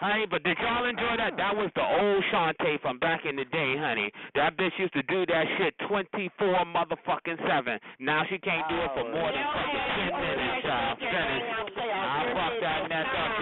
[0.00, 1.36] Honey, but did y'all enjoy that?
[1.36, 4.10] That was the old Shantae from back in the day, honey.
[4.34, 7.78] That bitch used to do that shit 24 motherfucking 7.
[8.00, 10.64] Now she can't do it for oh, more than 10 minutes.
[11.04, 11.44] Finish.
[11.84, 13.39] I fucked that neck up,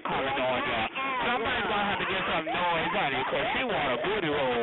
[0.00, 0.88] are coming on, y'all.
[1.20, 4.59] Somebody's gonna have to get some noise, honey, because she want a booty roll.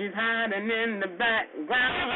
[0.00, 2.09] She's hiding in the background.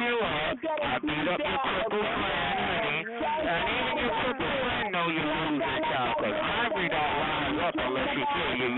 [0.00, 0.56] You up.
[0.80, 3.00] I beat up your cripple friend, honey.
[3.04, 6.16] And even your cripple friend know you losing, child.
[6.24, 8.68] Cause Ivory don't rise up unless you feel you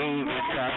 [0.50, 0.74] child.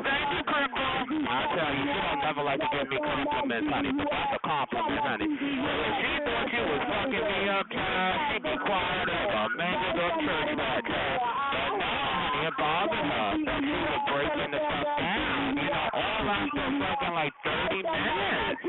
[0.00, 0.84] Thank you, cripple.
[1.28, 3.92] I tell you, she don't never like to give me compliments, honey.
[3.92, 5.28] But that's a compliment, honey.
[5.28, 9.98] If she thought you was fucking me up, child, she'd be quiet as a mangled
[10.00, 11.20] up church rat, child.
[11.52, 15.52] But no, honey, it bothered her that she was breaking the fuck down.
[15.60, 18.63] You know, all after fucking like 30 minutes.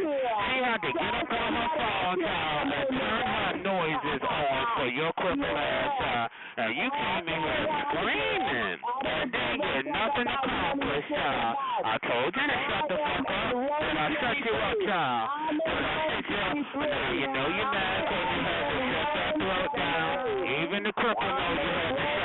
[2.19, 6.29] Child, and turn her noises on for your crippled ass, child.
[6.57, 11.55] Now, you came in here screaming and didn't get nothing accomplished, child.
[11.83, 13.51] I told you to shut the fuck up.
[13.51, 15.29] Did I shut you up, child?
[15.51, 16.55] Did I shut you up?
[16.75, 20.15] Now, you know you're mad because you had to shut that throat down.
[20.63, 22.24] Even the cripple knows you had to shut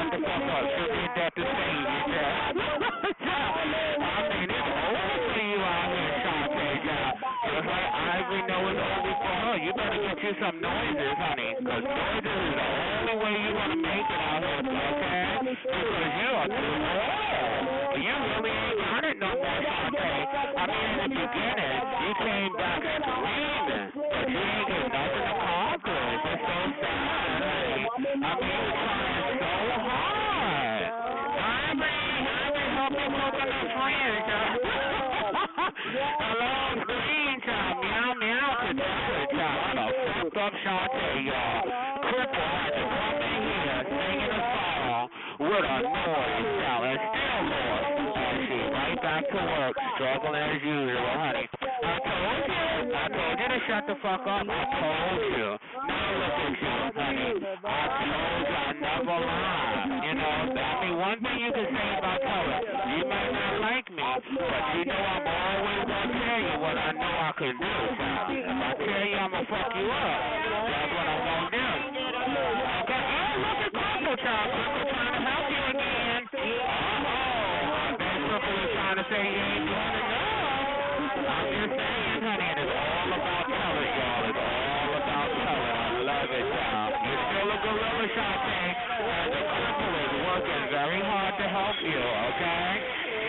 [10.30, 14.20] you some noises, honey, because noises is the only way you're going to make it
[14.22, 15.42] out here, okay?
[15.42, 17.98] Because you are too old.
[17.98, 20.30] You really ain't it no more, Shantae.
[20.54, 26.22] I mean, in the beginning, you came back screaming, but you ain't get nothing accomplished.
[26.30, 27.90] It's so sad, honey.
[27.90, 29.50] I mean, you're trying so
[29.82, 30.82] hard.
[30.90, 34.30] I Ivory, Ivory, help me cook up friends,
[36.22, 36.54] Hello,
[36.86, 39.70] green child, meow, meow, today, child.
[39.80, 41.62] I up Shantae, y'all.
[41.62, 45.08] Uh, cripple had to come in here singing a song
[45.38, 47.78] with a noise, and still more.
[48.10, 51.46] And she's right back to work, struggling as usual, honey.
[51.50, 54.46] I told you, I told you to shut the fuck up.
[54.48, 55.48] I told you.
[55.86, 57.30] Now look at you, honey.
[57.30, 59.70] I told you I never lie.
[60.02, 62.60] You know, I mean, one thing you can say about color,
[62.90, 66.90] you may not like me, but you know I'm always gonna tell you what I
[66.92, 66.99] know
[67.30, 70.18] I can do, you I'm gonna fuck you up,
[70.66, 71.62] that's what I'm gonna do.
[71.62, 74.50] Okay, oh, look at Crumple, child.
[74.50, 76.26] Crumple trying to help you again.
[76.26, 81.30] Uh-oh, I bet Crumple is trying to say you ain't doing enough.
[81.30, 84.26] I'm just saying, honey, it's all about color, y'all.
[84.26, 85.70] It's all about color.
[85.70, 86.90] I love it, y'all.
[86.98, 88.74] You're still a gorilla, Shantae,
[89.06, 92.74] and the cripple is working very hard to help you, okay?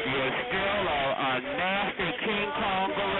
[0.09, 3.10] You're still a, a nasty King Kong gorilla.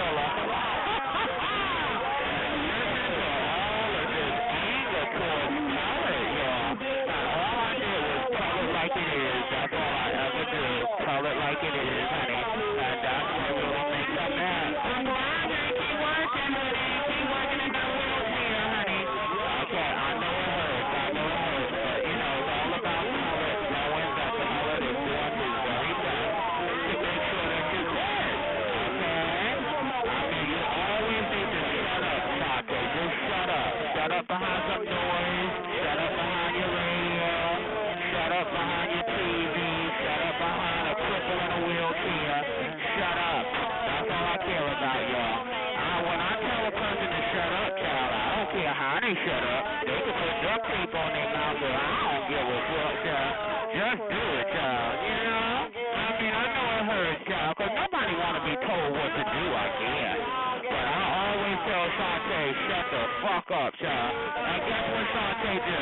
[63.22, 64.12] Fuck up, child.
[64.34, 65.78] And guess what Sante do?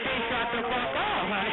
[0.00, 1.52] She shut the fuck up, honey.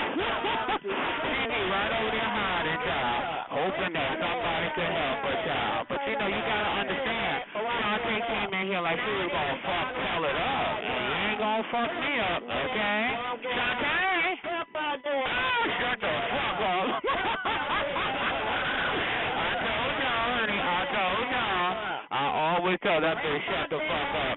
[0.88, 5.82] she be right over there hiding, child, hoping that somebody can help her, child.
[5.92, 9.88] But you know, you gotta understand, Sante came in here like she was gonna fuck
[10.00, 10.80] tell it up.
[10.80, 13.04] You ain't gonna fuck me up, okay?
[13.52, 15.12] Sante?
[15.12, 17.04] Oh, shut the fuck up.
[19.38, 21.98] I told y'all, honey, I told y'all.
[22.08, 24.37] I always tell that bitch shut the fuck up,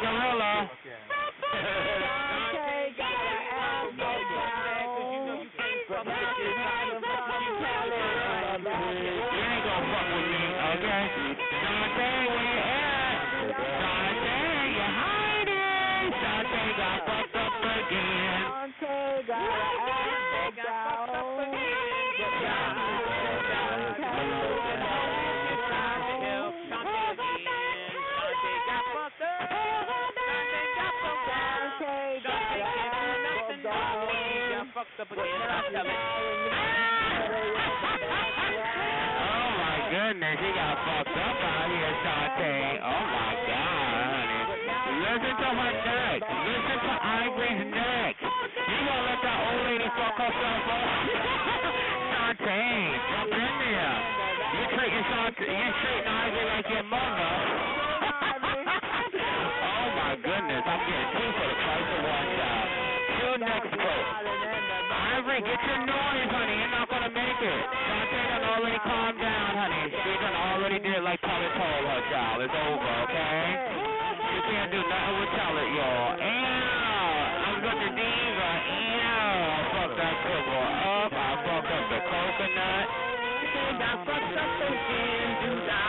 [0.00, 0.79] King Kong gorilla.
[35.80, 35.88] Oh
[39.56, 42.84] my goodness, he got fucked up out here, Shantae.
[42.84, 44.60] Oh my god, honey.
[45.08, 46.20] Listen to her neck.
[46.20, 48.12] Listen to Ivory's neck.
[48.20, 51.29] You gonna let that old lady fuck herself up?
[67.40, 67.62] It.
[67.72, 69.88] Shantae done already calmed down, honey.
[69.88, 72.44] She done already did like Tully told her, child.
[72.44, 73.44] It's over, okay?
[74.20, 76.20] You can't do nothing with Tully, y'all.
[76.20, 78.50] Ew, I'm such a diva.
[78.60, 81.12] Ew, I fucked that cripple up.
[81.16, 82.86] I fucked up the coconut.
[83.80, 85.28] Got fucked up again.
[85.40, 85.84] Do da,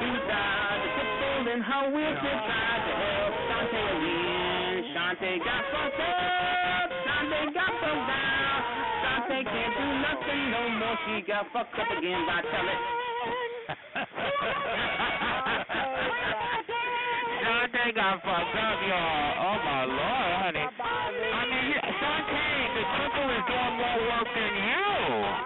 [0.00, 0.44] do da.
[0.80, 4.76] The cripple in her wheelchair tried to help Shantae again.
[4.96, 6.15] Shantae got fucked up.
[10.36, 10.96] Do no more.
[11.06, 12.76] She got fucked up again by Tully.
[17.40, 19.32] Shantae got fucked up, y'all.
[19.38, 20.60] Oh my lord, honey.
[20.60, 24.88] I mean, Shantae, the cripple is doing more work than you.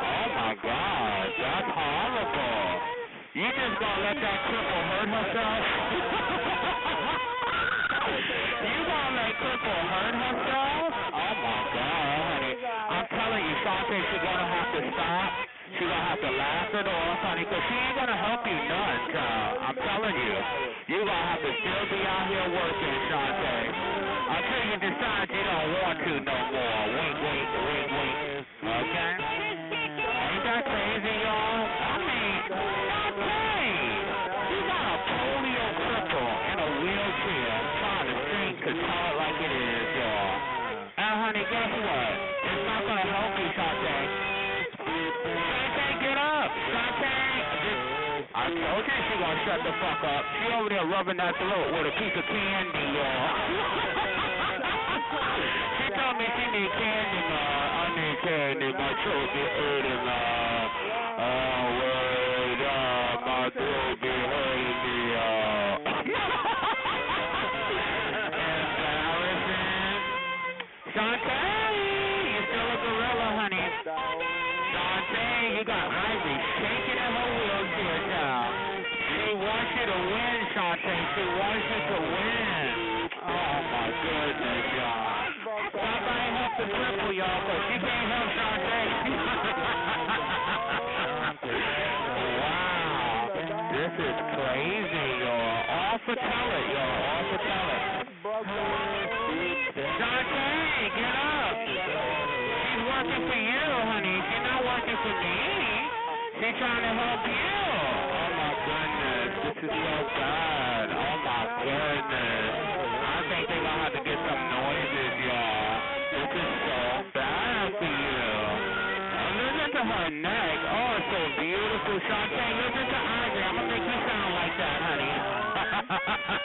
[0.00, 2.66] Oh my god, that's horrible.
[3.34, 5.60] You just gonna let that cripple hurt herself?
[8.64, 10.90] you gonna let cripple hurt herself?
[11.14, 12.54] Oh my god, honey.
[12.64, 15.30] I'm telling you, Shantae, she's gonna have to stop.
[15.76, 19.00] She's gonna have to laugh it off, honey, because she ain't gonna help you none,
[19.10, 19.58] child.
[19.66, 20.34] I'm telling you.
[20.86, 23.66] You're gonna have to still be out here working, Shantae.
[24.30, 26.82] Until you decide you don't want to no more.
[26.94, 27.89] Wink, wink, wink,
[49.46, 50.24] shut the fuck up.
[50.40, 53.30] She over there rubbing that throat with a piece of candy, y'all.
[55.80, 57.68] she told me she need candy, man.
[57.80, 58.68] I need candy.
[58.76, 60.64] My throat be hurting, man.
[61.20, 62.99] Oh, wait, uh,
[80.80, 83.04] Washington to Washington to win.
[83.20, 85.28] Oh my goodness, y'all.
[85.76, 88.80] Somebody help the triple y'all, because she can't help Sade.
[92.40, 93.28] wow.
[93.76, 96.00] This is crazy, y'all.
[96.06, 96.69] For talent.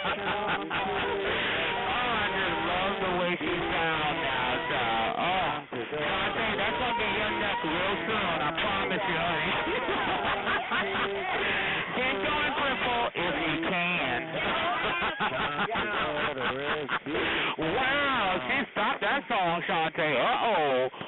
[0.03, 0.11] Oh,
[1.95, 4.81] I just love the way she sounds now, so
[5.23, 5.55] oh
[5.95, 9.51] Dante, that's gonna be your neck real soon, I promise you, honey.
[11.95, 14.19] Get going purple if you can.
[17.75, 20.19] wow, she stopped that song, Shantae.
[20.19, 21.04] Uh oh.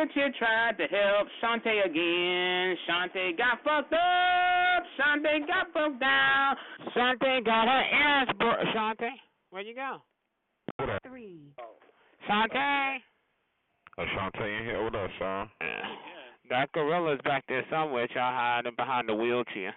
[0.00, 2.76] In her tried to help Shantae again.
[2.88, 4.82] Shantae got fucked up.
[4.98, 6.56] Shantae got fucked down.
[6.96, 9.10] Shantae got her ass bro- Shantae,
[9.50, 9.98] where you go?
[11.06, 11.52] Three.
[12.26, 12.96] Shantae.
[13.98, 15.50] Uh, Shantae in here with us, son.
[16.48, 19.74] That gorilla's back there somewhere, y'all hiding behind the wheelchair.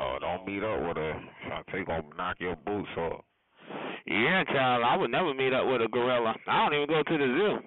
[0.00, 1.22] Oh, don't meet up with her.
[1.46, 3.24] Ashante gonna knock your boots off.
[4.06, 6.34] Yeah, child, I would never meet up with a gorilla.
[6.48, 7.58] I don't even go to the zoo.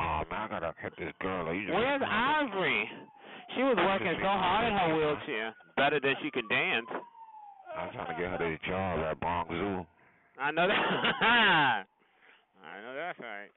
[0.00, 1.44] Oh man, I gotta hit this girl.
[1.46, 2.88] Where's Ivory?
[3.56, 6.86] She was working so hard in her wheelchair, better than she could dance.
[7.76, 9.86] I'm trying to get her this job at Bronx Zoo.
[10.40, 10.76] I know that.
[11.20, 11.84] I
[12.82, 13.50] know that's right.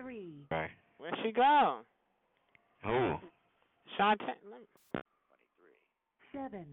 [0.00, 0.46] Three.
[0.50, 0.70] Right.
[0.98, 1.80] Where'd she go?
[2.84, 3.16] Who?
[3.98, 4.20] Shantae.
[4.50, 5.00] let me-
[6.32, 6.66] Seven.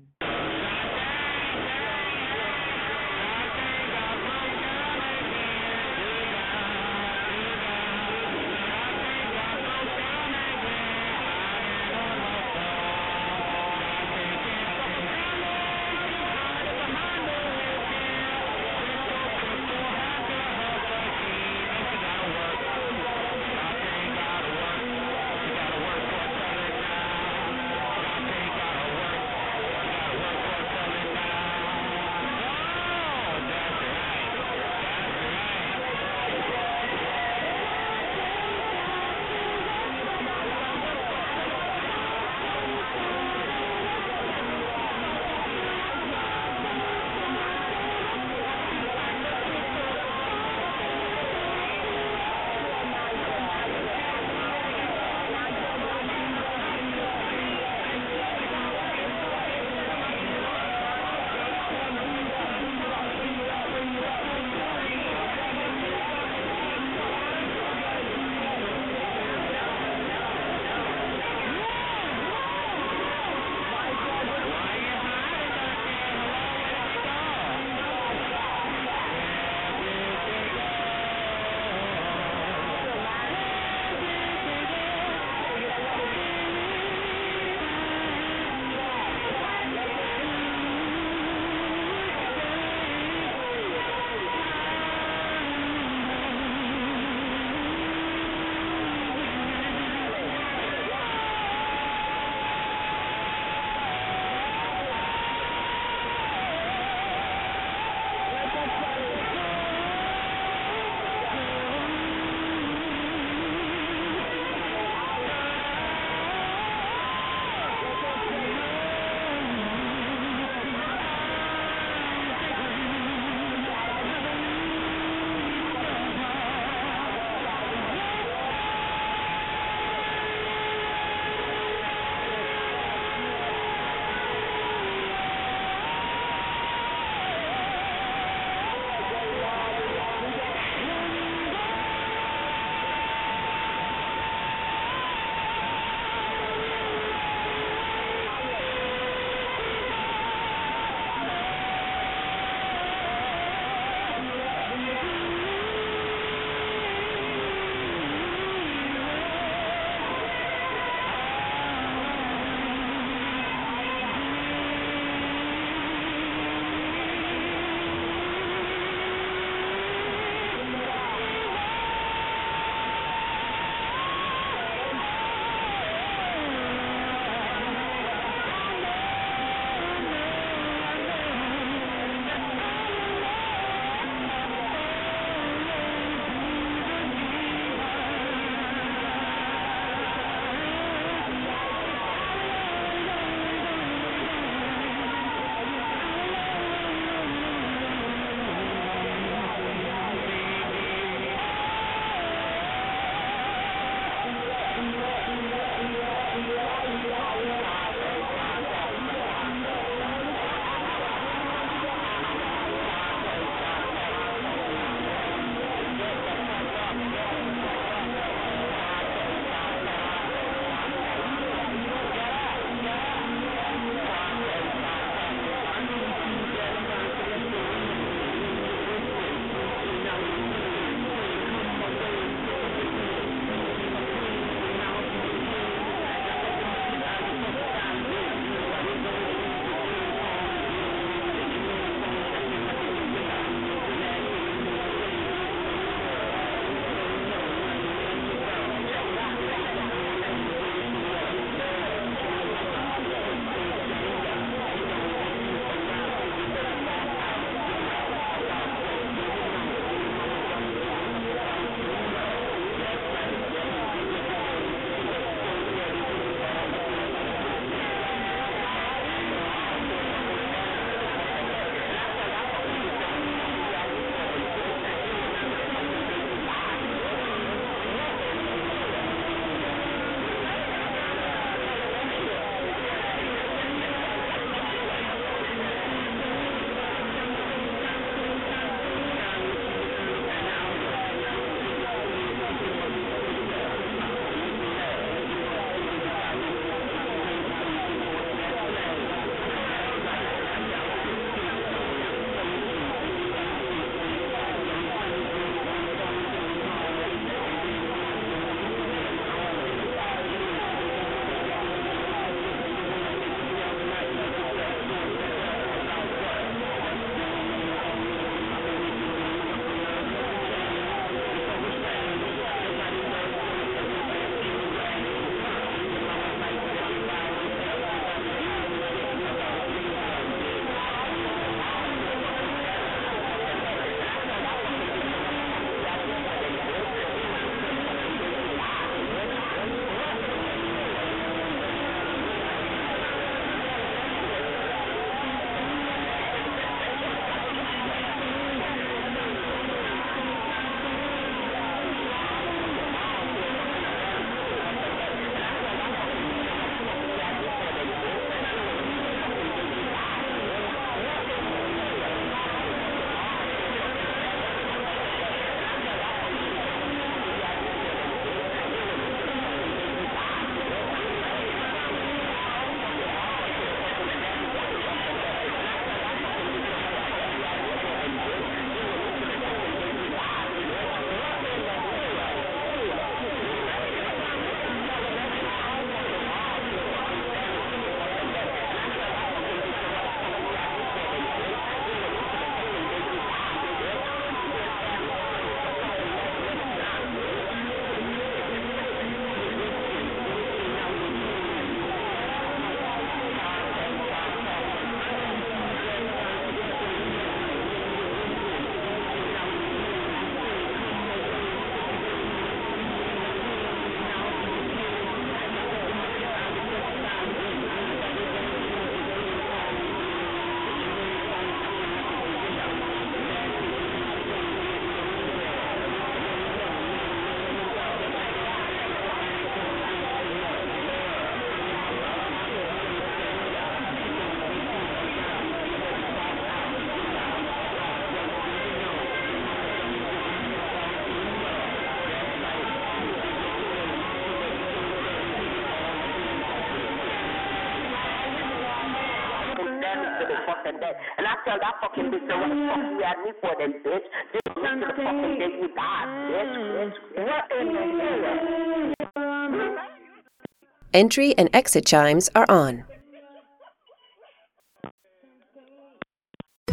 [460.97, 462.83] Entry and exit chimes are on.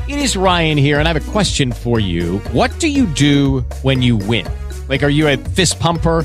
[0.09, 2.38] It is Ryan here, and I have a question for you.
[2.52, 4.46] What do you do when you win?
[4.88, 6.24] Like, are you a fist pumper?